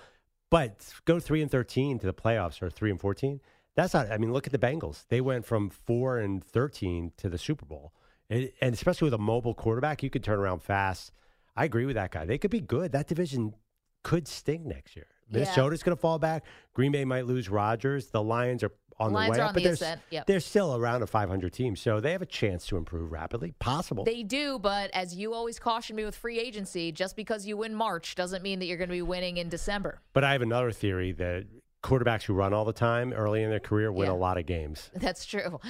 But 0.52 0.94
go 1.06 1.20
three 1.20 1.42
and 1.42 1.50
thirteen 1.50 2.00
to 2.00 2.06
the 2.06 2.14
playoffs 2.14 2.62
or 2.62 2.70
three 2.70 2.92
and 2.92 3.00
fourteen. 3.00 3.42
That's 3.76 3.94
not. 3.94 4.12
I 4.12 4.18
mean, 4.18 4.32
look 4.32 4.46
at 4.46 4.52
the 4.52 4.60
Bengals. 4.60 5.06
They 5.10 5.22
went 5.22 5.46
from 5.46 5.70
four 5.70 6.20
and 6.20 6.44
thirteen 6.44 7.12
to 7.18 7.30
the 7.30 7.38
Super 7.38 7.66
Bowl, 7.66 7.94
and, 8.30 8.52
and 8.62 8.74
especially 8.74 9.08
with 9.08 9.14
a 9.16 9.20
mobile 9.20 9.56
quarterback, 9.56 10.04
you 10.04 10.10
could 10.10 10.24
turn 10.24 10.40
around 10.40 10.62
fast. 10.62 11.12
I 11.56 11.66
agree 11.66 11.86
with 11.86 11.96
that 11.96 12.12
guy. 12.12 12.26
They 12.26 12.38
could 12.38 12.52
be 12.52 12.62
good. 12.62 12.92
That 12.92 13.08
division 13.08 13.56
could 14.04 14.28
sting 14.28 14.68
next 14.68 14.96
year. 14.96 15.08
Yeah. 15.32 15.40
Minnesota's 15.40 15.84
going 15.84 15.96
to 15.96 16.02
fall 16.02 16.20
back. 16.20 16.44
Green 16.74 16.92
Bay 16.92 17.06
might 17.06 17.26
lose 17.26 17.50
Rodgers. 17.50 18.08
The 18.08 18.22
Lions 18.24 18.64
are 18.64 18.72
on 19.00 19.14
Lions 19.14 19.36
the 19.36 19.40
way 19.42 19.46
up, 19.48 19.54
but 19.54 19.64
the 19.64 19.76
they're. 19.76 20.02
Yep. 20.12 20.26
they're 20.28 20.40
still 20.42 20.76
around 20.76 21.02
a 21.04 21.08
500 21.08 21.54
team, 21.54 21.76
so 21.76 22.00
they 22.02 22.12
have 22.12 22.22
a 22.22 22.26
chance 22.26 22.66
to 22.68 22.76
improve 22.78 23.12
rapidly. 23.12 23.54
Possible. 23.60 24.04
They 24.04 24.24
do, 24.24 24.60
but 24.60 24.92
as 24.94 25.16
you 25.16 25.34
always 25.34 25.58
caution 25.60 25.96
me 25.96 26.04
with 26.04 26.16
free 26.16 26.38
agency, 26.40 26.92
just 26.92 27.16
because 27.16 27.46
you 27.46 27.56
win 27.58 27.74
March 27.74 28.16
doesn't 28.16 28.44
mean 28.44 28.60
that 28.60 28.66
you're 28.66 28.78
going 28.78 28.90
to 28.90 28.94
be 28.94 29.02
winning 29.02 29.38
in 29.38 29.48
December. 29.50 30.02
But 30.14 30.24
I 30.26 30.34
have 30.34 30.42
another 30.42 30.72
theory 30.72 31.14
that 31.14 31.46
quarterbacks 31.82 32.24
who 32.24 32.34
run 32.34 32.54
all 32.54 32.66
the 32.66 32.74
time 32.74 33.14
early 33.14 33.42
in 33.42 33.50
their 33.50 33.62
career 33.62 33.90
win 33.90 34.08
Yeah. 34.08 34.14
a 34.14 34.16
lot 34.16 34.38
of 34.38 34.46
games. 34.46 34.90
That's 34.96 35.26
true. 35.26 35.62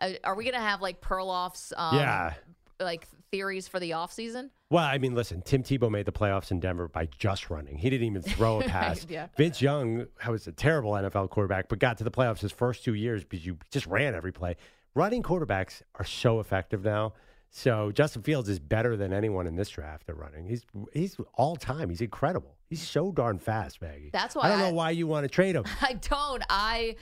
Uh, 0.00 0.12
are 0.24 0.34
we 0.34 0.44
going 0.44 0.54
to 0.54 0.60
have 0.60 0.80
like 0.80 1.02
Perloff's 1.02 1.74
um, 1.76 1.96
Yeah. 1.98 2.32
Like 2.80 3.06
theories 3.30 3.68
for 3.68 3.78
the 3.78 3.90
offseason? 3.90 4.50
Well, 4.70 4.84
I 4.84 4.98
mean, 4.98 5.14
listen, 5.14 5.42
Tim 5.42 5.62
Tebow 5.62 5.90
made 5.90 6.06
the 6.06 6.12
playoffs 6.12 6.50
in 6.50 6.60
Denver 6.60 6.88
by 6.88 7.06
just 7.18 7.50
running. 7.50 7.76
He 7.78 7.90
didn't 7.90 8.06
even 8.06 8.22
throw 8.22 8.60
a 8.60 8.64
pass. 8.68 9.06
yeah. 9.08 9.28
Vince 9.36 9.60
Young 9.60 10.06
was 10.28 10.46
a 10.46 10.52
terrible 10.52 10.92
NFL 10.92 11.30
quarterback, 11.30 11.68
but 11.68 11.78
got 11.78 11.98
to 11.98 12.04
the 12.04 12.10
playoffs 12.10 12.40
his 12.40 12.52
first 12.52 12.84
two 12.84 12.94
years 12.94 13.24
because 13.24 13.44
you 13.44 13.58
just 13.70 13.86
ran 13.86 14.14
every 14.14 14.32
play. 14.32 14.56
Running 14.94 15.22
quarterbacks 15.22 15.82
are 15.96 16.04
so 16.04 16.40
effective 16.40 16.84
now. 16.84 17.14
So 17.52 17.90
Justin 17.90 18.22
Fields 18.22 18.48
is 18.48 18.60
better 18.60 18.96
than 18.96 19.12
anyone 19.12 19.46
in 19.48 19.56
this 19.56 19.68
draft 19.70 20.08
at 20.08 20.16
running. 20.16 20.46
He's 20.46 20.64
he's 20.92 21.16
all 21.34 21.56
time. 21.56 21.88
He's 21.90 22.00
incredible. 22.00 22.54
He's 22.68 22.80
so 22.80 23.10
darn 23.10 23.40
fast, 23.40 23.82
Maggie. 23.82 24.10
That's 24.12 24.36
why 24.36 24.42
I 24.44 24.48
don't 24.50 24.60
I- 24.60 24.68
know 24.70 24.74
why 24.74 24.90
you 24.90 25.08
want 25.08 25.24
to 25.24 25.28
trade 25.28 25.56
him. 25.56 25.64
I 25.80 25.94
don't. 25.94 26.44
I 26.48 26.94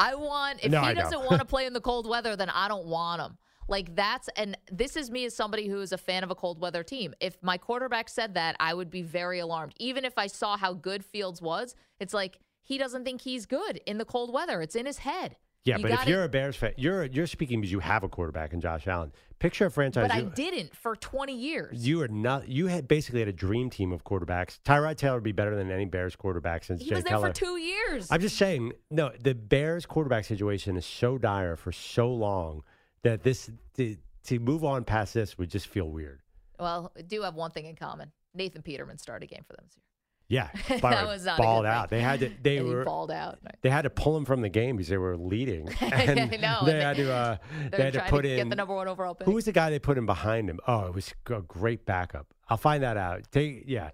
I 0.00 0.16
want 0.16 0.64
if 0.64 0.72
No, 0.72 0.80
he 0.80 0.88
I 0.88 0.94
doesn't 0.94 1.20
want 1.24 1.38
to 1.38 1.44
play 1.54 1.66
in 1.66 1.72
the 1.72 1.80
cold 1.80 2.08
weather, 2.08 2.34
then 2.34 2.50
I 2.50 2.66
don't 2.66 2.86
want 2.86 3.22
him. 3.22 3.38
Like 3.68 3.94
that's 3.94 4.28
and 4.36 4.56
this 4.70 4.96
is 4.96 5.10
me 5.10 5.24
as 5.24 5.34
somebody 5.34 5.68
who 5.68 5.80
is 5.80 5.92
a 5.92 5.98
fan 5.98 6.24
of 6.24 6.30
a 6.30 6.34
cold 6.34 6.60
weather 6.60 6.82
team. 6.82 7.14
If 7.20 7.36
my 7.42 7.58
quarterback 7.58 8.08
said 8.08 8.34
that, 8.34 8.56
I 8.60 8.74
would 8.74 8.90
be 8.90 9.02
very 9.02 9.38
alarmed. 9.38 9.74
Even 9.78 10.04
if 10.04 10.18
I 10.18 10.26
saw 10.26 10.56
how 10.56 10.72
good 10.74 11.04
Fields 11.04 11.40
was, 11.40 11.74
it's 12.00 12.14
like 12.14 12.38
he 12.62 12.78
doesn't 12.78 13.04
think 13.04 13.22
he's 13.22 13.46
good 13.46 13.80
in 13.86 13.98
the 13.98 14.04
cold 14.04 14.32
weather. 14.32 14.60
It's 14.62 14.76
in 14.76 14.86
his 14.86 14.98
head. 14.98 15.36
Yeah, 15.64 15.76
You 15.76 15.82
but 15.84 15.92
if 15.92 16.06
you're 16.08 16.24
a 16.24 16.28
Bears 16.28 16.56
fan, 16.56 16.72
you're 16.76 17.04
you're 17.04 17.28
speaking 17.28 17.60
because 17.60 17.70
you 17.70 17.78
have 17.78 18.02
a 18.02 18.08
quarterback 18.08 18.52
in 18.52 18.60
Josh 18.60 18.88
Allen. 18.88 19.12
Picture 19.38 19.66
a 19.66 19.70
franchise. 19.70 20.08
but 20.08 20.12
I 20.16 20.22
didn't 20.22 20.74
for 20.76 20.94
20 20.94 21.34
years. 21.36 21.86
you 21.86 22.00
are 22.02 22.08
not. 22.08 22.48
You 22.48 22.66
had 22.68 22.86
basically 22.86 23.20
had 23.20 23.28
a 23.28 23.32
dream 23.32 23.70
team 23.70 23.92
of 23.92 24.04
quarterbacks. 24.04 24.58
Tyrod 24.64 24.96
Taylor 24.96 25.16
would 25.16 25.24
be 25.24 25.32
better 25.32 25.56
than 25.56 25.70
any 25.70 25.84
Bears 25.84 26.14
quarterback 26.16 26.62
since 26.64 26.80
He 26.82 26.88
Jay 26.88 26.96
was 26.96 27.04
there 27.04 27.12
Keller. 27.12 27.28
for 27.28 27.34
two 27.34 27.56
years. 27.58 28.08
I'm 28.10 28.20
just 28.20 28.36
saying, 28.36 28.72
no, 28.90 29.10
the 29.20 29.34
Bears 29.34 29.84
quarterback 29.86 30.24
situation 30.24 30.76
is 30.76 30.86
so 30.86 31.18
dire 31.18 31.56
for 31.56 31.72
so 31.72 32.12
long 32.12 32.62
that 33.02 33.22
this 33.22 33.50
to, 33.76 33.96
to 34.24 34.38
move 34.38 34.64
on 34.64 34.84
past 34.84 35.14
this 35.14 35.38
would 35.38 35.50
just 35.50 35.66
feel 35.66 35.88
weird. 35.88 36.20
well, 36.58 36.92
I 36.96 37.02
do 37.02 37.22
have 37.22 37.34
one 37.34 37.50
thing 37.50 37.66
in 37.66 37.76
common. 37.76 38.12
Nathan 38.34 38.62
Peterman 38.62 38.98
started 38.98 39.30
a 39.30 39.34
game 39.34 39.44
for 39.46 39.54
them 39.54 39.64
this 39.66 39.76
year. 39.76 39.82
Yeah, 40.28 40.48
That 40.80 41.06
was 41.06 41.26
not 41.26 41.36
balled 41.36 41.66
out. 41.66 41.90
thing. 41.90 41.98
They 41.98 42.02
had 42.02 42.20
to. 42.20 42.30
They 42.42 42.56
and 42.58 42.68
were. 42.68 42.84
balled 42.84 43.10
out. 43.10 43.38
They 43.60 43.68
had 43.68 43.82
to 43.82 43.90
pull 43.90 44.16
him 44.16 44.24
from 44.24 44.40
the 44.40 44.48
game 44.48 44.76
because 44.76 44.88
they 44.88 44.96
were 44.96 45.16
leading. 45.16 45.68
And 45.80 46.40
know, 46.40 46.60
They 46.64 46.72
and 46.72 46.82
had 46.82 46.96
to. 46.96 47.12
Uh, 47.12 47.36
They're 47.70 47.84
had 47.84 47.92
to 47.94 48.00
put 48.08 48.22
to 48.22 48.30
in 48.30 48.36
get 48.36 48.48
the 48.48 48.56
number 48.56 48.74
one 48.74 48.88
overall 48.88 49.14
pick. 49.14 49.26
Who 49.26 49.32
was 49.34 49.44
the 49.44 49.52
guy 49.52 49.68
they 49.68 49.78
put 49.78 49.98
in 49.98 50.06
behind 50.06 50.48
him? 50.48 50.58
Oh, 50.66 50.86
it 50.86 50.94
was 50.94 51.12
a 51.28 51.42
great 51.42 51.84
backup. 51.84 52.28
I'll 52.48 52.56
find 52.56 52.82
that 52.82 52.96
out. 52.96 53.30
Take 53.30 53.64
yeah. 53.66 53.90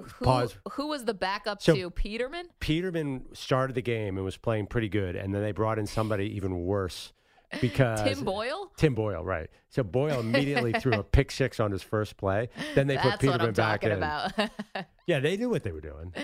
Who, 0.00 0.24
Pause. 0.24 0.56
who 0.72 0.86
was 0.88 1.04
the 1.04 1.14
backup 1.14 1.60
So- 1.60 1.74
to 1.74 1.90
Peterman? 1.90 2.46
Peterman 2.60 3.26
started 3.34 3.74
the 3.74 3.82
game 3.82 4.16
and 4.16 4.24
was 4.24 4.36
playing 4.38 4.66
pretty 4.68 4.88
good, 4.88 5.16
and 5.16 5.34
then 5.34 5.42
they 5.42 5.52
brought 5.52 5.78
in 5.78 5.86
somebody 5.86 6.34
even 6.34 6.64
worse 6.64 7.12
because 7.60 8.02
Tim 8.02 8.24
Boyle? 8.24 8.70
Tim 8.76 8.94
Boyle, 8.94 9.24
right? 9.24 9.48
So 9.68 9.82
Boyle 9.82 10.20
immediately 10.20 10.72
threw 10.80 10.94
a 10.94 11.02
pick 11.02 11.30
six 11.30 11.60
on 11.60 11.70
his 11.70 11.82
first 11.82 12.16
play. 12.16 12.48
Then 12.74 12.86
they 12.86 12.96
put 12.96 13.04
That's 13.10 13.22
what 13.24 13.32
Peterman 13.32 13.46
I'm 13.48 13.52
back 13.54 13.80
talking 13.80 13.92
in. 13.92 13.98
about. 13.98 14.86
Yeah, 15.06 15.20
they 15.20 15.36
knew 15.36 15.50
what 15.50 15.62
they 15.62 15.70
were 15.70 15.82
doing. 15.82 16.14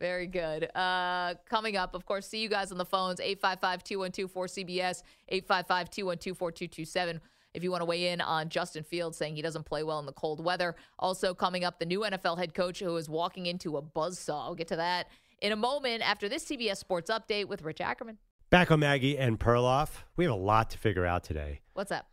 Very 0.00 0.26
good. 0.26 0.64
Uh, 0.74 1.34
coming 1.48 1.76
up, 1.76 1.94
of 1.94 2.04
course, 2.04 2.26
see 2.26 2.38
you 2.40 2.48
guys 2.48 2.72
on 2.72 2.78
the 2.78 2.84
phones 2.84 3.20
855 3.20 3.84
212 3.84 4.32
4CBS, 4.34 5.02
855 5.28 5.90
212 5.90 6.36
4227. 6.36 7.20
If 7.54 7.62
you 7.62 7.70
want 7.70 7.82
to 7.82 7.84
weigh 7.84 8.08
in 8.08 8.20
on 8.20 8.48
Justin 8.48 8.82
Fields 8.82 9.16
saying 9.16 9.36
he 9.36 9.42
doesn't 9.42 9.66
play 9.66 9.84
well 9.84 10.00
in 10.00 10.06
the 10.06 10.12
cold 10.12 10.44
weather. 10.44 10.74
Also, 10.98 11.32
coming 11.32 11.62
up, 11.62 11.78
the 11.78 11.86
new 11.86 12.00
NFL 12.00 12.36
head 12.36 12.54
coach 12.54 12.80
who 12.80 12.96
is 12.96 13.08
walking 13.08 13.46
into 13.46 13.76
a 13.76 13.82
buzzsaw. 13.82 14.46
I'll 14.46 14.56
get 14.56 14.66
to 14.68 14.76
that 14.76 15.06
in 15.40 15.52
a 15.52 15.56
moment 15.56 16.02
after 16.02 16.28
this 16.28 16.44
CBS 16.44 16.78
Sports 16.78 17.12
Update 17.12 17.46
with 17.46 17.62
Rich 17.62 17.80
Ackerman. 17.80 18.18
Back 18.54 18.70
on 18.70 18.78
Maggie 18.78 19.18
and 19.18 19.36
Perloff, 19.36 19.88
we 20.16 20.22
have 20.22 20.32
a 20.32 20.36
lot 20.36 20.70
to 20.70 20.78
figure 20.78 21.04
out 21.04 21.24
today. 21.24 21.60
What's 21.72 21.90
up? 21.90 22.06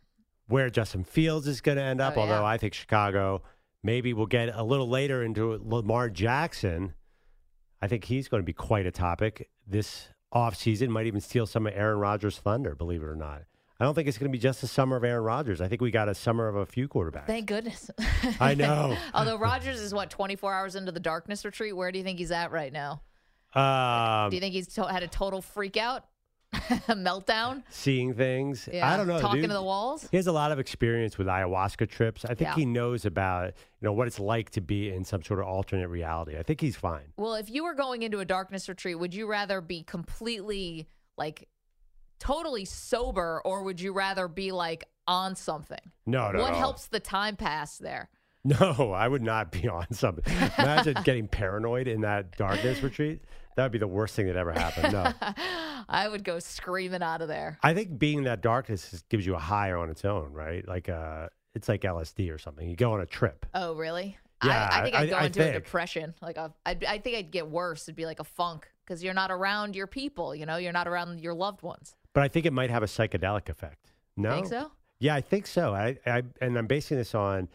Where 0.48 0.68
Justin 0.70 1.04
Fields 1.04 1.46
is 1.46 1.60
going 1.60 1.76
to 1.78 1.84
end 1.84 2.00
up, 2.00 2.16
Oh, 2.16 2.22
although 2.22 2.40
yeah. 2.40 2.44
I 2.44 2.58
think 2.58 2.74
Chicago. 2.74 3.44
Maybe 3.84 4.12
we'll 4.12 4.26
get 4.26 4.48
a 4.52 4.64
little 4.64 4.88
later 4.88 5.22
into 5.22 5.60
Lamar 5.64 6.10
Jackson. 6.10 6.94
I 7.80 7.86
think 7.86 8.02
he's 8.02 8.26
going 8.26 8.40
to 8.42 8.44
be 8.44 8.52
quite 8.52 8.86
a 8.86 8.90
topic 8.90 9.50
this 9.68 10.08
offseason. 10.34 10.88
Might 10.88 11.06
even 11.06 11.20
steal 11.20 11.46
some 11.46 11.64
of 11.64 11.74
Aaron 11.76 12.00
Rodgers' 12.00 12.38
thunder, 12.38 12.74
believe 12.74 13.02
it 13.02 13.06
or 13.06 13.14
not. 13.14 13.42
I 13.78 13.84
don't 13.84 13.94
think 13.94 14.08
it's 14.08 14.18
going 14.18 14.28
to 14.28 14.36
be 14.36 14.42
just 14.42 14.64
a 14.64 14.66
summer 14.66 14.96
of 14.96 15.04
Aaron 15.04 15.22
Rodgers. 15.22 15.60
I 15.60 15.68
think 15.68 15.80
we 15.80 15.92
got 15.92 16.08
a 16.08 16.14
summer 16.16 16.48
of 16.48 16.56
a 16.56 16.66
few 16.66 16.88
quarterbacks. 16.88 17.28
Thank 17.28 17.46
goodness. 17.46 17.88
I 18.40 18.54
know. 18.54 18.96
Although 19.14 19.38
Rodgers 19.38 19.80
is 19.80 19.94
what 19.94 20.10
24 20.10 20.52
hours 20.52 20.74
into 20.74 20.90
the 20.90 20.98
darkness 20.98 21.44
retreat. 21.44 21.76
Where 21.76 21.92
do 21.92 21.98
you 21.98 22.04
think 22.04 22.18
he's 22.18 22.32
at 22.32 22.50
right 22.50 22.72
now? 22.72 23.00
Um, 23.54 24.30
Do 24.30 24.36
you 24.36 24.40
think 24.40 24.54
he's 24.54 24.66
to- 24.74 24.88
had 24.88 25.04
a 25.04 25.08
total 25.08 25.40
freak 25.40 25.76
out, 25.76 26.04
meltdown? 26.88 27.62
seeing 27.70 28.14
things. 28.14 28.68
Yeah, 28.72 28.92
I 28.92 28.96
don't 28.96 29.06
know. 29.06 29.20
Talking 29.20 29.42
dude. 29.42 29.50
to 29.50 29.54
the 29.54 29.62
walls. 29.62 30.08
He 30.10 30.16
has 30.16 30.26
a 30.26 30.32
lot 30.32 30.52
of 30.52 30.58
experience 30.58 31.18
with 31.18 31.26
ayahuasca 31.26 31.88
trips. 31.88 32.24
I 32.24 32.28
think 32.28 32.40
Yeah. 32.40 32.54
he 32.54 32.64
knows 32.66 33.04
about 33.04 33.46
you 33.46 33.52
know 33.86 33.92
what 33.92 34.06
it's 34.06 34.20
like 34.20 34.50
to 34.50 34.60
be 34.60 34.90
in 34.90 35.04
some 35.04 35.22
sort 35.22 35.40
of 35.40 35.46
alternate 35.46 35.88
reality. 35.88 36.38
I 36.38 36.42
think 36.42 36.60
he's 36.60 36.76
fine. 36.76 37.12
Well, 37.16 37.34
if 37.34 37.50
you 37.50 37.64
were 37.64 37.74
going 37.74 38.02
into 38.02 38.20
a 38.20 38.24
darkness 38.24 38.68
retreat, 38.68 38.98
would 38.98 39.14
you 39.14 39.26
rather 39.26 39.60
be 39.60 39.82
completely 39.82 40.88
like 41.16 41.48
totally 42.18 42.64
sober 42.64 43.42
or 43.44 43.62
would 43.64 43.80
you 43.80 43.92
rather 43.92 44.28
be 44.28 44.52
like 44.52 44.84
on 45.06 45.34
something? 45.34 45.90
No, 46.06 46.30
no. 46.30 46.40
what 46.40 46.52
no. 46.52 46.58
helps 46.58 46.86
the 46.86 47.00
time 47.00 47.36
pass 47.36 47.78
there? 47.78 48.08
No, 48.44 48.90
I 48.92 49.06
would 49.06 49.22
not 49.22 49.52
be 49.52 49.68
on 49.68 49.92
something. 49.92 50.24
Imagine 50.58 50.96
getting 51.04 51.28
paranoid 51.28 51.86
in 51.86 52.00
that 52.00 52.36
darkness 52.36 52.82
retreat. 52.82 53.22
That 53.56 53.64
would 53.64 53.72
be 53.72 53.78
the 53.78 53.86
worst 53.88 54.14
thing 54.14 54.26
that 54.26 54.36
ever 54.36 54.52
happened. 54.52 54.92
No, 54.92 55.12
I 55.88 56.08
would 56.08 56.24
go 56.24 56.38
screaming 56.38 57.02
out 57.02 57.22
of 57.22 57.28
there. 57.28 57.58
I 57.62 57.74
think 57.74 57.98
being 57.98 58.18
in 58.18 58.24
that 58.24 58.40
darkness 58.40 58.92
is- 58.92 59.02
gives 59.08 59.26
you 59.26 59.34
a 59.34 59.38
high 59.38 59.72
on 59.72 59.90
its 59.90 60.04
own, 60.04 60.32
right? 60.32 60.66
Like 60.66 60.88
uh, 60.88 61.28
it's 61.54 61.68
like 61.68 61.82
LSD 61.82 62.32
or 62.34 62.38
something. 62.38 62.68
You 62.68 62.76
go 62.76 62.92
on 62.92 63.00
a 63.00 63.06
trip. 63.06 63.44
Oh, 63.54 63.74
really? 63.74 64.16
Yeah, 64.44 64.68
I, 64.72 64.80
I 64.80 64.82
think 64.82 64.96
I'd 64.96 65.10
go 65.10 65.16
I 65.16 65.24
into 65.26 65.48
a 65.48 65.52
depression. 65.52 66.14
Like 66.20 66.36
a, 66.36 66.52
I'd, 66.66 66.84
I 66.84 66.98
think 66.98 67.16
I'd 67.16 67.30
get 67.30 67.48
worse. 67.48 67.84
It'd 67.84 67.94
be 67.94 68.06
like 68.06 68.18
a 68.18 68.24
funk 68.24 68.68
because 68.84 69.04
you're 69.04 69.14
not 69.14 69.30
around 69.30 69.76
your 69.76 69.86
people. 69.86 70.34
You 70.34 70.46
know, 70.46 70.56
you're 70.56 70.72
not 70.72 70.88
around 70.88 71.20
your 71.20 71.34
loved 71.34 71.62
ones. 71.62 71.94
But 72.12 72.24
I 72.24 72.28
think 72.28 72.46
it 72.46 72.52
might 72.52 72.70
have 72.70 72.82
a 72.82 72.86
psychedelic 72.86 73.48
effect. 73.48 73.92
No, 74.16 74.34
Think 74.34 74.48
so? 74.48 74.72
Yeah, 74.98 75.14
I 75.14 75.20
think 75.20 75.46
so. 75.46 75.74
I, 75.74 75.96
I 76.06 76.22
and 76.40 76.56
I'm 76.58 76.66
basing 76.66 76.96
this 76.96 77.14
on 77.14 77.48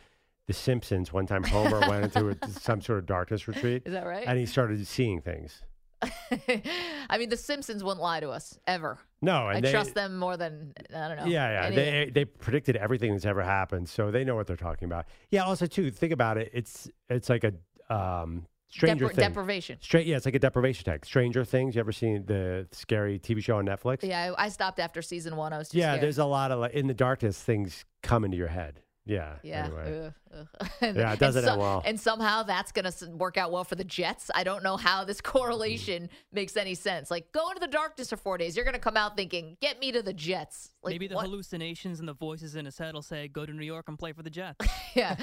The 0.48 0.54
Simpsons. 0.54 1.12
One 1.14 1.26
time, 1.28 1.44
Homer 1.44 1.80
went 1.82 2.06
into 2.06 2.30
a, 2.30 2.50
some 2.60 2.82
sort 2.82 3.00
of 3.00 3.06
darkness 3.06 3.48
retreat, 3.48 3.84
Is 3.86 3.94
that 3.94 4.06
right? 4.06 4.26
and 4.26 4.40
he 4.40 4.46
started 4.46 4.86
seeing 4.88 5.22
things. 5.22 5.62
I 7.10 7.18
mean, 7.18 7.30
The 7.30 7.38
Simpsons 7.38 7.84
wouldn't 7.84 8.02
lie 8.02 8.20
to 8.20 8.30
us 8.30 8.58
ever. 8.68 9.00
No, 9.22 9.48
I 9.48 9.60
they, 9.62 9.72
trust 9.72 9.96
them 9.96 10.18
more 10.18 10.38
than 10.38 10.74
I 10.96 11.08
don't 11.08 11.18
know. 11.18 11.26
Yeah, 11.26 11.70
yeah. 11.70 11.76
They 11.76 12.12
they 12.14 12.26
predicted 12.26 12.76
everything 12.76 13.14
that's 13.14 13.26
ever 13.26 13.42
happened, 13.42 13.90
so 13.90 14.12
they 14.12 14.24
know 14.24 14.36
what 14.36 14.46
they're 14.48 14.56
talking 14.56 14.86
about. 14.86 15.06
Yeah. 15.32 15.44
Also, 15.44 15.66
too, 15.66 15.90
think 15.92 16.14
about 16.14 16.38
it. 16.38 16.52
It's 16.54 16.88
it's 17.10 17.30
like 17.30 17.44
a 17.44 17.54
um, 17.94 18.46
Stranger 18.70 19.06
Depri- 19.06 19.16
Things. 19.16 19.28
deprivation. 19.28 19.78
Straight, 19.82 20.06
yeah, 20.06 20.18
it's 20.18 20.26
like 20.26 20.36
a 20.36 20.40
deprivation 20.40 20.86
tag. 20.86 21.06
Stranger 21.06 21.44
Things. 21.46 21.74
You 21.76 21.80
ever 21.80 21.92
seen 21.92 22.26
the 22.26 22.68
scary 22.72 23.18
TV 23.18 23.42
show 23.42 23.58
on 23.58 23.66
Netflix? 23.66 24.04
Yeah, 24.04 24.34
I, 24.38 24.46
I 24.46 24.50
stopped 24.50 24.80
after 24.80 25.02
season 25.02 25.36
one. 25.36 25.52
I 25.54 25.58
was 25.58 25.74
Yeah, 25.74 25.92
scared. 25.94 26.04
there's 26.04 26.18
a 26.20 26.26
lot 26.26 26.52
of 26.52 26.60
like 26.60 26.74
in 26.74 26.86
the 26.88 26.94
darkness 26.94 27.42
things 27.42 27.86
come 28.04 28.24
into 28.24 28.38
your 28.38 28.50
head. 28.50 28.82
Yeah. 29.08 29.36
Yeah. 29.44 29.66
Anyway. 29.66 30.12
ugh, 30.34 30.48
ugh. 30.62 30.70
and, 30.82 30.98
Yeah, 30.98 31.14
it 31.14 31.20
doesn't 31.20 31.44
and 31.44 31.52
end 31.52 31.60
well. 31.62 31.82
And 31.86 32.00
somehow 32.00 32.44
that's 32.44 32.72
going 32.72 32.92
to 32.92 33.10
work 33.12 33.38
out 33.38 33.52
well 33.52 33.64
for 33.64 33.76
the 33.76 33.84
Jets. 33.84 34.30
I 34.34 34.44
don't 34.44 34.64
know 34.64 34.78
how 34.78 35.04
this 35.04 35.22
correlation 35.22 36.10
makes 36.32 36.58
any 36.58 36.76
sense. 36.76 37.10
Like, 37.10 37.32
go 37.32 37.50
into 37.50 37.60
the 37.60 37.68
darkness 37.68 38.10
for 38.10 38.18
four 38.18 38.38
days. 38.38 38.56
You're 38.56 38.66
going 38.66 38.74
to 38.74 38.80
come 38.80 38.98
out 38.98 39.16
thinking, 39.16 39.58
get 39.62 39.80
me 39.80 39.92
to 39.92 40.02
the 40.02 40.14
Jets. 40.14 40.72
Like, 40.84 40.94
Maybe 40.94 41.08
the 41.08 41.16
what? 41.16 41.26
hallucinations 41.26 42.00
and 42.00 42.08
the 42.08 42.14
voices 42.14 42.56
in 42.56 42.66
his 42.66 42.78
head 42.78 42.94
will 42.94 43.02
say, 43.02 43.28
"Go 43.28 43.46
to 43.46 43.52
New 43.52 43.66
York 43.66 43.86
and 43.88 43.98
play 44.00 44.14
for 44.14 44.24
the 44.24 44.30
Jets." 44.30 44.66
yeah. 44.96 45.16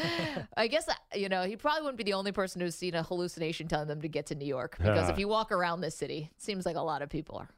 I 0.57 0.66
guess, 0.66 0.88
uh, 0.88 0.94
you 1.14 1.29
know, 1.29 1.44
he 1.44 1.57
probably 1.57 1.83
wouldn't 1.83 1.99
be 1.99 2.05
the 2.05 2.12
only 2.14 2.33
person 2.33 2.61
who's 2.61 2.75
seen 2.75 2.94
a 2.94 3.03
hallucination 3.03 3.68
telling 3.68 3.88
them 3.88 4.01
to 4.03 4.09
get 4.09 4.27
to 4.27 4.35
New 4.35 4.47
York. 4.47 4.77
Because 4.79 5.09
if 5.09 5.18
you 5.18 5.29
walk 5.29 5.53
around 5.53 5.81
this 5.81 5.94
city, 5.94 6.31
it 6.35 6.42
seems 6.42 6.66
like 6.66 6.77
a 6.77 6.81
lot 6.83 7.03
of 7.03 7.09
people 7.09 7.37
are. 7.37 7.49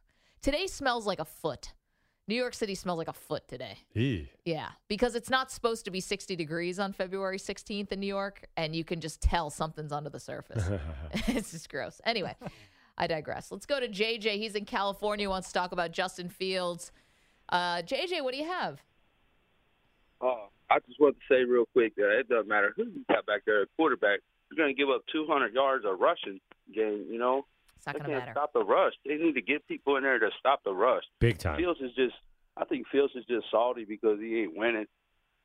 Today 0.43 0.67
smells 0.67 1.07
like 1.07 1.19
a 1.19 1.25
foot. 1.25 1.73
New 2.29 2.35
York 2.35 2.55
City 2.55 2.75
smells 2.75 2.99
like 2.99 3.09
a 3.09 3.13
foot 3.13 3.47
today. 3.47 3.79
Eee. 3.95 4.29
Yeah, 4.45 4.71
because 4.89 5.15
it's 5.15 5.31
not 5.31 5.51
supposed 5.51 5.85
to 5.85 5.91
be 5.91 6.01
60 6.01 6.35
degrees 6.35 6.79
on 6.79 6.93
February 6.93 7.39
16th 7.39 7.93
in 7.93 8.01
New 8.01 8.07
York, 8.07 8.47
and 8.57 8.75
you 8.75 8.83
can 8.83 9.01
just 9.01 9.21
tell 9.21 9.49
something's 9.49 9.93
under 9.93 10.11
the 10.11 10.19
surface. 10.19 10.65
it's 11.29 11.53
just 11.53 11.69
gross. 11.69 12.01
Anyway, 12.05 12.35
I 12.99 13.07
digress. 13.07 13.53
Let's 13.53 13.67
go 13.67 13.79
to 13.79 13.89
JJ. 13.89 14.39
He's 14.39 14.57
in 14.57 14.65
California. 14.65 15.29
Wants 15.29 15.49
to 15.49 15.55
talk 15.55 15.73
about 15.73 15.93
Justin 15.93 16.29
Fields. 16.29 16.91
Uh, 17.49 17.83
JJ, 17.83 18.23
what 18.25 18.33
do 18.33 18.39
you 18.39 18.49
have? 18.49 18.83
Uh, 20.21 20.47
I 20.69 20.79
just 20.87 20.99
want 20.99 21.17
to 21.17 21.35
say 21.35 21.45
real 21.45 21.67
quick 21.73 21.95
that 21.95 22.19
it 22.19 22.29
doesn't 22.29 22.49
matter 22.49 22.73
who 22.75 22.85
you 22.85 23.05
got 23.09 23.25
back 23.27 23.43
there, 23.47 23.67
quarterback. 23.77 24.21
You're 24.51 24.65
going 24.65 24.75
to 24.75 24.81
give 24.81 24.91
up 24.91 25.03
200 25.13 25.55
yards 25.55 25.85
of 25.85 26.01
rushing 26.01 26.41
game. 26.75 27.07
You 27.09 27.19
know, 27.19 27.47
It's 27.87 27.95
not 27.95 27.95
they 27.95 27.99
going 28.01 28.11
to 28.11 28.17
can't 28.17 28.37
matter. 28.37 28.41
stop 28.41 28.53
the 28.53 28.65
rush. 28.65 28.95
They 29.05 29.17
need 29.17 29.35
to 29.35 29.43
get 29.43 29.67
people 29.69 29.97
in 29.97 30.03
there 30.03 30.19
to 30.19 30.31
stop 30.39 30.65
the 30.65 30.73
rush. 30.73 31.05
Big 31.21 31.39
time. 31.39 31.57
Fields 31.57 31.81
is 31.81 31.93
just, 31.95 32.15
I 32.57 32.65
think 32.65 32.87
Fields 32.91 33.13
is 33.15 33.25
just 33.27 33.47
salty 33.51 33.85
because 33.85 34.19
he 34.19 34.43
ain't 34.43 34.57
winning. 34.57 34.87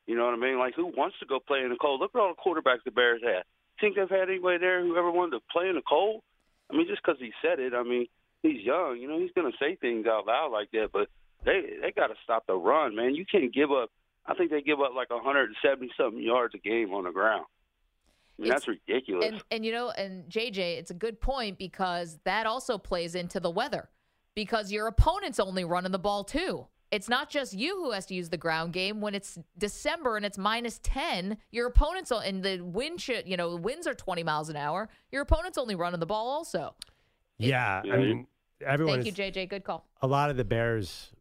You 0.08 0.16
know 0.18 0.26
what 0.26 0.34
I 0.34 0.38
mean? 0.38 0.58
Like, 0.58 0.74
who 0.76 0.88
wants 0.88 1.18
to 1.20 1.26
go 1.26 1.40
play 1.40 1.60
in 1.60 1.70
the 1.70 1.78
cold? 1.80 2.02
Look 2.02 2.12
at 2.16 2.20
all 2.20 2.34
the 2.34 2.42
quarterbacks 2.42 2.84
the 2.84 2.92
Bears 2.92 3.22
had. 3.24 3.44
Think 3.80 3.96
they've 3.96 4.10
had 4.10 4.30
anybody 4.30 4.58
there 4.58 4.82
who 4.82 4.98
ever 4.98 5.12
wanted 5.12 5.38
to 5.38 5.44
play 5.52 5.70
in 5.70 5.76
the 5.76 5.82
cold? 5.88 6.22
I 6.72 6.76
mean, 6.76 6.88
just 6.88 7.02
because 7.04 7.20
he 7.20 7.32
said 7.42 7.60
it, 7.60 7.74
I 7.74 7.84
mean, 7.84 8.08
he's 8.42 8.64
young. 8.64 8.98
You 8.98 9.08
know, 9.08 9.20
he's 9.20 9.32
going 9.34 9.52
to 9.52 9.58
say 9.58 9.76
things 9.76 10.08
out 10.08 10.26
loud 10.26 10.52
like 10.52 10.72
that, 10.72 10.90
but 10.92 11.10
they 11.46 11.78
they 11.82 11.92
got 11.92 12.08
to 12.08 12.16
stop 12.24 12.46
the 12.48 12.56
run, 12.56 12.96
man. 12.96 13.16
You 13.16 13.26
can't 13.26 13.54
give 13.54 13.72
up. 13.72 13.90
I 14.26 14.36
think 14.36 14.52
they 14.52 14.62
give 14.62 14.80
up 14.80 14.92
like 14.96 15.10
170 15.10 15.92
something 15.98 16.22
yards 16.22 16.54
a 16.56 16.60
game 16.60 16.94
on 16.94 17.06
the 17.06 17.12
ground. 17.12 17.46
I 18.42 18.44
mean, 18.44 18.50
that's 18.50 18.68
ridiculous. 18.68 19.26
And 19.26 19.44
and 19.52 19.66
you 19.66 19.72
know, 19.72 19.90
and 19.92 20.30
JJ, 20.30 20.78
it's 20.80 20.92
a 20.92 20.96
good 20.96 21.22
point 21.22 21.58
because 21.58 22.20
that 22.26 22.46
also 22.46 22.78
plays 22.78 23.16
into 23.16 23.40
the 23.40 23.50
weather 23.50 23.90
because 24.36 24.72
your 24.72 24.88
opponent's 24.88 25.40
only 25.40 25.64
running 25.64 25.92
the 25.92 26.00
ball 26.00 26.24
too. 26.24 26.68
It's 26.92 27.08
not 27.08 27.30
just 27.30 27.54
you 27.54 27.78
who 27.78 27.92
has 27.92 28.06
to 28.08 28.14
use 28.16 28.30
the 28.30 28.38
ground 28.38 28.74
game 28.74 29.00
when 29.00 29.16
it's 29.16 29.40
December 29.58 30.18
and 30.18 30.26
it's 30.26 30.38
minus 30.38 30.80
10. 30.84 31.38
Your 31.52 31.68
opponent's 31.68 32.12
o- 32.12 32.20
and 32.20 32.44
the 32.44 32.60
wind 32.60 33.00
should, 33.00 33.26
you 33.30 33.38
know, 33.38 33.56
winds 33.56 33.88
are 33.88 33.94
20 33.94 34.24
miles 34.24 34.50
an 34.50 34.58
hour. 34.58 34.90
Your 35.10 35.22
opponent's 35.22 35.58
only 35.58 35.76
running 35.76 36.02
the 36.02 36.06
ball 36.06 36.28
also. 36.28 36.76
Yeah. 37.38 37.82
Yeah, 37.86 37.94
I 37.94 37.98
mean, 37.98 38.28
everyone. 38.66 39.02
Thank 39.02 39.18
you, 39.18 39.24
JJ. 39.32 39.48
Good 39.50 39.64
call. 39.64 39.86
a 40.02 40.08
lot 40.08 40.30
of 40.30 40.36
the 40.36 40.44
Bears 40.44 41.12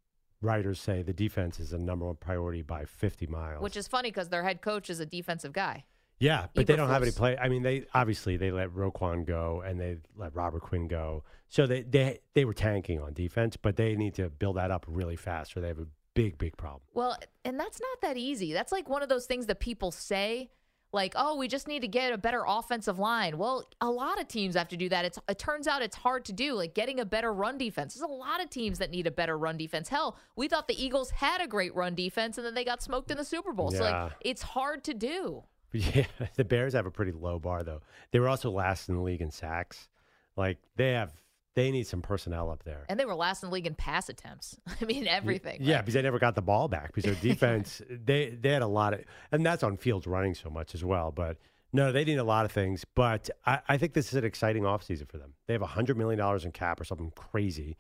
writers 0.42 0.80
say 0.80 1.02
the 1.02 1.12
defense 1.12 1.60
is 1.60 1.70
the 1.70 1.78
number 1.78 2.04
one 2.06 2.16
priority 2.16 2.62
by 2.62 2.84
50 2.84 3.26
miles. 3.28 3.62
Which 3.62 3.76
is 3.76 3.86
funny 3.86 4.10
because 4.10 4.28
their 4.28 4.42
head 4.42 4.62
coach 4.62 4.90
is 4.90 4.98
a 4.98 5.06
defensive 5.06 5.52
guy. 5.52 5.84
Yeah, 6.20 6.46
but 6.54 6.66
they 6.66 6.76
don't 6.76 6.90
have 6.90 7.02
any 7.02 7.12
play. 7.12 7.36
I 7.38 7.48
mean, 7.48 7.62
they 7.62 7.86
obviously 7.94 8.36
they 8.36 8.50
let 8.52 8.68
Roquan 8.68 9.26
go 9.26 9.62
and 9.66 9.80
they 9.80 9.96
let 10.16 10.34
Robert 10.34 10.60
Quinn 10.60 10.86
go, 10.86 11.24
so 11.48 11.66
they 11.66 11.80
they 11.80 12.20
they 12.34 12.44
were 12.44 12.54
tanking 12.54 13.00
on 13.00 13.14
defense, 13.14 13.56
but 13.56 13.76
they 13.76 13.96
need 13.96 14.14
to 14.14 14.28
build 14.28 14.56
that 14.56 14.70
up 14.70 14.84
really 14.86 15.16
fast, 15.16 15.56
or 15.56 15.62
they 15.62 15.68
have 15.68 15.78
a 15.78 15.86
big 16.14 16.36
big 16.36 16.56
problem. 16.58 16.82
Well, 16.92 17.16
and 17.44 17.58
that's 17.58 17.80
not 17.80 18.02
that 18.02 18.18
easy. 18.18 18.52
That's 18.52 18.70
like 18.70 18.88
one 18.88 19.02
of 19.02 19.08
those 19.08 19.24
things 19.24 19.46
that 19.46 19.60
people 19.60 19.90
say, 19.90 20.50
like, 20.92 21.14
"Oh, 21.16 21.36
we 21.36 21.48
just 21.48 21.66
need 21.66 21.80
to 21.80 21.88
get 21.88 22.12
a 22.12 22.18
better 22.18 22.44
offensive 22.46 22.98
line." 22.98 23.38
Well, 23.38 23.66
a 23.80 23.90
lot 23.90 24.20
of 24.20 24.28
teams 24.28 24.56
have 24.56 24.68
to 24.68 24.76
do 24.76 24.90
that. 24.90 25.06
It's, 25.06 25.18
it 25.26 25.38
turns 25.38 25.66
out 25.66 25.80
it's 25.80 25.96
hard 25.96 26.26
to 26.26 26.34
do. 26.34 26.52
Like 26.52 26.74
getting 26.74 27.00
a 27.00 27.06
better 27.06 27.32
run 27.32 27.56
defense. 27.56 27.94
There's 27.94 28.02
a 28.02 28.12
lot 28.12 28.42
of 28.42 28.50
teams 28.50 28.78
that 28.78 28.90
need 28.90 29.06
a 29.06 29.10
better 29.10 29.38
run 29.38 29.56
defense. 29.56 29.88
Hell, 29.88 30.18
we 30.36 30.48
thought 30.48 30.68
the 30.68 30.84
Eagles 30.84 31.10
had 31.12 31.40
a 31.40 31.46
great 31.46 31.74
run 31.74 31.94
defense, 31.94 32.36
and 32.36 32.46
then 32.46 32.52
they 32.52 32.64
got 32.64 32.82
smoked 32.82 33.10
in 33.10 33.16
the 33.16 33.24
Super 33.24 33.54
Bowl. 33.54 33.70
So 33.70 33.84
like, 33.84 34.12
it's 34.20 34.42
hard 34.42 34.84
to 34.84 34.92
do. 34.92 35.44
Yeah, 35.94 36.06
the 36.36 36.44
Bears 36.44 36.72
have 36.72 36.86
a 36.86 36.90
pretty 36.90 37.12
low 37.12 37.38
bar 37.38 37.62
though. 37.62 37.80
They 38.10 38.18
were 38.18 38.28
also 38.28 38.50
last 38.50 38.88
in 38.88 38.96
the 38.96 39.02
league 39.02 39.20
in 39.20 39.30
sacks. 39.30 39.88
Like 40.36 40.58
they 40.76 40.92
have, 40.92 41.12
they 41.54 41.70
need 41.70 41.86
some 41.86 42.02
personnel 42.02 42.50
up 42.50 42.64
there. 42.64 42.86
And 42.88 42.98
they 42.98 43.04
were 43.04 43.14
last 43.14 43.42
in 43.42 43.50
the 43.50 43.54
league 43.54 43.66
in 43.66 43.74
pass 43.74 44.08
attempts. 44.08 44.58
I 44.80 44.84
mean, 44.84 45.06
everything. 45.06 45.58
Yeah, 45.60 45.76
right? 45.76 45.80
because 45.82 45.94
they 45.94 46.02
never 46.02 46.18
got 46.18 46.34
the 46.34 46.42
ball 46.42 46.68
back 46.68 46.88
because 46.88 47.04
their 47.04 47.14
defense 47.30 47.82
they 47.88 48.30
they 48.30 48.50
had 48.50 48.62
a 48.62 48.66
lot 48.66 48.94
of, 48.94 49.00
and 49.32 49.44
that's 49.46 49.62
on 49.62 49.76
Fields 49.76 50.06
running 50.06 50.34
so 50.34 50.50
much 50.50 50.74
as 50.74 50.84
well. 50.84 51.12
But 51.12 51.36
No, 51.72 51.92
they 51.92 52.04
need 52.04 52.18
a 52.18 52.24
lot 52.24 52.44
of 52.44 52.52
things, 52.52 52.84
but 52.96 53.30
I, 53.46 53.60
I 53.68 53.76
think 53.78 53.94
this 53.94 54.08
is 54.08 54.14
an 54.14 54.24
exciting 54.24 54.64
offseason 54.64 55.08
for 55.08 55.18
them. 55.18 55.34
They 55.46 55.52
have 55.54 55.62
$100 55.62 55.94
million 55.96 56.20
in 56.44 56.50
cap 56.52 56.80
or 56.80 56.84
something 56.84 57.12
crazy, 57.14 57.76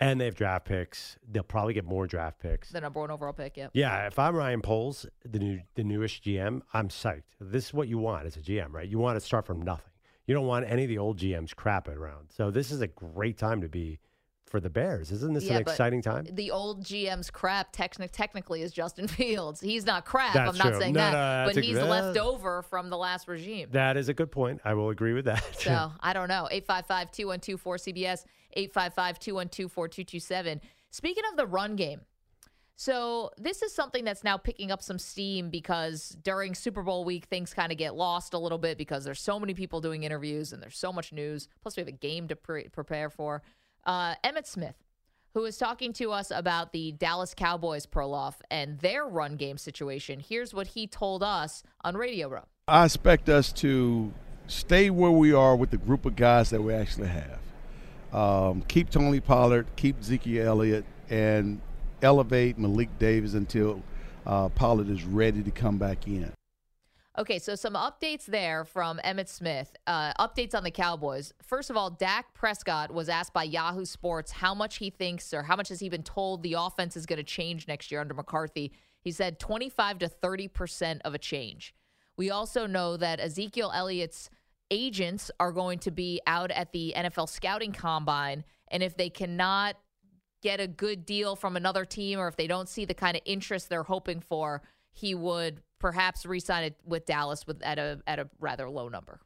and 0.00 0.20
they 0.20 0.24
have 0.24 0.34
draft 0.34 0.66
picks. 0.66 1.16
They'll 1.30 1.42
probably 1.42 1.74
get 1.74 1.84
more 1.84 2.06
draft 2.06 2.40
picks. 2.40 2.70
The 2.70 2.80
number 2.80 3.00
one 3.00 3.10
overall 3.10 3.32
pick. 3.32 3.56
Yep. 3.56 3.70
Yeah, 3.74 4.06
if 4.06 4.18
I'm 4.18 4.34
Ryan 4.34 4.60
Poles, 4.62 5.06
the 5.24 5.38
new 5.38 5.60
the 5.74 5.84
newest 5.84 6.24
GM, 6.24 6.62
I'm 6.72 6.88
psyched. 6.88 7.22
This 7.40 7.66
is 7.66 7.74
what 7.74 7.88
you 7.88 7.98
want 7.98 8.26
as 8.26 8.36
a 8.36 8.40
GM, 8.40 8.72
right? 8.72 8.88
You 8.88 8.98
want 8.98 9.16
to 9.16 9.20
start 9.20 9.46
from 9.46 9.62
nothing. 9.62 9.90
You 10.26 10.34
don't 10.34 10.46
want 10.46 10.66
any 10.68 10.84
of 10.84 10.88
the 10.88 10.98
old 10.98 11.18
GMs 11.18 11.54
crapping 11.54 11.96
around. 11.96 12.28
So 12.30 12.50
this 12.50 12.70
is 12.70 12.80
a 12.80 12.86
great 12.86 13.36
time 13.36 13.60
to 13.60 13.68
be 13.68 13.98
for 14.54 14.60
the 14.60 14.70
Bears. 14.70 15.10
Isn't 15.10 15.32
this 15.34 15.42
Yeah, 15.46 15.56
an 15.56 15.62
exciting 15.62 16.00
time? 16.00 16.28
The 16.30 16.52
old 16.52 16.84
GM's 16.84 17.28
crap 17.28 17.72
techni- 17.74 18.08
technically 18.12 18.62
is 18.62 18.70
Justin 18.70 19.08
Fields. 19.18 19.60
He's 19.60 19.84
not 19.84 20.04
crap. 20.04 20.32
That's 20.32 20.48
I'm 20.60 20.70
not 20.70 20.80
saying 20.80 20.92
No, 20.94 21.00
that, 21.00 21.12
no, 21.12 21.52
but 21.52 21.56
a- 21.56 21.60
he's 21.60 21.76
uh, 21.76 21.86
left 21.86 22.16
over 22.16 22.62
from 22.62 22.88
the 22.88 22.96
last 22.96 23.26
regime. 23.26 23.66
That 23.72 23.96
is 23.96 24.08
a 24.08 24.14
good 24.14 24.30
point. 24.30 24.60
I 24.64 24.74
will 24.74 24.90
agree 24.90 25.12
with 25.12 25.24
that. 25.24 25.42
So 25.58 25.90
I 26.00 26.12
don't 26.12 26.28
know. 26.28 26.46
855 26.52 27.10
212 27.10 27.64
4CBS, 27.64 28.24
855 28.52 29.18
212 29.18 29.72
4227. 29.72 30.60
Speaking 30.92 31.24
of 31.32 31.36
the 31.36 31.46
run 31.46 31.74
game, 31.74 32.02
so 32.76 33.32
this 33.36 33.60
is 33.62 33.74
something 33.74 34.04
that's 34.04 34.22
now 34.22 34.36
picking 34.36 34.70
up 34.70 34.82
some 34.82 35.00
steam 35.00 35.50
because 35.50 36.10
during 36.22 36.54
Super 36.54 36.82
Bowl 36.84 37.04
week, 37.04 37.24
things 37.24 37.52
kind 37.52 37.72
of 37.72 37.78
get 37.78 37.96
lost 37.96 38.34
a 38.34 38.38
little 38.38 38.58
bit 38.58 38.78
because 38.78 39.04
there's 39.04 39.20
so 39.20 39.40
many 39.40 39.52
people 39.54 39.80
doing 39.80 40.04
interviews 40.04 40.52
and 40.52 40.62
there's 40.62 40.78
so 40.78 40.92
much 40.92 41.12
news. 41.12 41.48
Plus, 41.60 41.76
we 41.76 41.80
have 41.80 41.88
a 41.88 41.92
game 41.92 42.28
to 42.28 42.36
pre- 42.36 42.68
prepare 42.68 43.10
for. 43.10 43.42
Uh, 43.86 44.14
Emmitt 44.24 44.46
Smith, 44.46 44.76
who 45.34 45.42
was 45.42 45.56
talking 45.56 45.92
to 45.94 46.12
us 46.12 46.30
about 46.30 46.72
the 46.72 46.92
Dallas 46.92 47.34
Cowboys 47.34 47.86
Perloff 47.86 48.36
and 48.50 48.78
their 48.80 49.04
run 49.04 49.36
game 49.36 49.58
situation. 49.58 50.20
Here's 50.20 50.54
what 50.54 50.68
he 50.68 50.86
told 50.86 51.22
us 51.22 51.62
on 51.82 51.96
Radio 51.96 52.28
Row. 52.28 52.44
I 52.68 52.84
expect 52.86 53.28
us 53.28 53.52
to 53.54 54.12
stay 54.46 54.90
where 54.90 55.10
we 55.10 55.32
are 55.32 55.56
with 55.56 55.70
the 55.70 55.76
group 55.76 56.06
of 56.06 56.16
guys 56.16 56.50
that 56.50 56.62
we 56.62 56.72
actually 56.72 57.08
have. 57.08 57.40
Um, 58.12 58.62
keep 58.68 58.90
Tony 58.90 59.20
Pollard, 59.20 59.66
keep 59.76 60.00
Ezekiel 60.00 60.46
Elliott, 60.46 60.84
and 61.10 61.60
elevate 62.00 62.58
Malik 62.58 62.96
Davis 62.98 63.34
until 63.34 63.82
uh, 64.26 64.48
Pollard 64.50 64.88
is 64.88 65.04
ready 65.04 65.42
to 65.42 65.50
come 65.50 65.78
back 65.78 66.06
in. 66.06 66.32
Okay, 67.16 67.38
so 67.38 67.54
some 67.54 67.74
updates 67.74 68.26
there 68.26 68.64
from 68.64 68.98
Emmitt 69.04 69.28
Smith. 69.28 69.76
Uh, 69.86 70.12
updates 70.14 70.52
on 70.52 70.64
the 70.64 70.70
Cowboys. 70.72 71.32
First 71.40 71.70
of 71.70 71.76
all, 71.76 71.88
Dak 71.88 72.34
Prescott 72.34 72.92
was 72.92 73.08
asked 73.08 73.32
by 73.32 73.44
Yahoo 73.44 73.84
Sports 73.84 74.32
how 74.32 74.52
much 74.52 74.78
he 74.78 74.90
thinks 74.90 75.32
or 75.32 75.44
how 75.44 75.54
much 75.54 75.68
has 75.68 75.78
he 75.78 75.88
been 75.88 76.02
told 76.02 76.42
the 76.42 76.54
offense 76.54 76.96
is 76.96 77.06
going 77.06 77.18
to 77.18 77.22
change 77.22 77.68
next 77.68 77.92
year 77.92 78.00
under 78.00 78.14
McCarthy. 78.14 78.72
He 79.00 79.12
said 79.12 79.38
25 79.38 80.00
to 80.00 80.08
30% 80.08 81.02
of 81.04 81.14
a 81.14 81.18
change. 81.18 81.72
We 82.16 82.30
also 82.30 82.66
know 82.66 82.96
that 82.96 83.20
Ezekiel 83.20 83.70
Elliott's 83.72 84.28
agents 84.72 85.30
are 85.38 85.52
going 85.52 85.78
to 85.80 85.92
be 85.92 86.20
out 86.26 86.50
at 86.50 86.72
the 86.72 86.94
NFL 86.96 87.28
scouting 87.28 87.70
combine. 87.70 88.42
And 88.68 88.82
if 88.82 88.96
they 88.96 89.08
cannot 89.08 89.76
get 90.42 90.58
a 90.58 90.66
good 90.66 91.06
deal 91.06 91.36
from 91.36 91.56
another 91.56 91.84
team 91.84 92.18
or 92.18 92.26
if 92.26 92.36
they 92.36 92.48
don't 92.48 92.68
see 92.68 92.84
the 92.84 92.94
kind 92.94 93.16
of 93.16 93.22
interest 93.24 93.68
they're 93.68 93.84
hoping 93.84 94.20
for, 94.20 94.62
he 94.90 95.14
would 95.14 95.60
perhaps 95.84 96.24
re-sign 96.24 96.64
it 96.64 96.76
with 96.86 97.04
Dallas 97.04 97.46
with 97.46 97.62
at 97.62 97.78
a 97.78 98.00
at 98.06 98.18
a 98.18 98.26
rather 98.40 98.70
low 98.70 98.88
number. 98.88 99.20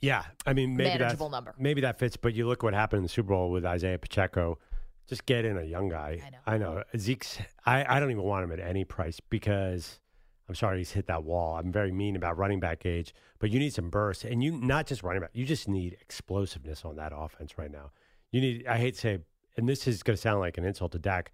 Yeah, 0.00 0.24
I 0.44 0.52
mean 0.52 0.76
maybe 0.76 0.98
Manageable 0.98 1.30
number. 1.30 1.54
Maybe 1.60 1.80
that 1.82 2.00
fits, 2.00 2.16
but 2.16 2.34
you 2.34 2.48
look 2.48 2.64
what 2.64 2.74
happened 2.74 2.98
in 2.98 3.02
the 3.04 3.08
Super 3.08 3.28
Bowl 3.28 3.52
with 3.52 3.64
Isaiah 3.64 3.96
Pacheco. 3.96 4.58
Just 5.06 5.26
get 5.26 5.44
in 5.44 5.56
a 5.56 5.62
young 5.62 5.88
guy. 5.88 6.20
I 6.26 6.30
know. 6.30 6.38
I 6.44 6.58
know. 6.58 6.82
Zeke's. 6.98 7.38
I, 7.64 7.84
I 7.88 8.00
don't 8.00 8.10
even 8.10 8.24
want 8.24 8.42
him 8.42 8.50
at 8.50 8.58
any 8.58 8.84
price 8.84 9.20
because 9.20 10.00
I'm 10.48 10.56
sorry 10.56 10.78
he's 10.78 10.90
hit 10.90 11.06
that 11.06 11.22
wall. 11.22 11.56
I'm 11.56 11.70
very 11.70 11.92
mean 11.92 12.16
about 12.16 12.36
running 12.36 12.58
back 12.58 12.84
age, 12.84 13.14
but 13.38 13.50
you 13.50 13.60
need 13.60 13.72
some 13.72 13.88
burst, 13.88 14.24
and 14.24 14.42
you 14.42 14.50
not 14.50 14.88
just 14.88 15.04
running 15.04 15.20
back. 15.20 15.30
You 15.34 15.46
just 15.46 15.68
need 15.68 15.96
explosiveness 16.00 16.84
on 16.84 16.96
that 16.96 17.12
offense 17.14 17.56
right 17.58 17.70
now. 17.70 17.92
You 18.32 18.40
need. 18.40 18.66
I 18.66 18.78
hate 18.78 18.94
to 18.94 19.00
say, 19.00 19.18
and 19.56 19.68
this 19.68 19.86
is 19.86 20.02
going 20.02 20.16
to 20.16 20.20
sound 20.20 20.40
like 20.40 20.58
an 20.58 20.64
insult 20.64 20.90
to 20.92 20.98
Dak. 20.98 21.30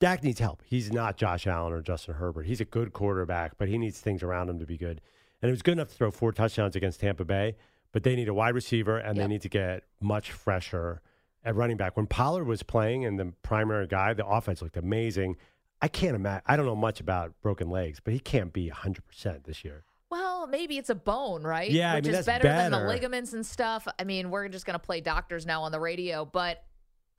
Dak 0.00 0.24
needs 0.24 0.40
help. 0.40 0.62
He's 0.64 0.90
not 0.90 1.18
Josh 1.18 1.46
Allen 1.46 1.74
or 1.74 1.82
Justin 1.82 2.14
Herbert. 2.14 2.46
He's 2.46 2.60
a 2.60 2.64
good 2.64 2.94
quarterback, 2.94 3.58
but 3.58 3.68
he 3.68 3.76
needs 3.76 4.00
things 4.00 4.22
around 4.22 4.48
him 4.48 4.58
to 4.58 4.66
be 4.66 4.78
good. 4.78 5.02
And 5.42 5.48
it 5.48 5.52
was 5.52 5.60
good 5.62 5.72
enough 5.72 5.88
to 5.88 5.94
throw 5.94 6.10
four 6.10 6.32
touchdowns 6.32 6.74
against 6.74 7.00
Tampa 7.00 7.24
Bay, 7.24 7.56
but 7.92 8.02
they 8.02 8.16
need 8.16 8.28
a 8.28 8.34
wide 8.34 8.54
receiver 8.54 8.96
and 8.96 9.18
they 9.18 9.26
need 9.26 9.42
to 9.42 9.48
get 9.50 9.84
much 10.00 10.32
fresher 10.32 11.02
at 11.44 11.54
running 11.54 11.76
back. 11.76 11.96
When 11.98 12.06
Pollard 12.06 12.44
was 12.44 12.62
playing 12.62 13.04
and 13.04 13.18
the 13.18 13.34
primary 13.42 13.86
guy, 13.86 14.14
the 14.14 14.26
offense 14.26 14.62
looked 14.62 14.78
amazing. 14.78 15.36
I 15.82 15.88
can't 15.88 16.16
imagine. 16.16 16.42
I 16.46 16.56
don't 16.56 16.66
know 16.66 16.76
much 16.76 17.00
about 17.00 17.34
broken 17.42 17.68
legs, 17.68 18.00
but 18.00 18.14
he 18.14 18.20
can't 18.20 18.52
be 18.54 18.70
100% 18.70 19.44
this 19.44 19.64
year. 19.64 19.84
Well, 20.10 20.46
maybe 20.46 20.78
it's 20.78 20.90
a 20.90 20.94
bone, 20.94 21.42
right? 21.42 21.70
Yeah, 21.70 21.92
I 21.92 21.96
which 21.96 22.06
mean, 22.06 22.14
is 22.14 22.26
that's 22.26 22.42
better, 22.42 22.48
than 22.48 22.72
the 22.72 22.88
ligaments 22.88 23.32
and 23.34 23.44
stuff. 23.44 23.86
I 23.98 24.04
mean, 24.04 24.30
we're 24.30 24.48
just 24.48 24.66
going 24.66 24.78
to 24.78 24.84
play 24.84 25.00
doctors 25.00 25.46
now 25.46 25.62
on 25.62 25.72
the 25.72 25.80
radio, 25.80 26.24
but 26.24 26.64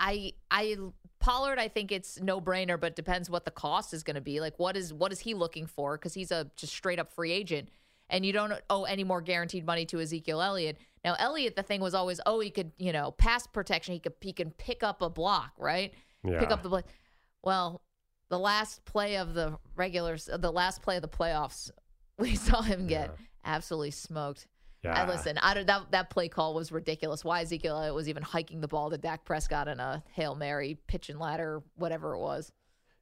I 0.01 0.33
I 0.49 0.75
Pollard, 1.19 1.59
I 1.59 1.67
think 1.67 1.91
it's 1.91 2.19
no 2.19 2.41
brainer, 2.41 2.79
but 2.79 2.95
depends 2.95 3.29
what 3.29 3.45
the 3.45 3.51
cost 3.51 3.93
is 3.93 4.01
going 4.01 4.15
to 4.15 4.21
be. 4.21 4.41
Like, 4.41 4.57
what 4.57 4.75
is 4.75 4.91
what 4.91 5.13
is 5.13 5.19
he 5.19 5.35
looking 5.35 5.67
for? 5.67 5.97
Because 5.97 6.15
he's 6.15 6.31
a 6.31 6.49
just 6.55 6.73
straight 6.73 6.99
up 6.99 7.13
free 7.13 7.31
agent, 7.31 7.69
and 8.09 8.25
you 8.25 8.33
don't 8.33 8.53
owe 8.69 8.83
any 8.83 9.03
more 9.03 9.21
guaranteed 9.21 9.65
money 9.65 9.85
to 9.85 10.01
Ezekiel 10.01 10.41
Elliott. 10.41 10.77
Now, 11.05 11.15
Elliott, 11.19 11.55
the 11.55 11.63
thing 11.63 11.79
was 11.79 11.93
always, 11.93 12.19
oh, 12.25 12.39
he 12.39 12.49
could, 12.49 12.71
you 12.77 12.91
know, 12.91 13.11
pass 13.11 13.47
protection. 13.47 13.93
He 13.93 13.99
could 13.99 14.13
he 14.19 14.33
can 14.33 14.49
pick 14.51 14.81
up 14.81 15.03
a 15.03 15.09
block, 15.09 15.53
right? 15.59 15.93
Pick 16.39 16.51
up 16.51 16.63
the 16.63 16.69
block. 16.69 16.85
Well, 17.43 17.81
the 18.29 18.39
last 18.39 18.83
play 18.85 19.17
of 19.17 19.35
the 19.35 19.59
regulars, 19.75 20.27
the 20.33 20.51
last 20.51 20.81
play 20.81 20.95
of 20.95 21.03
the 21.03 21.07
playoffs, 21.07 21.69
we 22.17 22.35
saw 22.35 22.61
him 22.63 22.87
get 22.87 23.11
absolutely 23.45 23.91
smoked. 23.91 24.47
Yeah. 24.83 24.99
I 24.99 25.07
listen. 25.07 25.37
I 25.37 25.53
don't, 25.53 25.67
that 25.67 25.91
that 25.91 26.09
play 26.09 26.27
call 26.27 26.53
was 26.53 26.71
ridiculous. 26.71 27.23
Why 27.23 27.41
Ezekiel 27.41 27.77
Elliott 27.77 27.93
was 27.93 28.09
even 28.09 28.23
hiking 28.23 28.61
the 28.61 28.67
ball 28.67 28.89
to 28.89 28.97
Dak 28.97 29.25
Prescott 29.25 29.67
in 29.67 29.79
a 29.79 30.03
hail 30.13 30.33
mary, 30.35 30.77
pitch 30.87 31.09
and 31.09 31.19
ladder, 31.19 31.61
whatever 31.75 32.15
it 32.15 32.19
was. 32.19 32.51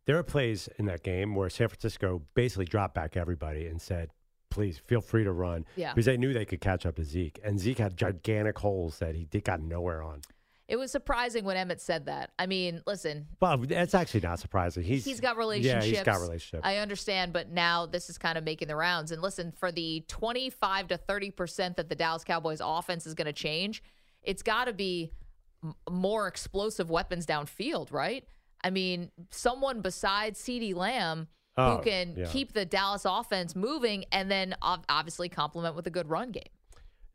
There 0.06 0.18
are 0.18 0.24
plays 0.24 0.68
in 0.78 0.86
that 0.88 1.04
game 1.04 1.36
where 1.36 1.50
San 1.50 1.68
Francisco 1.68 2.24
basically 2.34 2.66
dropped 2.66 2.96
back 2.96 3.16
everybody 3.16 3.68
and 3.68 3.82
said, 3.82 4.10
please 4.50 4.78
feel 4.78 5.02
free 5.02 5.24
to 5.24 5.32
run. 5.32 5.66
Yeah. 5.76 5.94
Because 5.94 6.08
they 6.08 6.18
knew 6.18 6.34
they 6.34 6.46
could 6.46 6.62
catch 6.62 6.86
up 6.86 6.96
to 6.96 7.04
Zeke. 7.04 7.40
And 7.44 7.60
Zeke 7.60 7.78
had 7.78 7.96
gigantic 7.96 8.58
holes 8.58 9.00
that 9.00 9.16
he 9.16 9.26
did, 9.26 9.44
got 9.44 9.62
nowhere 9.62 10.02
on. 10.02 10.22
It 10.70 10.78
was 10.78 10.92
surprising 10.92 11.44
when 11.46 11.58
Emmitt 11.58 11.80
said 11.80 12.06
that. 12.06 12.30
I 12.38 12.46
mean, 12.46 12.82
listen, 12.86 13.26
Well, 13.42 13.58
that's 13.58 13.96
actually 13.96 14.20
not 14.22 14.40
surprising. 14.40 14.84
He's 14.84 15.04
he's 15.04 15.20
got 15.20 15.36
relationships. 15.36 15.86
Yeah, 15.88 15.92
he's 15.98 16.04
got 16.04 16.22
relationships. 16.22 16.62
I 16.64 16.78
understand, 16.78 17.34
but 17.34 17.50
now 17.50 17.88
this 17.88 18.08
is 18.10 18.20
kind 18.20 18.38
of 18.38 18.44
making 18.44 18.68
the 18.68 18.76
rounds. 18.76 19.12
And 19.12 19.22
listen, 19.22 19.52
for 19.52 19.72
the 19.72 20.06
25 20.08 20.90
to 20.90 20.98
30 20.98 21.32
percent 21.32 21.78
that 21.78 21.90
the 21.90 21.96
Dallas 21.96 22.24
Cowboys 22.24 22.62
offense 22.64 23.08
is 23.08 23.16
going 23.16 23.26
to 23.26 23.34
change, 23.34 23.82
it's 24.22 24.44
got 24.44 24.66
to 24.66 24.74
be 24.74 25.12
m- 25.64 25.74
more 25.90 26.28
explosive 26.28 26.92
weapons 26.92 27.26
downfield, 27.26 27.92
right? 27.92 28.24
I 28.64 28.70
mean, 28.70 29.10
someone 29.32 29.82
besides 29.82 30.40
CeeDee 30.40 30.76
Lamb 30.76 31.28
Oh, 31.58 31.78
who 31.78 31.84
can 31.84 32.14
yeah. 32.16 32.26
keep 32.28 32.54
the 32.54 32.64
Dallas 32.64 33.04
offense 33.06 33.54
moving 33.54 34.06
and 34.14 34.30
then 34.32 34.56
ob- 34.62 34.86
obviously 34.88 35.28
complement 35.28 35.76
with 35.76 35.88
a 35.88 35.90
good 35.90 36.08
run 36.10 36.32
game. 36.32 36.44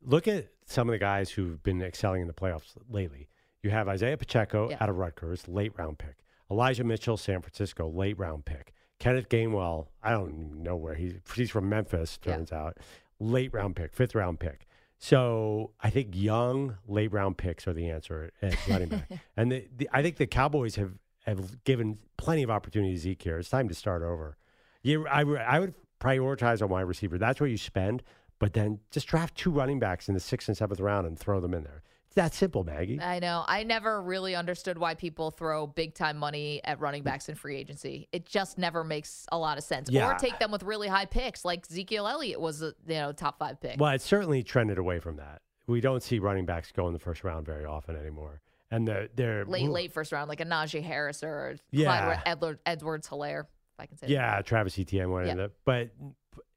Look 0.03 0.29
at 0.29 0.49
some 0.67 0.87
of 0.89 0.93
the 0.93 0.99
guys 0.99 1.31
who've 1.31 1.63
been 1.63 1.81
excelling 1.81 2.21
in 2.21 2.27
the 2.27 2.35
playoffs 2.35 2.75
lately. 2.91 3.29
You 3.65 3.71
have 3.71 3.89
Isaiah 3.89 4.19
Pacheco 4.19 4.69
Yeah. 4.69 4.77
out 4.81 4.91
of 4.91 4.97
Rutgers, 4.99 5.49
late 5.49 5.73
round 5.79 5.99
pick. 5.99 6.17
Elijah 6.51 6.85
Mitchell, 6.85 7.17
San 7.17 7.41
Francisco, 7.41 7.89
late 7.89 8.19
round 8.19 8.45
pick. 8.45 8.75
Kenneth 8.99 9.31
Gainwell, 9.31 9.87
I 10.03 10.11
don't 10.11 10.63
know 10.63 10.77
where 10.77 10.95
he's. 10.95 11.15
He's 11.35 11.51
from 11.51 11.69
Memphis, 11.71 12.19
Yeah. 12.25 12.37
turns 12.37 12.53
out. 12.53 12.77
Late 13.19 13.55
round 13.55 13.75
pick, 13.75 13.95
fifth 13.95 14.15
round 14.15 14.39
pick. 14.39 14.67
So 14.99 15.73
I 15.83 15.89
think 15.89 16.11
young 16.13 16.77
late 16.87 17.11
round 17.13 17.39
picks 17.39 17.67
are 17.67 17.73
the 17.73 17.89
answer 17.89 18.31
at 18.43 18.55
running 18.69 18.91
back. 18.91 19.11
and 19.37 19.51
the, 19.51 19.67
the, 19.75 19.89
I 19.93 20.03
think 20.03 20.17
the 20.19 20.27
Cowboys 20.27 20.77
have, 20.77 20.93
have 21.25 21.65
given 21.65 21.99
plenty 22.19 22.43
of 22.43 22.51
opportunities 22.51 23.01
to 23.01 23.05
Zeke 23.05 23.23
here. 23.23 23.39
It's 23.39 23.49
time 23.49 23.69
to 23.69 23.75
start 23.75 24.03
over. 24.03 24.37
You, 24.83 25.07
I, 25.09 25.23
I 25.23 25.59
would 25.59 25.75
prioritize 26.01 26.61
on 26.61 26.69
wide 26.69 26.83
receiver. 26.83 27.17
That's 27.17 27.41
where 27.41 27.49
you 27.49 27.57
spend, 27.57 28.03
but 28.39 28.53
then 28.53 28.81
just 28.91 29.07
draft 29.09 29.35
two 29.35 29.51
running 29.51 29.79
backs 29.79 30.07
in 30.09 30.13
the 30.15 30.21
sixth 30.21 30.49
and 30.49 30.57
seventh 30.57 30.81
round 30.81 31.07
and 31.07 31.19
throw 31.19 31.41
them 31.41 31.55
in 31.55 31.65
there. 31.65 31.83
That 32.17 32.33
simple, 32.33 32.63
Maggie. 32.63 33.01
I 33.01 33.19
know. 33.19 33.45
I 33.49 33.65
never 33.65 34.01
really 34.01 34.37
understood 34.37 34.79
why 34.79 34.95
people 34.95 35.33
throw 35.33 35.67
big 35.67 35.95
time 35.95 36.17
money 36.17 36.61
at 36.65 36.79
running 36.81 37.03
backs 37.03 37.29
in 37.29 37.35
free 37.35 37.57
agency. 37.57 38.09
It 38.13 38.25
just 38.25 38.57
never 38.57 38.85
makes 38.85 39.27
a 39.33 39.39
lot 39.39 39.59
of 39.59 39.65
sense. 39.65 39.91
Yeah. 39.91 40.13
Or 40.13 40.15
take 40.19 40.39
them 40.39 40.53
with 40.53 40.63
really 40.63 40.87
high 40.87 41.07
picks, 41.07 41.45
like 41.45 41.67
Ezekiel 41.69 42.07
Elliott 42.07 42.41
was 42.41 42.63
a 42.63 42.67
you 42.87 42.95
know 42.95 43.11
top 43.13 43.39
five 43.39 43.61
pick. 43.61 43.81
Well, 43.81 43.91
it's 43.93 44.05
certainly 44.05 44.43
trended 44.45 44.79
away 44.79 45.01
from 45.01 45.17
that. 45.17 45.43
We 45.67 45.81
don't 45.81 46.03
see 46.03 46.19
running 46.21 46.47
backs 46.47 46.71
go 46.71 46.87
in 46.87 46.93
the 46.93 46.99
first 47.01 47.25
round 47.25 47.47
very 47.47 47.65
often 47.65 47.97
anymore. 47.97 48.41
And 48.71 48.87
they're, 48.87 49.09
they're 49.15 49.45
late 49.45 49.69
late 49.69 49.93
first 49.93 50.13
round, 50.13 50.29
like 50.29 50.41
a 50.41 50.45
Najee 50.45 50.83
Harris 50.83 51.23
or 51.23 51.57
Yeah. 51.71 52.21
Edward, 52.27 52.59
Edwards 52.67 53.09
Helaire, 53.09 53.41
if 53.43 53.47
I 53.81 53.87
can 53.87 53.97
say. 53.97 54.07
that. 54.07 54.13
Yeah, 54.13 54.43
Travis 54.43 54.79
Etienne 54.79 55.11
went 55.11 55.29
in 55.29 55.37
Yeah. 55.37 55.45
the, 55.47 55.53
but 55.65 55.91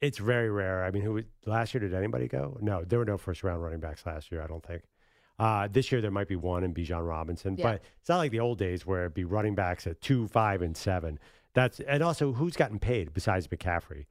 it's 0.01 0.17
very 0.17 0.49
rare. 0.49 0.83
I 0.83 0.91
mean, 0.91 1.03
who 1.03 1.23
last 1.45 1.73
year 1.73 1.81
did 1.81 1.93
anybody 1.93 2.27
go? 2.27 2.57
No, 2.61 2.83
there 2.83 2.99
were 2.99 3.05
no 3.05 3.17
first 3.17 3.43
round 3.43 3.61
running 3.63 3.79
backs 3.79 4.05
last 4.05 4.31
year. 4.31 4.41
I 4.43 4.47
don't 4.47 4.63
think. 4.65 4.83
Uh, 5.39 5.67
this 5.71 5.91
year 5.91 6.01
there 6.01 6.11
might 6.11 6.27
be 6.27 6.35
one 6.35 6.63
in 6.63 6.73
Bijan 6.73 7.07
Robinson, 7.07 7.55
Yeah. 7.57 7.63
but 7.73 7.81
it's 7.99 8.09
not 8.09 8.17
like 8.17 8.31
the 8.31 8.39
old 8.39 8.57
days 8.57 8.85
where 8.85 9.01
it'd 9.01 9.13
be 9.13 9.23
running 9.23 9.53
backs 9.55 9.85
at 9.85 10.01
two, 10.01 10.27
five, 10.27 10.61
and 10.61 10.75
seven. 10.75 11.19
That's 11.53 11.79
and 11.79 12.01
also 12.03 12.33
who's 12.33 12.55
gotten 12.55 12.79
paid 12.79 13.13
besides 13.13 13.47
McCaffrey. 13.47 14.05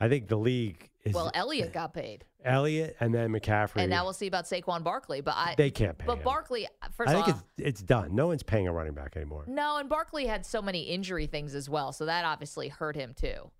I 0.00 0.08
think 0.08 0.26
the 0.28 0.36
league 0.36 0.90
is 1.04 1.14
Well, 1.14 1.30
Elliott 1.34 1.72
got 1.72 1.94
paid, 1.94 2.24
Elliott 2.44 2.96
and 2.98 3.14
then 3.14 3.30
McCaffrey. 3.30 3.76
and 3.76 3.90
now 3.90 4.02
we'll 4.02 4.12
see 4.12 4.26
about 4.26 4.46
Saquon 4.46 4.82
Barkley. 4.82 5.20
But 5.20 5.34
I, 5.36 5.54
they 5.56 5.70
can't 5.70 5.96
pay 5.96 6.06
but 6.06 6.18
him. 6.18 6.24
Barkley, 6.24 6.66
first 6.96 7.10
I 7.10 7.12
of 7.18 7.24
think 7.24 7.36
all, 7.36 7.42
it's 7.58 7.68
it's 7.68 7.82
done. 7.82 8.14
No 8.16 8.26
one's 8.26 8.42
paying 8.42 8.66
a 8.66 8.72
running 8.72 8.94
back 8.94 9.16
anymore. 9.16 9.44
no, 9.46 9.76
and 9.76 9.88
Barkley 9.88 10.26
had 10.26 10.44
so 10.44 10.60
many 10.60 10.82
injury 10.82 11.26
things 11.26 11.54
as 11.54 11.68
well, 11.70 11.92
so 11.92 12.06
that 12.06 12.24
obviously 12.24 12.68
hurt 12.68 12.96
him 12.96 13.14
too. 13.14 13.50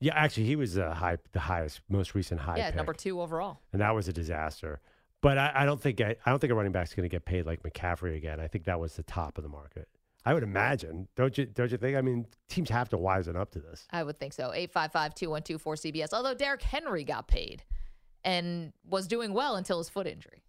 Yeah, 0.00 0.12
actually, 0.14 0.44
he 0.44 0.56
was 0.56 0.74
the 0.74 0.94
high, 0.94 1.18
the 1.32 1.40
highest, 1.40 1.80
most 1.88 2.14
recent 2.14 2.40
high. 2.40 2.56
yeah, 2.56 2.66
pick, 2.68 2.76
number 2.76 2.94
two 2.94 3.20
overall. 3.20 3.58
and 3.72 3.82
that 3.82 3.94
was 3.94 4.08
a 4.08 4.12
disaster. 4.12 4.80
But 5.20 5.38
I, 5.38 5.52
I 5.54 5.66
don't 5.66 5.80
think 5.80 6.00
I, 6.00 6.16
I 6.24 6.30
don't 6.30 6.38
think 6.38 6.52
a 6.52 6.54
running 6.54 6.72
back's 6.72 6.94
going 6.94 7.08
to 7.08 7.14
get 7.14 7.24
paid 7.24 7.46
like 7.46 7.62
McCaffrey 7.62 8.16
again. 8.16 8.40
I 8.40 8.46
think 8.46 8.64
that 8.64 8.78
was 8.78 8.94
the 8.94 9.02
top 9.02 9.38
of 9.38 9.44
the 9.44 9.50
market. 9.50 9.88
I 10.24 10.34
would 10.34 10.42
imagine. 10.42 11.08
Don't 11.16 11.36
you? 11.38 11.46
Don't 11.46 11.70
you 11.70 11.78
think? 11.78 11.96
I 11.96 12.02
mean, 12.02 12.26
teams 12.48 12.68
have 12.70 12.88
to 12.90 12.98
wisen 12.98 13.36
up 13.36 13.50
to 13.52 13.60
this. 13.60 13.86
I 13.90 14.02
would 14.04 14.18
think 14.18 14.32
so. 14.32 14.52
855-212-4CBS. 14.54 16.08
Although 16.12 16.34
Derrick 16.34 16.62
Henry 16.62 17.04
got 17.04 17.28
paid 17.28 17.62
and 18.24 18.72
was 18.88 19.06
doing 19.06 19.32
well 19.32 19.56
until 19.56 19.78
his 19.78 19.88
foot 19.88 20.06
injury 20.06 20.42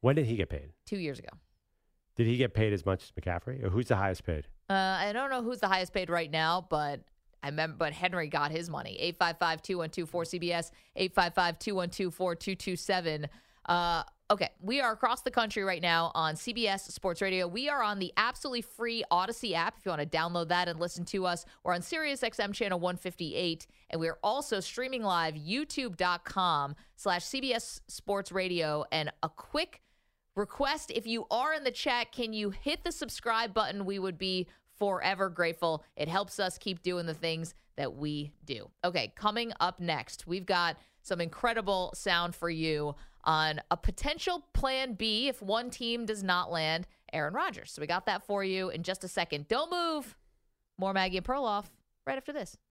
When 0.00 0.14
did 0.16 0.26
he 0.26 0.36
get 0.36 0.48
paid? 0.50 0.70
two 0.86 0.98
years 0.98 1.18
ago. 1.18 1.30
Did 2.14 2.26
he 2.26 2.36
get 2.36 2.54
paid 2.54 2.72
as 2.72 2.84
much 2.86 3.04
as 3.04 3.12
McCaffrey, 3.12 3.64
or 3.64 3.70
who's 3.70 3.86
the 3.88 3.96
highest 3.96 4.24
paid? 4.24 4.46
Uh, 4.68 4.74
I 4.74 5.12
don't 5.12 5.30
know 5.30 5.42
who's 5.42 5.60
the 5.60 5.68
highest 5.68 5.92
paid 5.92 6.10
right 6.10 6.30
now, 6.30 6.66
but 6.68 7.00
I 7.42 7.48
remember. 7.48 7.76
But 7.78 7.92
Henry 7.92 8.28
got 8.28 8.50
his 8.50 8.68
money. 8.68 9.14
855-212-4CBS. 9.20 10.70
855-212-4227. 10.98 13.26
Uh, 13.68 14.02
okay, 14.30 14.48
we 14.60 14.80
are 14.80 14.92
across 14.92 15.20
the 15.20 15.30
country 15.30 15.62
right 15.62 15.82
now 15.82 16.10
on 16.14 16.34
CBS 16.34 16.90
Sports 16.90 17.20
Radio. 17.20 17.46
We 17.46 17.68
are 17.68 17.82
on 17.82 17.98
the 17.98 18.12
absolutely 18.16 18.62
free 18.62 19.04
Audacy 19.12 19.52
app. 19.52 19.76
If 19.78 19.84
you 19.84 19.90
want 19.90 20.10
to 20.10 20.18
download 20.18 20.48
that 20.48 20.68
and 20.68 20.80
listen 20.80 21.04
to 21.06 21.26
us, 21.26 21.44
we're 21.62 21.74
on 21.74 21.82
Sirius 21.82 22.22
XM 22.22 22.54
channel 22.54 22.80
158, 22.80 23.66
and 23.90 24.00
we're 24.00 24.18
also 24.22 24.60
streaming 24.60 25.02
live 25.02 25.34
YouTube.com 25.34 26.74
slash 26.96 27.24
CBS 27.24 27.80
Sports 27.88 28.32
Radio. 28.32 28.84
And 28.90 29.12
a 29.22 29.28
quick 29.28 29.82
request 30.34 30.92
if 30.94 31.06
you 31.06 31.26
are 31.30 31.52
in 31.52 31.64
the 31.64 31.70
chat 31.70 32.12
can 32.12 32.32
you 32.32 32.50
hit 32.50 32.84
the 32.84 32.92
subscribe 32.92 33.52
button 33.52 33.84
we 33.84 33.98
would 33.98 34.16
be 34.16 34.46
forever 34.78 35.28
grateful 35.28 35.82
it 35.96 36.06
helps 36.06 36.38
us 36.38 36.56
keep 36.56 36.80
doing 36.80 37.06
the 37.06 37.14
things 37.14 37.54
that 37.76 37.96
we 37.96 38.30
do 38.44 38.70
okay 38.84 39.12
coming 39.16 39.52
up 39.58 39.80
next 39.80 40.28
we've 40.28 40.46
got 40.46 40.76
some 41.02 41.20
incredible 41.20 41.90
sound 41.92 42.36
for 42.36 42.48
you 42.48 42.94
on 43.28 43.60
a 43.70 43.76
potential 43.76 44.42
plan 44.54 44.94
b 44.94 45.28
if 45.28 45.42
one 45.42 45.68
team 45.68 46.06
does 46.06 46.22
not 46.22 46.50
land 46.50 46.86
aaron 47.12 47.34
rodgers. 47.34 47.70
So 47.70 47.80
we 47.80 47.86
got 47.86 48.06
that 48.06 48.24
for 48.24 48.42
you 48.42 48.70
in 48.70 48.82
just 48.82 49.04
a 49.04 49.08
second. 49.08 49.46
Don't 49.48 49.70
move. 49.70 50.16
More 50.78 50.94
maggie 50.94 51.18
and 51.18 51.26
perloff 51.26 51.66
right 52.06 52.16
after 52.16 52.32
this 52.32 52.56